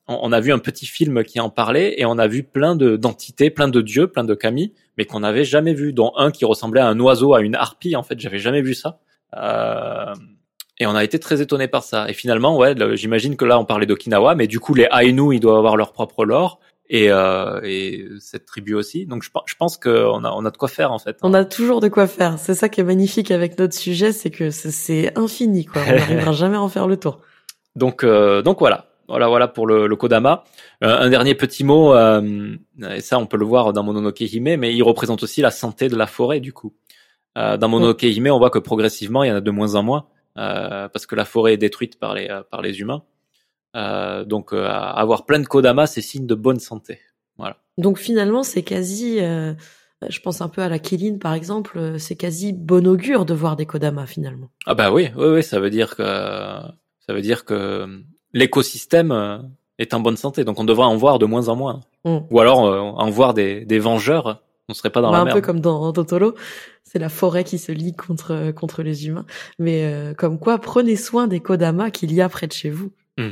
on, 0.07 0.31
a 0.31 0.39
vu 0.39 0.53
un 0.53 0.60
petit 0.60 0.86
film 0.86 1.23
qui 1.23 1.39
en 1.39 1.49
parlait 1.49 1.99
et 1.99 2.05
on 2.05 2.17
a 2.17 2.27
vu 2.27 2.43
plein 2.43 2.75
de 2.75 2.95
d'entités, 2.95 3.49
plein 3.49 3.67
de 3.67 3.81
dieux, 3.81 4.07
plein 4.07 4.23
de 4.23 4.36
kami, 4.36 4.73
mais 4.97 5.05
qu'on 5.05 5.19
n'avait 5.19 5.43
jamais 5.43 5.73
vu, 5.73 5.91
dont 5.91 6.13
un 6.15 6.31
qui 6.31 6.45
ressemblait 6.45 6.79
à 6.79 6.88
un 6.88 6.99
oiseau, 6.99 7.33
à 7.33 7.41
une 7.41 7.55
harpie. 7.55 7.95
En 7.95 8.03
fait, 8.03 8.19
j'avais 8.19 8.39
jamais 8.39 8.62
vu 8.62 8.73
ça. 8.73 8.99
Euh, 9.35 10.13
et 10.79 10.85
on 10.85 10.95
a 10.95 11.03
été 11.03 11.19
très 11.19 11.41
étonné 11.41 11.67
par 11.67 11.83
ça. 11.83 12.09
Et 12.09 12.13
finalement, 12.13 12.55
ouais, 12.57 12.75
j'imagine 12.95 13.35
que 13.35 13.45
là, 13.45 13.59
on 13.59 13.65
parlait 13.65 13.85
d'Okinawa, 13.85 14.35
mais 14.35 14.47
du 14.47 14.59
coup, 14.59 14.73
les 14.73 14.87
Ainu, 14.91 15.35
ils 15.35 15.39
doivent 15.39 15.57
avoir 15.57 15.75
leur 15.75 15.91
propre 15.91 16.25
lore. 16.25 16.59
Et, 16.89 17.11
euh, 17.11 17.59
et 17.63 18.07
cette 18.21 18.45
tribu 18.45 18.73
aussi. 18.73 19.05
Donc 19.05 19.21
je, 19.21 19.29
je 19.45 19.55
pense 19.55 19.75
qu'on 19.75 20.23
a, 20.23 20.31
on 20.31 20.45
a 20.45 20.51
de 20.51 20.55
quoi 20.55 20.69
faire 20.69 20.93
en 20.93 20.99
fait. 20.99 21.17
On 21.21 21.33
a 21.33 21.43
toujours 21.43 21.81
de 21.81 21.89
quoi 21.89 22.07
faire. 22.07 22.39
C'est 22.39 22.53
ça 22.53 22.69
qui 22.69 22.79
est 22.79 22.85
magnifique 22.85 23.29
avec 23.29 23.59
notre 23.59 23.73
sujet, 23.73 24.13
c'est 24.13 24.29
que 24.29 24.51
c'est 24.51 25.11
infini. 25.17 25.65
Quoi. 25.65 25.81
On 25.85 25.91
n'arrivera 25.91 26.31
jamais 26.31 26.55
à 26.55 26.61
en 26.61 26.69
faire 26.69 26.87
le 26.87 26.95
tour. 26.95 27.19
Donc, 27.75 28.05
euh, 28.05 28.41
donc 28.41 28.59
voilà. 28.59 28.85
Voilà, 29.09 29.27
voilà 29.27 29.47
pour 29.47 29.67
le, 29.67 29.87
le 29.87 29.95
Kodama. 29.95 30.43
Euh, 30.83 30.97
un 30.99 31.09
dernier 31.09 31.33
petit 31.33 31.63
mot, 31.63 31.93
euh, 31.93 32.55
et 32.89 33.01
ça 33.01 33.17
on 33.19 33.25
peut 33.25 33.37
le 33.37 33.45
voir 33.45 33.71
dans 33.71 33.81
Mononoke 33.81 34.19
Hime, 34.19 34.57
mais 34.57 34.75
il 34.75 34.83
représente 34.83 35.23
aussi 35.23 35.41
la 35.41 35.49
santé 35.49 35.87
de 35.87 35.95
la 35.95 36.07
forêt 36.07 36.39
du 36.39 36.51
coup. 36.51 36.73
Euh, 37.38 37.58
dans 37.58 37.69
Mononoke 37.69 38.04
Hime, 38.04 38.28
on 38.32 38.39
voit 38.39 38.50
que 38.50 38.60
progressivement 38.60 39.23
il 39.23 39.30
y 39.30 39.32
en 39.32 39.36
a 39.36 39.41
de 39.41 39.52
moins 39.52 39.76
en 39.76 39.84
moins 39.84 40.08
parce 40.36 41.08
que 41.08 41.15
la 41.15 41.26
forêt 41.26 41.54
est 41.54 41.58
détruite 41.58 42.00
par 42.00 42.13
les 42.13 42.28
par 42.52 42.62
les 42.62 42.80
humains. 42.80 43.04
donc 43.73 44.54
avoir 44.54 45.26
plein 45.26 45.39
de 45.39 45.47
Kodama, 45.47 45.88
c'est 45.88 46.02
signe 46.02 46.28
de 46.28 46.36
bonne 46.36 46.60
santé. 46.60 47.00
Voilà. 47.38 47.58
Donc 47.80 47.97
finalement, 47.97 48.43
c'est 48.43 48.62
quasi, 48.62 49.17
je 49.17 50.19
pense 50.23 50.41
un 50.41 50.50
peu 50.50 50.62
à 50.62 50.69
la 50.69 50.78
Kéline 50.78 51.17
par 51.17 51.34
exemple, 51.34 51.95
c'est 51.97 52.15
quasi 52.15 52.54
bon 52.54 52.86
augure 52.86 53.26
de 53.26 53.34
voir 53.34 53.56
des 53.56 53.65
Kodama 53.65 54.06
finalement. 54.06 54.50
Ah 54.67 54.76
bah 54.76 54.91
oui, 54.91 55.10
oui, 55.15 55.28
oui, 55.28 55.43
ça 55.43 55.60
veut 55.60 55.71
dire 55.71 55.95
que 55.95 56.04
ça 56.04 57.13
veut 57.13 57.21
dire 57.21 57.45
que 57.45 58.04
l'écosystème 58.34 59.12
euh, 59.12 59.39
est 59.80 59.93
en 59.93 60.00
bonne 60.00 60.17
santé. 60.17 60.43
Donc 60.43 60.60
on 60.60 60.65
devrait 60.65 60.86
en 60.86 60.97
voir 60.97 61.19
de 61.19 61.26
moins 61.26 61.47
en 61.50 61.56
moins. 61.56 61.82
Mm. 62.04 62.17
Ou 62.30 62.39
alors 62.39 62.65
euh, 62.65 62.80
en 62.80 63.10
voir 63.10 63.34
des, 63.34 63.65
des 63.65 63.80
vengeurs. 63.80 64.43
On 64.69 64.73
serait 64.73 64.89
pas 64.89 65.01
dans 65.01 65.12
bah, 65.12 65.17
la 65.17 65.21
un 65.21 65.25
merde. 65.25 65.38
Un 65.38 65.41
peu 65.41 65.45
comme 65.45 65.60
dans 65.60 65.93
Totoro, 65.93 66.34
c'est 66.84 66.99
la 66.99 67.10
forêt 67.10 67.43
qui 67.43 67.58
se 67.58 67.71
lie 67.71 67.95
contre 67.95 68.51
contre 68.51 68.84
les 68.84 69.08
humains. 69.08 69.25
Mais 69.60 69.86
euh, 69.86 70.13
comme 70.13 70.39
quoi, 70.39 70.58
prenez 70.60 70.95
soin 70.95 71.27
des 71.27 71.39
Kodama 71.39 71.91
qu'il 71.91 72.13
y 72.13 72.21
a 72.21 72.30
près 72.30 72.47
de 72.47 72.53
chez 72.53 72.69
vous. 72.69 72.91
Mm. 73.17 73.32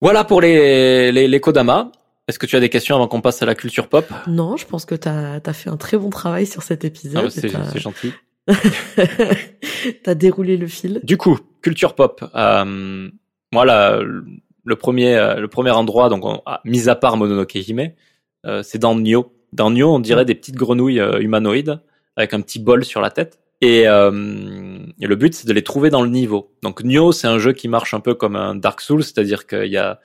Voilà 0.00 0.24
pour 0.24 0.40
les, 0.40 1.12
les, 1.12 1.28
les 1.28 1.40
Kodama. 1.40 1.92
Est-ce 2.28 2.38
que 2.38 2.46
tu 2.46 2.56
as 2.56 2.60
des 2.60 2.68
questions 2.68 2.94
avant 2.94 3.08
qu'on 3.08 3.22
passe 3.22 3.42
à 3.42 3.46
la 3.46 3.54
culture 3.54 3.88
pop? 3.88 4.04
Non, 4.26 4.56
je 4.56 4.66
pense 4.66 4.84
que 4.84 4.94
tu 4.94 5.08
as, 5.08 5.40
as, 5.44 5.52
fait 5.54 5.70
un 5.70 5.78
très 5.78 5.96
bon 5.96 6.10
travail 6.10 6.46
sur 6.46 6.62
cet 6.62 6.84
épisode. 6.84 7.24
Ah, 7.26 7.30
c'est 7.30 7.78
gentil. 7.78 8.12
T'as 10.04 10.14
déroulé 10.14 10.56
le 10.56 10.66
fil. 10.66 11.00
Du 11.04 11.16
coup, 11.16 11.38
culture 11.62 11.94
pop. 11.94 12.22
Euh, 12.34 13.08
moi, 13.52 13.64
le 13.64 14.76
premier, 14.76 15.16
euh, 15.16 15.36
le 15.36 15.48
premier 15.48 15.70
endroit, 15.70 16.08
donc 16.08 16.22
mis 16.64 16.88
à 16.88 16.94
part 16.94 17.16
Mononoke 17.16 17.54
Hime, 17.54 17.92
euh, 18.46 18.62
c'est 18.62 18.78
dans 18.78 18.94
Nioh. 18.94 19.32
Dans 19.52 19.70
Nioh, 19.70 19.94
on 19.94 19.98
dirait 19.98 20.24
des 20.24 20.34
petites 20.34 20.56
grenouilles 20.56 21.00
euh, 21.00 21.20
humanoïdes 21.20 21.80
avec 22.16 22.34
un 22.34 22.40
petit 22.40 22.58
bol 22.58 22.84
sur 22.84 23.00
la 23.00 23.10
tête. 23.10 23.40
Et, 23.60 23.88
euh, 23.88 24.78
et 25.00 25.06
le 25.06 25.16
but, 25.16 25.34
c'est 25.34 25.48
de 25.48 25.52
les 25.52 25.62
trouver 25.62 25.90
dans 25.90 26.02
le 26.02 26.10
niveau. 26.10 26.52
Donc 26.62 26.82
Nioh, 26.82 27.12
c'est 27.12 27.26
un 27.26 27.38
jeu 27.38 27.52
qui 27.52 27.68
marche 27.68 27.94
un 27.94 28.00
peu 28.00 28.14
comme 28.14 28.36
un 28.36 28.54
Dark 28.54 28.80
Souls, 28.80 29.02
c'est-à-dire 29.02 29.46
qu'il 29.46 29.66
y 29.66 29.76
a 29.76 30.00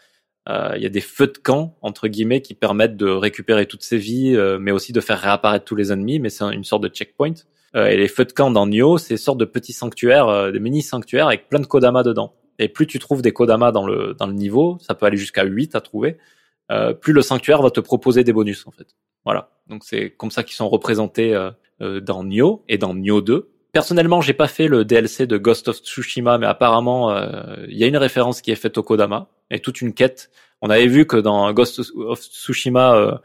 euh, 0.50 0.74
il 0.76 0.84
y 0.84 0.86
a 0.86 0.90
des 0.90 1.00
feux 1.00 1.28
de 1.28 1.38
camp 1.38 1.78
entre 1.82 2.10
guillemets 2.10 2.42
qui 2.42 2.54
permettent 2.54 2.98
de 2.98 3.08
récupérer 3.08 3.66
toutes 3.66 3.84
ses 3.84 3.98
vies, 3.98 4.38
mais 4.60 4.72
aussi 4.72 4.92
de 4.92 5.00
faire 5.00 5.20
réapparaître 5.20 5.66
tous 5.66 5.76
les 5.76 5.92
ennemis. 5.92 6.20
Mais 6.20 6.30
c'est 6.30 6.46
une 6.46 6.64
sorte 6.64 6.84
de 6.84 6.90
checkpoint. 6.90 7.34
et 7.76 7.96
les 7.96 8.08
feux 8.08 8.26
de 8.26 8.34
camp 8.34 8.52
dans 8.52 8.68
Nioh, 8.68 8.98
c'est 8.98 9.14
une 9.14 9.18
sorte 9.18 9.38
de 9.38 9.46
petits 9.46 9.74
sanctuaires, 9.74 10.52
des 10.52 10.60
mini 10.60 10.82
sanctuaires 10.82 11.28
avec 11.28 11.48
plein 11.48 11.60
de 11.60 11.66
kodama 11.66 12.04
dedans. 12.04 12.34
Et 12.60 12.68
plus 12.68 12.88
tu 12.88 13.00
trouves 13.00 13.22
des 13.22 13.32
Kodama 13.32 13.72
dans 13.72 13.86
le, 13.86 14.14
dans 14.14 14.28
le 14.28 14.34
niveau, 14.34 14.78
ça 14.82 14.94
peut 14.94 15.06
aller 15.06 15.18
jusqu'à 15.18 15.44
8 15.44 15.76
à 15.76 15.82
trouver, 15.82 16.18
euh, 16.72 16.94
plus 16.94 17.14
le 17.14 17.22
sanctuaire 17.22 17.62
va 17.62 17.72
te 17.72 17.80
proposer 17.80 18.24
des 18.24 18.34
bonus 18.34 18.66
en 18.68 18.72
fait. 18.72 18.88
Voilà. 19.26 19.50
Donc 19.68 19.84
c'est 19.84 20.12
comme 20.12 20.32
ça 20.32 20.44
qu'ils 20.44 20.56
sont 20.56 20.70
représentés 20.70 21.34
euh, 21.34 21.52
euh, 21.82 22.00
dans 22.00 22.24
Nioh 22.24 22.64
et 22.68 22.78
dans 22.78 22.94
Nioh 22.94 23.22
2. 23.22 23.50
Personnellement, 23.72 24.22
j'ai 24.22 24.34
pas 24.34 24.48
fait 24.48 24.68
le 24.68 24.86
DLC 24.86 25.26
de 25.26 25.38
Ghost 25.38 25.68
of 25.68 25.78
Tsushima, 25.78 26.38
mais 26.38 26.46
apparemment 26.46 27.12
il 27.68 27.76
y 27.76 27.84
a 27.84 27.88
une 27.88 27.98
référence 27.98 28.42
qui 28.42 28.52
est 28.52 28.56
faite 28.56 28.78
au 28.78 28.84
Kodama 28.84 29.30
et 29.50 29.60
toute 29.60 29.82
une 29.82 29.96
quête. 29.96 30.30
On 30.62 30.70
avait 30.70 30.86
vu 30.86 31.08
que 31.08 31.18
dans 31.18 31.52
Ghost 31.54 31.82
of 31.96 32.20
Tsushima 32.20 33.20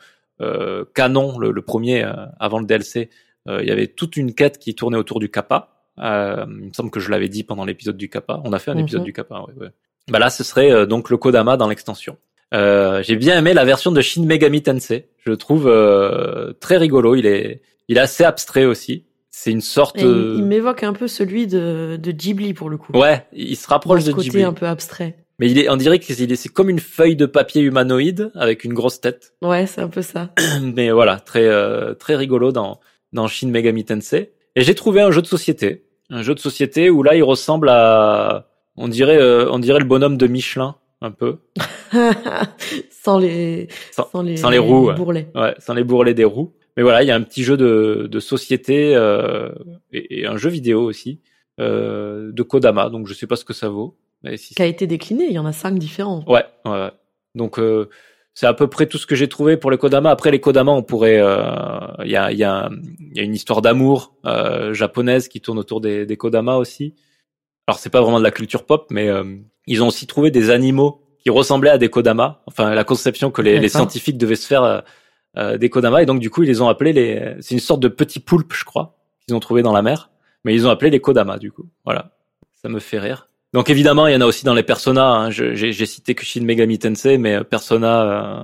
canon, 0.94 1.38
le, 1.38 1.50
le 1.50 1.62
premier 1.62 2.10
avant 2.40 2.60
le 2.60 2.64
DLC, 2.64 3.10
il 3.46 3.66
y 3.66 3.70
avait 3.70 3.88
toute 3.88 4.16
une 4.16 4.34
quête 4.34 4.58
qui 4.58 4.74
tournait 4.74 4.96
autour 4.96 5.20
du 5.20 5.30
Kappa. 5.30 5.78
Euh, 6.00 6.44
il 6.48 6.68
me 6.68 6.72
semble 6.72 6.90
que 6.90 7.00
je 7.00 7.10
l'avais 7.10 7.28
dit 7.28 7.44
pendant 7.44 7.64
l'épisode 7.64 7.96
du 7.96 8.08
Kappa. 8.08 8.40
On 8.44 8.52
a 8.52 8.58
fait 8.58 8.70
un 8.70 8.78
épisode 8.78 9.00
mhm. 9.00 9.06
du 9.06 9.12
Kappa. 9.12 9.40
Ouais, 9.40 9.54
ouais. 9.60 9.68
Bah 10.08 10.18
là, 10.18 10.30
ce 10.30 10.44
serait 10.44 10.70
euh, 10.70 10.86
donc 10.86 11.10
le 11.10 11.16
Kodama 11.16 11.56
dans 11.56 11.68
l'extension. 11.68 12.16
Euh, 12.54 13.02
j'ai 13.02 13.16
bien 13.16 13.38
aimé 13.38 13.54
la 13.54 13.64
version 13.64 13.92
de 13.92 14.00
Shin 14.00 14.24
Megami 14.24 14.62
Tensei. 14.62 15.08
Je 15.18 15.30
le 15.30 15.36
trouve 15.36 15.68
euh, 15.68 16.52
très 16.60 16.76
rigolo. 16.76 17.14
Il 17.14 17.26
est, 17.26 17.62
il 17.88 17.96
est 17.96 18.00
assez 18.00 18.24
abstrait 18.24 18.64
aussi. 18.64 19.04
C'est 19.30 19.50
une 19.50 19.60
sorte. 19.60 19.96
il, 20.00 20.42
m'évoque 20.42 20.82
un 20.82 20.92
peu 20.92 21.06
celui 21.06 21.46
de, 21.46 21.98
de 22.00 22.10
Ghibli 22.10 22.54
pour 22.54 22.70
le 22.70 22.76
coup. 22.76 22.92
Ouais, 22.92 23.26
il 23.32 23.56
se 23.56 23.68
rapproche 23.68 24.04
de 24.04 24.12
côté 24.12 24.30
Ghibli. 24.30 24.42
un 24.42 24.52
peu 24.52 24.66
abstrait. 24.66 25.16
Mais 25.38 25.48
il 25.50 25.58
est, 25.58 25.68
on 25.68 25.76
dirait 25.76 26.00
que 26.00 26.12
c'est 26.12 26.48
comme 26.48 26.68
une 26.68 26.80
feuille 26.80 27.14
de 27.14 27.26
papier 27.26 27.62
humanoïde 27.62 28.32
avec 28.34 28.64
une 28.64 28.74
grosse 28.74 29.00
tête. 29.00 29.34
Ouais, 29.42 29.66
c'est 29.66 29.80
un 29.80 29.88
peu 29.88 30.02
ça. 30.02 30.30
Mais 30.74 30.90
voilà, 30.90 31.20
très 31.20 31.48
très 31.96 32.16
rigolo 32.16 32.50
dans 32.50 32.80
dans 33.12 33.28
Shin 33.28 33.48
Megami 33.48 33.84
Tensei. 33.84 34.32
Et 34.56 34.62
j'ai 34.62 34.74
trouvé 34.74 35.00
un 35.00 35.12
jeu 35.12 35.22
de 35.22 35.26
société 35.28 35.84
un 36.10 36.22
jeu 36.22 36.34
de 36.34 36.40
société 36.40 36.90
où 36.90 37.02
là 37.02 37.14
il 37.14 37.22
ressemble 37.22 37.68
à 37.68 38.48
on 38.76 38.88
dirait 38.88 39.18
euh, 39.18 39.50
on 39.50 39.58
dirait 39.58 39.80
le 39.80 39.84
bonhomme 39.84 40.16
de 40.16 40.26
Michelin 40.26 40.76
un 41.00 41.10
peu 41.10 41.38
sans 42.90 43.18
les 43.18 43.68
sans, 43.92 44.22
les, 44.22 44.36
sans 44.36 44.50
les 44.50 44.58
roues 44.58 44.92
bourrelets. 44.92 45.28
Ouais. 45.34 45.54
sans 45.58 45.74
les 45.74 45.84
bourrelets 45.84 46.14
des 46.14 46.24
roues 46.24 46.54
mais 46.76 46.82
voilà 46.82 47.02
il 47.02 47.06
y 47.06 47.10
a 47.10 47.14
un 47.14 47.22
petit 47.22 47.44
jeu 47.44 47.56
de, 47.56 48.08
de 48.10 48.20
société 48.20 48.94
euh, 48.94 49.50
et, 49.92 50.26
un 50.26 50.36
jeu 50.36 50.50
vidéo 50.50 50.82
aussi 50.82 51.20
euh, 51.60 52.32
de 52.32 52.42
Kodama 52.42 52.90
donc 52.90 53.06
je 53.06 53.14
sais 53.14 53.26
pas 53.26 53.36
ce 53.36 53.44
que 53.44 53.54
ça 53.54 53.68
vaut 53.68 53.96
mais 54.22 54.36
si 54.36 54.54
qui 54.54 54.62
a 54.62 54.66
été 54.66 54.86
décliné 54.86 55.26
il 55.26 55.32
y 55.32 55.38
en 55.38 55.46
a 55.46 55.52
cinq 55.52 55.78
différents 55.78 56.24
ouais 56.26 56.44
ouais 56.64 56.90
donc 57.34 57.58
euh, 57.58 57.88
c'est 58.38 58.46
à 58.46 58.54
peu 58.54 58.68
près 58.68 58.86
tout 58.86 58.98
ce 58.98 59.06
que 59.08 59.16
j'ai 59.16 59.28
trouvé 59.28 59.56
pour 59.56 59.72
les 59.72 59.78
Kodama. 59.78 60.12
Après 60.12 60.30
les 60.30 60.38
Kodama, 60.38 60.70
on 60.70 60.84
pourrait, 60.84 61.18
euh, 61.20 61.40
il 62.04 62.10
y, 62.12 62.16
a, 62.16 62.30
y, 62.30 62.44
a, 62.44 62.70
y, 63.12 63.18
a, 63.18 63.22
une 63.24 63.34
histoire 63.34 63.62
d'amour 63.62 64.14
euh, 64.26 64.72
japonaise 64.74 65.26
qui 65.26 65.40
tourne 65.40 65.58
autour 65.58 65.80
des, 65.80 66.06
des 66.06 66.16
Kodama 66.16 66.54
aussi. 66.54 66.94
Alors 67.66 67.80
c'est 67.80 67.90
pas 67.90 68.00
vraiment 68.00 68.20
de 68.20 68.22
la 68.22 68.30
culture 68.30 68.64
pop, 68.64 68.86
mais 68.92 69.08
euh, 69.08 69.24
ils 69.68 69.82
ont 69.82 69.88
aussi 69.88 70.06
trouvé 70.06 70.30
des 70.30 70.50
animaux 70.50 71.02
qui 71.22 71.30
ressemblaient 71.30 71.70
à 71.70 71.78
des 71.78 71.88
Kodama. 71.88 72.42
Enfin 72.46 72.74
la 72.74 72.84
conception 72.84 73.30
que 73.30 73.42
les, 73.42 73.58
les 73.58 73.68
scientifiques 73.68 74.18
devaient 74.18 74.36
se 74.36 74.46
faire 74.46 74.82
des 75.36 75.70
Kodama, 75.70 76.02
et 76.02 76.06
donc 76.06 76.20
du 76.20 76.30
coup 76.30 76.42
ils 76.42 76.48
les 76.48 76.60
ont 76.60 76.68
appelés 76.68 76.92
les. 76.92 77.36
C'est 77.40 77.54
une 77.54 77.60
sorte 77.60 77.80
de 77.80 77.88
petit 77.88 78.18
poulpe, 78.20 78.52
je 78.54 78.64
crois, 78.64 78.96
qu'ils 79.24 79.36
ont 79.36 79.40
trouvé 79.40 79.62
dans 79.62 79.72
la 79.72 79.82
mer, 79.82 80.10
mais 80.44 80.54
ils 80.54 80.66
ont 80.66 80.70
appelé 80.70 80.90
les 80.90 81.00
Kodama 81.00 81.38
du 81.38 81.52
coup. 81.52 81.66
Voilà, 81.84 82.12
ça 82.60 82.68
me 82.68 82.80
fait 82.80 82.98
rire. 82.98 83.28
Donc 83.54 83.70
évidemment, 83.70 84.06
il 84.06 84.12
y 84.12 84.16
en 84.16 84.20
a 84.20 84.26
aussi 84.26 84.44
dans 84.44 84.54
les 84.54 84.62
Persona. 84.62 85.10
Hein. 85.10 85.30
J'ai 85.30 85.86
cité 85.86 86.14
que 86.14 86.24
Shin 86.24 86.42
Megami 86.42 86.78
Tensei, 86.78 87.16
mais 87.16 87.36
euh, 87.36 87.44
Persona, 87.44 88.02
euh, 88.02 88.42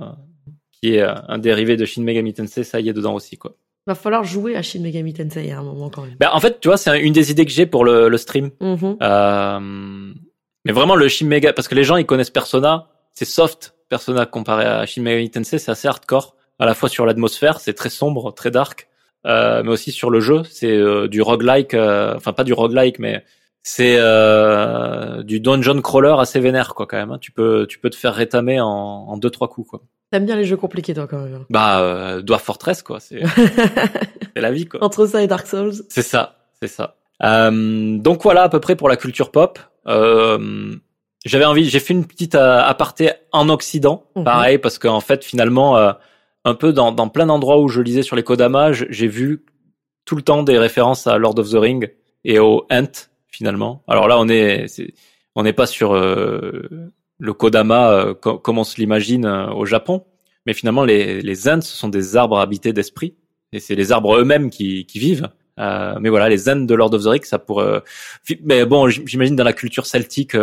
qui 0.71 0.95
est 0.95 1.01
euh, 1.01 1.13
un 1.27 1.37
dérivé 1.37 1.77
de 1.77 1.85
Shin 1.85 2.01
Megami 2.01 2.33
Tensei, 2.33 2.63
ça 2.63 2.79
y 2.79 2.89
est 2.89 2.93
dedans 2.93 3.13
aussi, 3.13 3.37
quoi. 3.37 3.55
Va 3.87 3.93
falloir 3.93 4.23
jouer 4.23 4.55
à 4.55 4.63
Shin 4.63 4.79
Megami 4.79 5.13
Tensei 5.13 5.51
à 5.51 5.59
un 5.59 5.63
moment 5.63 5.91
quand 5.91 6.01
même. 6.01 6.15
Ben, 6.19 6.29
en 6.33 6.39
fait, 6.39 6.59
tu 6.59 6.69
vois, 6.69 6.77
c'est 6.77 6.99
une 6.99 7.13
des 7.13 7.29
idées 7.29 7.45
que 7.45 7.51
j'ai 7.51 7.67
pour 7.67 7.85
le, 7.85 8.09
le 8.09 8.17
stream. 8.17 8.49
Euh, 8.63 10.13
mais 10.65 10.71
vraiment, 10.71 10.95
le 10.95 11.07
Shin 11.07 11.27
Megami, 11.27 11.53
parce 11.53 11.67
que 11.67 11.75
les 11.75 11.83
gens, 11.83 11.97
ils 11.97 12.05
connaissent 12.05 12.29
Persona, 12.29 12.87
c'est 13.13 13.25
soft, 13.25 13.75
Persona 13.89 14.25
comparé 14.25 14.65
à 14.65 14.85
Shin 14.85 15.01
Megami 15.01 15.29
Tensei, 15.29 15.59
c'est 15.59 15.71
assez 15.71 15.87
hardcore. 15.87 16.35
À 16.59 16.65
la 16.65 16.73
fois 16.73 16.89
sur 16.89 17.05
l'atmosphère, 17.05 17.59
c'est 17.59 17.73
très 17.73 17.89
sombre, 17.89 18.33
très 18.33 18.51
dark, 18.51 18.87
euh, 19.25 19.61
mais 19.63 19.69
aussi 19.69 19.91
sur 19.91 20.09
le 20.09 20.19
jeu, 20.19 20.43
c'est 20.43 20.77
du 21.07 21.21
roguelike, 21.21 21.73
enfin 21.73 22.33
pas 22.33 22.43
du 22.43 22.53
roguelike, 22.53 22.99
mais 22.99 23.23
c'est 23.67 23.95
euh, 23.97 25.23
du 25.23 25.39
dungeon 25.39 25.81
crawler 25.81 26.15
assez 26.19 26.39
vénère 26.39 26.75
quoi 26.75 26.85
quand 26.85 26.97
même. 26.97 27.11
Hein. 27.11 27.17
Tu 27.19 27.31
peux 27.31 27.65
tu 27.67 27.79
peux 27.79 27.89
te 27.89 27.95
faire 27.95 28.13
rétamer 28.13 28.61
en, 28.61 28.67
en 28.67 29.17
deux 29.17 29.31
trois 29.31 29.49
coups 29.49 29.67
quoi. 29.67 29.81
T'aimes 30.11 30.27
bien 30.27 30.35
les 30.35 30.45
jeux 30.45 30.55
compliqués 30.55 30.93
toi 30.93 31.07
quand 31.07 31.17
même. 31.17 31.33
Hein. 31.33 31.45
Bah 31.49 31.81
euh, 31.81 32.21
Dwarf 32.21 32.43
Fortress 32.43 32.83
quoi, 32.83 32.99
c'est 32.99 33.23
la 34.35 34.51
vie 34.51 34.67
quoi. 34.67 34.83
Entre 34.83 35.07
ça 35.07 35.23
et 35.23 35.27
Dark 35.27 35.47
Souls. 35.47 35.73
C'est 35.89 36.03
ça, 36.03 36.35
c'est 36.61 36.67
ça. 36.67 36.97
Euh, 37.23 37.97
donc 37.97 38.21
voilà 38.21 38.43
à 38.43 38.49
peu 38.49 38.59
près 38.59 38.75
pour 38.75 38.87
la 38.87 38.97
culture 38.97 39.31
pop. 39.31 39.57
Euh, 39.87 40.75
j'avais 41.25 41.45
envie, 41.45 41.69
j'ai 41.69 41.79
fait 41.79 41.93
une 41.93 42.05
petite 42.05 42.35
euh, 42.35 42.61
aparté 42.61 43.11
en 43.31 43.49
Occident, 43.49 44.05
mhm. 44.15 44.23
pareil 44.23 44.57
parce 44.57 44.77
qu'en 44.79 45.01
fait 45.01 45.23
finalement 45.23 45.77
euh, 45.77 45.91
un 46.43 46.53
peu 46.53 46.71
dans, 46.73 46.91
dans 46.91 47.09
plein 47.09 47.25
d'endroits 47.25 47.59
où 47.59 47.67
je 47.67 47.81
lisais 47.81 48.03
sur 48.03 48.15
les 48.15 48.23
Kodama, 48.23 48.71
j'ai 48.71 49.07
vu 49.07 49.45
tout 50.05 50.15
le 50.15 50.21
temps 50.21 50.43
des 50.43 50.57
références 50.57 51.07
à 51.07 51.17
Lord 51.17 51.39
of 51.39 51.49
the 51.49 51.55
Ring 51.55 51.91
et 52.23 52.39
au 52.39 52.65
Ant 52.71 53.09
finalement. 53.27 53.83
Alors 53.87 54.07
là, 54.07 54.17
on 54.17 54.29
est, 54.29 54.65
on 55.35 55.43
n'est 55.43 55.53
pas 55.53 55.65
sur 55.65 55.93
euh, 55.93 56.69
le 57.17 57.33
Kodama 57.33 57.91
euh, 57.91 58.13
comme 58.13 58.57
on 58.57 58.63
se 58.63 58.77
l'imagine 58.77 59.25
euh, 59.25 59.47
au 59.47 59.65
Japon, 59.65 60.05
mais 60.45 60.53
finalement 60.53 60.85
les, 60.85 61.21
les 61.21 61.35
ce 61.35 61.61
sont 61.61 61.89
des 61.89 62.15
arbres 62.15 62.39
habités 62.39 62.71
d'esprit, 62.71 63.15
et 63.51 63.59
c'est 63.59 63.75
les 63.75 63.91
arbres 63.91 64.17
eux-mêmes 64.17 64.49
qui, 64.49 64.85
qui 64.85 64.99
vivent. 64.99 65.29
Mais 65.57 66.09
voilà, 66.09 66.29
les 66.29 66.49
Indes 66.49 66.67
de 66.67 66.75
Lord 66.75 66.93
of 66.93 67.03
the 67.03 67.07
Rings, 67.07 67.23
ça 67.25 67.39
pourrait. 67.39 67.81
Mais 68.43 68.65
bon, 68.65 68.89
j'imagine 68.89 69.35
dans 69.35 69.43
la 69.43 69.53
culture 69.53 69.85
celtique, 69.85 70.35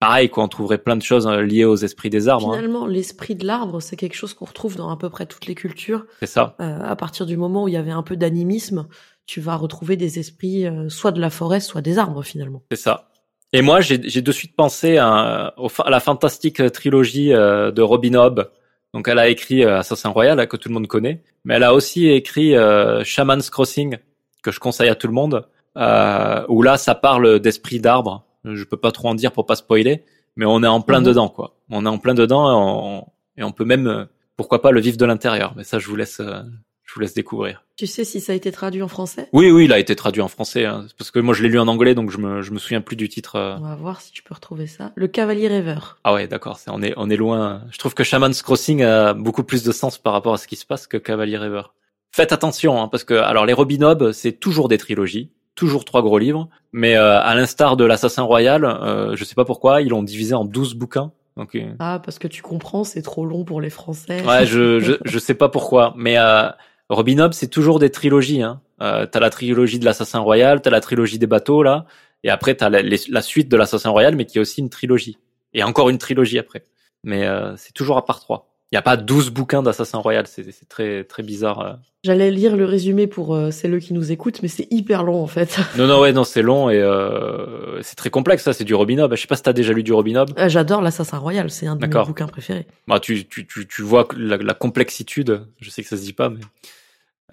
pareil, 0.00 0.28
quoi, 0.28 0.44
on 0.44 0.48
trouverait 0.48 0.78
plein 0.78 0.96
de 0.96 1.02
choses 1.02 1.26
euh, 1.26 1.40
liées 1.42 1.64
aux 1.64 1.76
esprits 1.76 2.10
des 2.10 2.28
arbres. 2.28 2.52
hein. 2.52 2.56
Finalement, 2.56 2.86
l'esprit 2.86 3.34
de 3.34 3.44
l'arbre, 3.46 3.80
c'est 3.80 3.96
quelque 3.96 4.14
chose 4.14 4.34
qu'on 4.34 4.44
retrouve 4.44 4.76
dans 4.76 4.90
à 4.90 4.96
peu 4.96 5.10
près 5.10 5.26
toutes 5.26 5.46
les 5.46 5.54
cultures. 5.54 6.06
C'est 6.20 6.26
ça. 6.26 6.54
Euh, 6.60 6.78
à 6.82 6.96
partir 6.96 7.26
du 7.26 7.36
moment 7.36 7.64
où 7.64 7.68
il 7.68 7.74
y 7.74 7.76
avait 7.76 7.90
un 7.90 8.02
peu 8.02 8.16
d'animisme, 8.16 8.86
tu 9.26 9.40
vas 9.40 9.56
retrouver 9.56 9.96
des 9.96 10.18
esprits 10.18 10.66
euh, 10.66 10.88
soit 10.88 11.10
de 11.10 11.20
la 11.20 11.30
forêt, 11.30 11.60
soit 11.60 11.80
des 11.82 11.98
arbres 11.98 12.22
finalement. 12.22 12.62
C'est 12.70 12.78
ça. 12.78 13.10
Et 13.52 13.62
moi, 13.62 13.80
j'ai 13.80 13.98
de 13.98 14.32
suite 14.32 14.54
pensé 14.54 14.98
à, 14.98 15.54
à 15.56 15.90
la 15.90 16.00
fantastique 16.00 16.70
trilogie 16.70 17.32
euh, 17.32 17.70
de 17.70 17.82
Robin 17.82 18.14
Hobb. 18.14 18.48
Donc, 18.94 19.06
elle 19.08 19.18
a 19.18 19.28
écrit 19.28 19.64
euh, 19.64 19.78
Assassin 19.80 20.08
Royal, 20.10 20.46
que 20.48 20.56
tout 20.56 20.68
le 20.68 20.74
monde 20.74 20.86
connaît, 20.86 21.22
mais 21.44 21.54
elle 21.54 21.62
a 21.64 21.74
aussi 21.74 22.08
écrit 22.08 22.56
euh, 22.56 23.04
Shaman's 23.04 23.50
Crossing, 23.50 23.98
que 24.42 24.50
je 24.50 24.60
conseille 24.60 24.88
à 24.88 24.94
tout 24.94 25.06
le 25.06 25.12
monde, 25.12 25.46
euh, 25.76 26.44
où 26.48 26.62
là, 26.62 26.76
ça 26.78 26.94
parle 26.94 27.38
d'esprit 27.40 27.80
d'arbre. 27.80 28.24
Je 28.44 28.64
peux 28.64 28.76
pas 28.76 28.92
trop 28.92 29.08
en 29.08 29.14
dire 29.14 29.32
pour 29.32 29.44
pas 29.46 29.56
spoiler, 29.56 30.04
mais 30.36 30.46
on 30.46 30.62
est 30.62 30.66
en 30.68 30.80
plein 30.80 31.00
Mhm. 31.00 31.06
dedans, 31.06 31.28
quoi. 31.28 31.56
On 31.70 31.84
est 31.84 31.88
en 31.88 31.98
plein 31.98 32.14
dedans 32.14 32.50
et 32.50 32.54
on, 32.54 33.06
et 33.36 33.42
on 33.44 33.52
peut 33.52 33.64
même, 33.64 33.86
euh, 33.86 34.04
pourquoi 34.36 34.62
pas, 34.62 34.70
le 34.70 34.80
vivre 34.80 34.96
de 34.96 35.04
l'intérieur. 35.04 35.52
Mais 35.56 35.64
ça, 35.64 35.78
je 35.78 35.86
vous 35.86 35.96
laisse, 35.96 36.20
euh, 36.20 36.40
je 36.88 36.94
vous 36.94 37.00
laisse 37.00 37.12
découvrir. 37.14 37.62
Tu 37.76 37.86
sais 37.86 38.04
si 38.04 38.20
ça 38.20 38.32
a 38.32 38.34
été 38.34 38.50
traduit 38.50 38.82
en 38.82 38.88
français? 38.88 39.28
Oui, 39.32 39.50
oui, 39.50 39.66
il 39.66 39.72
a 39.72 39.78
été 39.78 39.94
traduit 39.94 40.22
en 40.22 40.26
français, 40.28 40.64
hein, 40.64 40.86
parce 40.98 41.10
que 41.12 41.18
moi, 41.20 41.34
je 41.34 41.42
l'ai 41.42 41.48
lu 41.50 41.58
en 41.60 41.68
anglais, 41.68 41.94
donc 41.94 42.10
je 42.10 42.18
me, 42.18 42.40
je 42.42 42.50
me 42.50 42.58
souviens 42.58 42.80
plus 42.80 42.96
du 42.96 43.08
titre. 43.08 43.36
euh, 43.36 43.56
On 43.58 43.68
va 43.68 43.76
voir 43.76 44.00
si 44.00 44.10
tu 44.10 44.22
peux 44.22 44.34
retrouver 44.34 44.66
ça. 44.66 44.90
Le 44.96 45.06
Cavalier 45.06 45.48
Rêveur. 45.48 45.98
Ah 46.02 46.14
ouais, 46.14 46.26
d'accord, 46.26 46.58
on 46.66 46.82
est 46.82 46.94
on 46.96 47.08
est 47.10 47.16
loin. 47.16 47.62
Je 47.70 47.78
trouve 47.78 47.94
que 47.94 48.02
Shaman's 48.04 48.42
Crossing 48.42 48.82
a 48.82 49.12
beaucoup 49.14 49.44
plus 49.44 49.62
de 49.62 49.70
sens 49.70 49.98
par 49.98 50.12
rapport 50.14 50.32
à 50.34 50.38
ce 50.38 50.48
qui 50.48 50.56
se 50.56 50.66
passe 50.66 50.86
que 50.86 50.96
Cavalier 50.96 51.36
Rêveur. 51.36 51.74
Faites 52.10 52.32
attention, 52.32 52.82
hein, 52.82 52.88
parce 52.88 53.04
que 53.04 53.14
alors 53.14 53.44
les 53.46 53.52
Robin 53.52 53.94
c'est 54.12 54.32
toujours 54.32 54.68
des 54.68 54.78
trilogies, 54.78 55.30
toujours 55.54 55.84
trois 55.84 56.00
gros 56.02 56.18
livres, 56.18 56.48
mais 56.72 56.96
euh, 56.96 57.20
à 57.20 57.34
l'instar 57.34 57.76
de 57.76 57.84
l'Assassin 57.84 58.22
Royal, 58.22 58.64
euh, 58.64 59.14
je 59.14 59.24
sais 59.24 59.34
pas 59.34 59.44
pourquoi, 59.44 59.82
ils 59.82 59.90
l'ont 59.90 60.02
divisé 60.02 60.34
en 60.34 60.46
12 60.46 60.74
bouquins. 60.74 61.12
Donc 61.36 61.54
euh, 61.54 61.70
Ah, 61.78 62.00
parce 62.02 62.18
que 62.18 62.26
tu 62.26 62.42
comprends, 62.42 62.82
c'est 62.82 63.02
trop 63.02 63.24
long 63.26 63.44
pour 63.44 63.60
les 63.60 63.70
Français. 63.70 64.24
ouais, 64.26 64.46
je, 64.46 64.80
je 64.80 64.94
je 65.04 65.18
sais 65.18 65.34
pas 65.34 65.48
pourquoi, 65.50 65.92
mais 65.96 66.18
euh, 66.18 66.48
Robin 66.88 67.18
Hobb, 67.18 67.32
c'est 67.32 67.48
toujours 67.48 67.78
des 67.78 67.90
trilogies. 67.90 68.42
Hein. 68.42 68.60
Euh, 68.80 69.06
t'as 69.06 69.20
la 69.20 69.30
trilogie 69.30 69.78
de 69.78 69.84
l'Assassin 69.84 70.20
Royal, 70.20 70.62
t'as 70.62 70.70
la 70.70 70.80
trilogie 70.80 71.18
des 71.18 71.26
bateaux 71.26 71.62
là, 71.62 71.86
et 72.22 72.30
après 72.30 72.54
t'as 72.54 72.68
la, 72.68 72.82
la 72.82 73.22
suite 73.22 73.48
de 73.48 73.56
l'Assassin 73.56 73.90
Royal, 73.90 74.14
mais 74.16 74.24
qui 74.24 74.38
est 74.38 74.40
aussi 74.40 74.60
une 74.60 74.70
trilogie. 74.70 75.18
Et 75.52 75.62
encore 75.62 75.90
une 75.90 75.98
trilogie 75.98 76.38
après. 76.38 76.64
Mais 77.04 77.26
euh, 77.26 77.56
c'est 77.56 77.72
toujours 77.72 77.96
à 77.96 78.04
part 78.04 78.20
trois. 78.20 78.47
Il 78.70 78.74
y 78.74 78.78
a 78.78 78.82
pas 78.82 78.98
12 78.98 79.30
bouquins 79.30 79.62
d'Assassin 79.62 79.96
Royal, 79.98 80.26
c'est 80.26 80.44
très 80.68 81.04
très 81.04 81.22
bizarre. 81.22 81.60
euh. 81.60 81.72
J'allais 82.04 82.30
lire 82.30 82.54
le 82.54 82.66
résumé 82.66 83.06
pour 83.06 83.34
euh, 83.34 83.50
celles 83.50 83.78
qui 83.80 83.94
nous 83.94 84.12
écoutent, 84.12 84.42
mais 84.42 84.48
c'est 84.48 84.68
hyper 84.70 85.04
long 85.04 85.22
en 85.22 85.26
fait. 85.26 85.58
Non 85.78 85.86
non 85.86 86.00
ouais 86.00 86.12
non 86.12 86.22
c'est 86.24 86.42
long 86.42 86.68
et 86.68 86.78
euh, 86.78 87.80
c'est 87.82 87.96
très 87.96 88.10
complexe 88.10 88.42
ça, 88.44 88.52
c'est 88.52 88.64
du 88.64 88.74
Robin 88.74 88.98
Hobb. 88.98 89.14
Je 89.16 89.20
sais 89.22 89.26
pas 89.26 89.36
si 89.36 89.42
t'as 89.42 89.54
déjà 89.54 89.72
lu 89.72 89.82
du 89.82 89.92
Robin 89.94 90.16
Hobb. 90.16 90.30
Ah, 90.36 90.48
J'adore 90.48 90.82
l'Assassin 90.82 91.16
Royal, 91.16 91.50
c'est 91.50 91.66
un 91.66 91.76
de 91.76 91.86
mes 91.86 92.04
bouquins 92.04 92.26
préférés. 92.28 92.66
Bah 92.86 93.00
tu 93.00 93.26
tu 93.26 93.46
tu 93.46 93.66
tu 93.66 93.80
vois 93.82 94.06
la, 94.16 94.36
la 94.36 94.54
complexitude. 94.54 95.46
Je 95.60 95.70
sais 95.70 95.82
que 95.82 95.88
ça 95.88 95.96
se 95.96 96.02
dit 96.02 96.12
pas 96.12 96.28
mais 96.28 96.40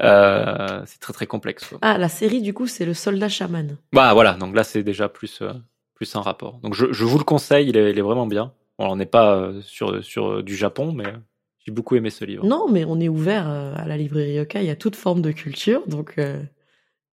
euh, 0.02 0.82
c'est 0.86 1.00
très 1.00 1.14
très 1.14 1.26
complexe. 1.28 1.66
quoi. 1.68 1.78
Ah, 1.82 1.98
la 1.98 2.10
série 2.10 2.42
du 2.42 2.54
coup, 2.54 2.68
c'est 2.68 2.86
le 2.86 2.94
Soldat 2.94 3.30
Chaman. 3.30 3.78
Bah 3.94 4.14
voilà, 4.14 4.34
donc 4.34 4.56
là 4.56 4.64
c'est 4.64 4.84
déjà 4.84 5.10
plus 5.10 5.40
euh, 5.42 5.52
plus 5.96 6.14
un 6.16 6.22
rapport. 6.22 6.60
Donc 6.64 6.74
je, 6.76 6.92
je 6.92 7.04
vous 7.06 7.18
le 7.18 7.24
conseille, 7.24 7.70
il 7.70 7.78
est, 7.78 7.92
il 7.92 7.98
est 7.98 8.02
vraiment 8.02 8.28
bien. 8.28 8.52
Bon, 8.80 8.88
on 8.92 8.96
n'est 8.96 9.06
pas 9.06 9.36
euh, 9.38 9.62
sur 9.62 10.04
sur 10.04 10.28
euh, 10.34 10.44
du 10.44 10.56
Japon, 10.56 10.92
mais 10.92 11.08
euh, 11.08 11.18
j'ai 11.66 11.72
beaucoup 11.72 11.96
aimé 11.96 12.10
ce 12.10 12.26
livre. 12.26 12.46
Non, 12.46 12.68
mais 12.70 12.86
on 12.86 13.00
est 13.00 13.08
ouvert 13.10 13.48
à 13.48 13.86
la 13.86 13.98
librairie 13.98 14.34
Yokai 14.36 14.70
à 14.70 14.76
toute 14.76 14.96
forme 14.96 15.22
de 15.22 15.32
culture, 15.32 15.82
donc 15.88 16.16
euh, 16.18 16.42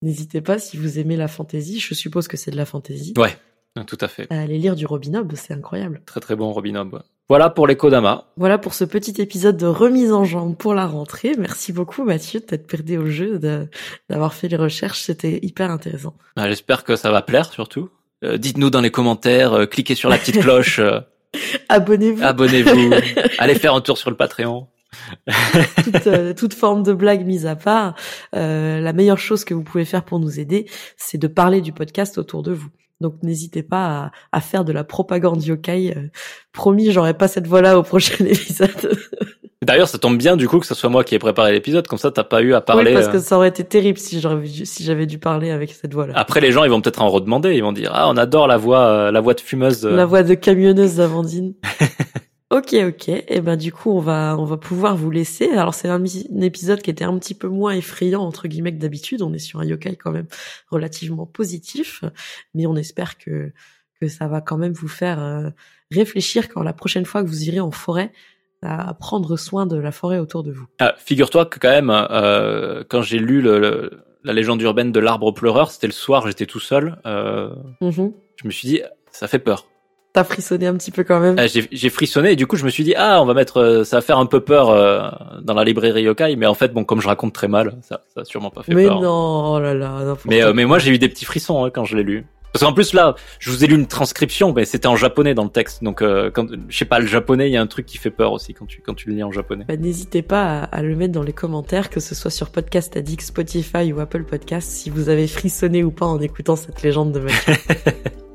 n'hésitez 0.02 0.42
pas 0.42 0.60
si 0.60 0.78
vous 0.78 1.00
aimez 1.00 1.16
la 1.18 1.28
fantasy. 1.28 1.80
Je 1.80 1.94
suppose 1.94 2.28
que 2.28 2.38
c'est 2.38 2.52
de 2.52 2.58
la 2.58 2.66
fantasy. 2.66 3.14
Ouais, 3.18 3.38
tout 3.86 3.98
à 4.02 4.08
fait. 4.08 4.28
À 4.32 4.42
aller 4.42 4.58
lire 4.58 4.76
du 4.76 4.86
Robin 4.86 5.14
Hobb, 5.16 5.34
c'est 5.36 5.54
incroyable. 5.54 6.02
Très 6.06 6.20
très 6.20 6.36
bon 6.36 6.52
Robin 6.52 6.76
Hobb. 6.76 6.94
ouais. 6.94 7.00
Voilà 7.30 7.50
pour 7.50 7.66
les 7.66 7.78
Kodama. 7.78 8.26
Voilà 8.36 8.58
pour 8.58 8.74
ce 8.74 8.84
petit 8.84 9.22
épisode 9.22 9.56
de 9.56 9.66
remise 9.66 10.12
en 10.12 10.26
jambe 10.26 10.58
pour 10.58 10.74
la 10.74 10.86
rentrée. 10.86 11.32
Merci 11.38 11.72
beaucoup 11.72 12.04
Mathieu 12.04 12.42
de 12.42 12.46
t'être 12.46 12.68
perdu 12.68 12.98
au 12.98 13.06
jeu, 13.06 13.40
d'avoir 14.10 14.34
fait 14.34 14.50
les 14.50 14.58
recherches, 14.58 15.00
c'était 15.02 15.40
hyper 15.42 15.72
intéressant. 15.72 16.14
Ah, 16.36 16.50
J'espère 16.50 16.84
que 16.84 16.98
ça 16.98 17.10
va 17.10 17.22
plaire 17.22 17.46
surtout. 17.54 17.90
Euh, 18.26 18.38
Dites-nous 18.38 18.70
dans 18.70 18.82
les 18.82 18.92
commentaires, 18.92 19.54
euh, 19.54 19.66
cliquez 19.66 19.96
sur 19.96 20.10
la 20.10 20.18
petite 20.18 20.40
cloche, 20.42 20.82
Abonnez-vous. 21.70 22.24
abonnez-vous, 22.24 22.92
allez 23.38 23.56
faire 23.56 23.74
un 23.74 23.82
tour 23.82 23.98
sur 23.98 24.10
le 24.10 24.18
Patreon. 24.18 24.68
toute, 25.84 26.08
euh, 26.08 26.34
toute 26.34 26.54
forme 26.54 26.84
de 26.84 26.94
blague 26.94 27.26
mise 27.26 27.46
à 27.46 27.56
part, 27.56 27.96
euh, 28.36 28.82
la 28.82 28.94
meilleure 28.94 29.18
chose 29.18 29.46
que 29.46 29.54
vous 29.54 29.64
pouvez 29.64 29.86
faire 29.86 30.04
pour 30.04 30.20
nous 30.20 30.40
aider, 30.40 30.70
c'est 30.98 31.18
de 31.18 31.28
parler 31.28 31.62
du 31.62 31.72
podcast 31.72 32.18
autour 32.18 32.44
de 32.44 32.52
vous. 32.52 32.70
Donc 33.00 33.16
n'hésitez 33.24 33.64
pas 33.64 34.12
à, 34.32 34.38
à 34.38 34.42
faire 34.42 34.64
de 34.64 34.72
la 34.72 34.84
propagande 34.84 35.44
yokai. 35.44 35.94
Euh, 35.98 36.10
promis, 36.52 36.92
j'aurai 36.92 37.16
pas 37.16 37.28
cette 37.28 37.48
voix-là 37.48 37.80
au 37.80 37.84
prochain 37.84 38.24
épisode. 38.26 39.01
D'ailleurs, 39.72 39.88
ça 39.88 39.98
tombe 39.98 40.18
bien 40.18 40.36
du 40.36 40.50
coup 40.50 40.60
que 40.60 40.66
ce 40.66 40.76
soit 40.76 40.90
moi 40.90 41.06
qui 41.06 41.16
ai 41.16 41.20
préparé 41.20 41.54
l'épisode, 41.54 41.88
comme 41.88 41.98
ça 41.98 42.12
t'as 42.12 42.26
pas 42.26 42.42
eu 42.42 42.54
à 42.54 42.60
parler. 42.60 42.92
oui, 42.92 42.94
parce 42.94 43.08
euh, 43.08 43.12
que 43.14 43.20
ça 43.20 43.38
aurait 43.38 43.48
été 43.48 43.64
terrible 43.64 43.98
si 43.98 44.20
j'aurais 44.20 44.42
dû- 44.42 44.66
si 44.66 44.84
j'avais 44.84 45.06
dû 45.06 45.18
parler 45.18 45.50
avec 45.50 45.72
cette 45.72 45.94
voix-là. 45.94 46.14
Après 46.18 46.42
les 46.42 46.52
gens 46.52 46.66
ils 46.66 46.70
vont 46.70 46.82
peut-être 46.82 47.02
en 47.02 47.08
redemander, 47.08 47.56
ils 47.56 47.64
vont 47.64 47.72
dire 47.72 47.90
ah 47.94 48.10
on 48.10 48.18
adore 48.18 48.48
la 48.48 48.58
voix 48.58 48.86
euh, 48.86 49.12
la 49.12 49.22
voix 49.22 49.34
de 49.34 49.40
fumeuse. 49.40 49.86
euh. 49.86 49.96
La 49.96 50.06
voix 50.06 50.24
de 50.24 50.34
camionneuse 50.34 50.98
d'Amandine. 50.98 51.54
ok, 52.52 52.76
ok. 52.86 53.08
Et 53.08 53.40
ben 53.40 53.56
du 53.56 53.72
coup, 53.72 53.92
on 53.92 54.02
va 54.02 54.36
on 54.38 54.44
va 54.44 54.58
pouvoir 54.58 54.98
vous 54.98 55.10
laisser. 55.10 55.50
Alors 55.52 55.74
c'est 55.74 55.88
un, 55.88 56.04
épisode 56.42 56.82
qui 56.82 56.90
était 56.90 57.06
un 57.06 57.18
petit 57.18 57.34
peu 57.34 57.48
moins 57.48 57.72
effrayant 57.72 58.24
entre 58.24 58.50
guillemets 58.50 58.74
que 58.74 58.80
d'habitude. 58.80 59.22
On 59.22 59.32
est 59.34 59.40
sur 59.40 59.62
un 59.62 59.66
yokai 59.66 59.96
quand 59.96 60.12
même 60.12 60.28
relativement 60.70 61.26
positif, 61.26 62.04
mais 62.54 62.66
on 62.66 62.76
espère 62.76 63.18
que 63.18 63.54
que 64.02 64.10
ça 64.10 64.28
va 64.28 64.42
quand 64.42 64.58
même 64.58 64.74
vous 64.74 64.90
faire 64.90 65.24
euh, 65.24 65.50
réfléchir 65.92 66.50
quand 66.50 66.62
la 66.62 66.74
prochaine 66.74 67.06
fois 67.06 67.24
que 67.24 67.28
vous 67.28 67.44
irez 67.44 67.62
en 67.62 67.72
forêt 67.72 68.12
à 68.64 68.94
prendre 68.94 69.38
soin 69.38 69.66
de 69.66 69.78
la 69.78 69.92
forêt 69.92 70.20
autour 70.20 70.44
de 70.44 70.52
vous. 70.52 70.66
Ah, 70.80 70.94
Figure-toi 70.98 71.46
que 71.46 71.60
quand 71.60 71.70
même, 71.70 71.90
euh, 71.92 72.84
quand 72.90 73.02
j'ai 73.02 73.18
lu 73.20 73.42
le, 73.42 73.60
le- 73.60 73.92
la 74.24 74.34
légende 74.34 74.62
urbaine 74.62 74.92
de 74.92 75.00
l'arbre 75.00 75.32
pleureur, 75.32 75.72
c'était 75.72 75.88
le 75.88 75.94
soir, 75.94 76.28
j'étais 76.28 76.46
tout 76.46 76.60
seul. 76.60 76.98
euh, 77.06 77.50
Mhm. 77.82 78.12
je 78.36 78.46
me 78.48 78.52
suis 78.52 78.68
dit, 78.68 78.82
ça 79.12 79.28
fait 79.28 79.40
peur. 79.40 79.66
T'as 80.14 80.26
frissonné 80.26 80.68
un 80.68 80.76
petit 80.76 80.92
peu 80.92 81.06
quand 81.06 81.22
même. 81.22 81.38
Ah, 81.40 81.48
j'ai 81.48 81.90
frissonné 81.90 82.34
et 82.34 82.36
du 82.36 82.46
coup, 82.46 82.58
je 82.58 82.66
me 82.66 82.70
suis 82.70 82.84
dit, 82.84 82.94
ah, 82.98 83.22
on 83.22 83.26
va 83.26 83.34
mettre, 83.34 83.58
euh, 83.62 83.84
ça 83.86 83.96
va 83.98 84.02
faire 84.02 84.18
un 84.20 84.26
peu 84.26 84.42
peur 84.42 84.70
euh, 84.70 85.10
dans 85.42 85.54
la 85.54 85.64
librairie 85.64 86.04
yokai, 86.04 86.36
mais 86.36 86.46
en 86.46 86.54
fait, 86.54 86.74
bon, 86.74 86.84
comme 86.84 87.00
je 87.00 87.08
raconte 87.08 87.32
très 87.34 87.48
mal, 87.48 87.78
ça, 87.82 88.02
ça 88.14 88.22
a 88.22 88.26
sûrement 88.26 88.50
pas 88.50 88.62
fait 88.62 88.74
mais 88.76 88.88
peur. 88.88 89.00
non, 89.02 89.54
oh 89.56 89.60
là 89.62 89.74
là. 89.74 90.16
Mais, 90.26 90.42
mais 90.54 90.66
moi, 90.66 90.80
j'ai 90.80 90.92
eu 90.92 91.00
des 91.00 91.08
petits 91.08 91.24
frissons 91.26 91.64
hein, 91.64 91.70
quand 91.70 91.86
je 91.86 91.96
l'ai 91.96 92.04
lu. 92.04 92.26
Parce 92.52 92.66
qu'en 92.66 92.74
plus 92.74 92.94
là, 92.94 93.16
je 93.40 93.50
vous 93.50 93.64
ai 93.64 93.68
lu 93.68 93.76
une 93.76 93.88
transcription, 93.88 94.54
mais 94.54 94.66
c'était 94.66 94.88
en 94.88 94.96
japonais 94.96 95.34
dans 95.34 95.44
le 95.44 95.50
texte. 95.50 95.84
Donc, 95.84 96.02
euh, 96.02 96.30
quand, 96.32 96.48
je 96.68 96.78
sais 96.78 96.86
pas, 96.86 97.00
le 97.00 97.08
japonais, 97.08 97.50
il 97.50 97.54
y 97.54 97.58
a 97.58 97.62
un 97.62 97.68
truc 97.68 97.86
qui 97.86 97.98
fait 97.98 98.12
peur 98.12 98.34
aussi 98.34 98.54
quand 98.54 98.66
tu 98.66 98.82
quand 98.82 98.94
tu 98.94 99.10
le 99.10 99.16
lis 99.16 99.24
en 99.24 99.32
japonais. 99.32 99.66
Bah, 99.68 99.78
N'hésitez 99.78 100.22
pas 100.22 100.62
à, 100.62 100.64
à 100.64 100.82
le 100.82 100.96
mettre 100.96 101.14
dans 101.14 101.24
les 101.24 101.34
commentaires, 101.34 101.90
que 101.90 102.00
ce 102.00 102.16
soit 102.16 102.32
sur 102.32 102.50
Podcast 102.50 102.98
Addict, 102.98 103.22
Spotify 103.22 103.94
ou 103.94 104.00
Apple 104.00 104.24
Podcast, 104.24 104.70
si 104.70 104.90
vous 104.90 105.10
avez 105.10 105.28
frissonné 105.28 105.84
ou 105.84 105.92
pas 105.92 106.06
en 106.06 106.20
écoutant 106.20 106.56
cette 106.56 106.82
légende 106.82 107.12
de 107.14 107.20
Mathieu. 107.20 107.54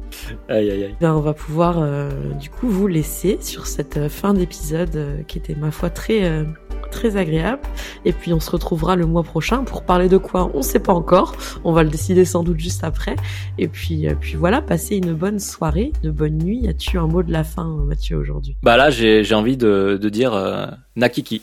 Aïe 0.48 0.70
aïe 0.70 0.84
aïe. 0.84 0.96
Ben, 1.00 1.14
on 1.14 1.20
va 1.20 1.34
pouvoir 1.34 1.76
euh, 1.78 2.10
du 2.40 2.50
coup 2.50 2.68
vous 2.68 2.86
laisser 2.86 3.38
sur 3.40 3.66
cette 3.66 3.96
euh, 3.96 4.08
fin 4.08 4.34
d'épisode 4.34 4.94
euh, 4.96 5.22
qui 5.22 5.38
était 5.38 5.54
ma 5.54 5.70
foi 5.70 5.90
très 5.90 6.24
euh, 6.24 6.44
très 6.90 7.16
agréable. 7.16 7.62
Et 8.04 8.12
puis 8.12 8.32
on 8.32 8.40
se 8.40 8.50
retrouvera 8.50 8.96
le 8.96 9.06
mois 9.06 9.22
prochain 9.22 9.64
pour 9.64 9.82
parler 9.82 10.08
de 10.08 10.16
quoi 10.16 10.50
On 10.54 10.62
sait 10.62 10.78
pas 10.78 10.92
encore. 10.92 11.34
On 11.64 11.72
va 11.72 11.82
le 11.82 11.90
décider 11.90 12.24
sans 12.24 12.42
doute 12.42 12.58
juste 12.58 12.84
après. 12.84 13.16
Et 13.58 13.68
puis 13.68 14.08
euh, 14.08 14.14
puis 14.18 14.34
voilà, 14.34 14.62
passez 14.62 14.96
une 14.96 15.12
bonne 15.12 15.38
soirée, 15.38 15.92
une 16.02 16.10
bonne 16.10 16.38
nuit. 16.38 16.66
As-tu 16.68 16.98
un 16.98 17.06
mot 17.06 17.22
de 17.22 17.32
la 17.32 17.44
fin, 17.44 17.66
Mathieu, 17.86 18.16
aujourd'hui? 18.16 18.56
Bah 18.62 18.76
là, 18.76 18.90
j'ai 18.90 19.24
j'ai 19.24 19.34
envie 19.34 19.56
de, 19.56 19.98
de 20.00 20.08
dire 20.08 20.34
euh, 20.34 20.66
Nakiki. 20.96 21.42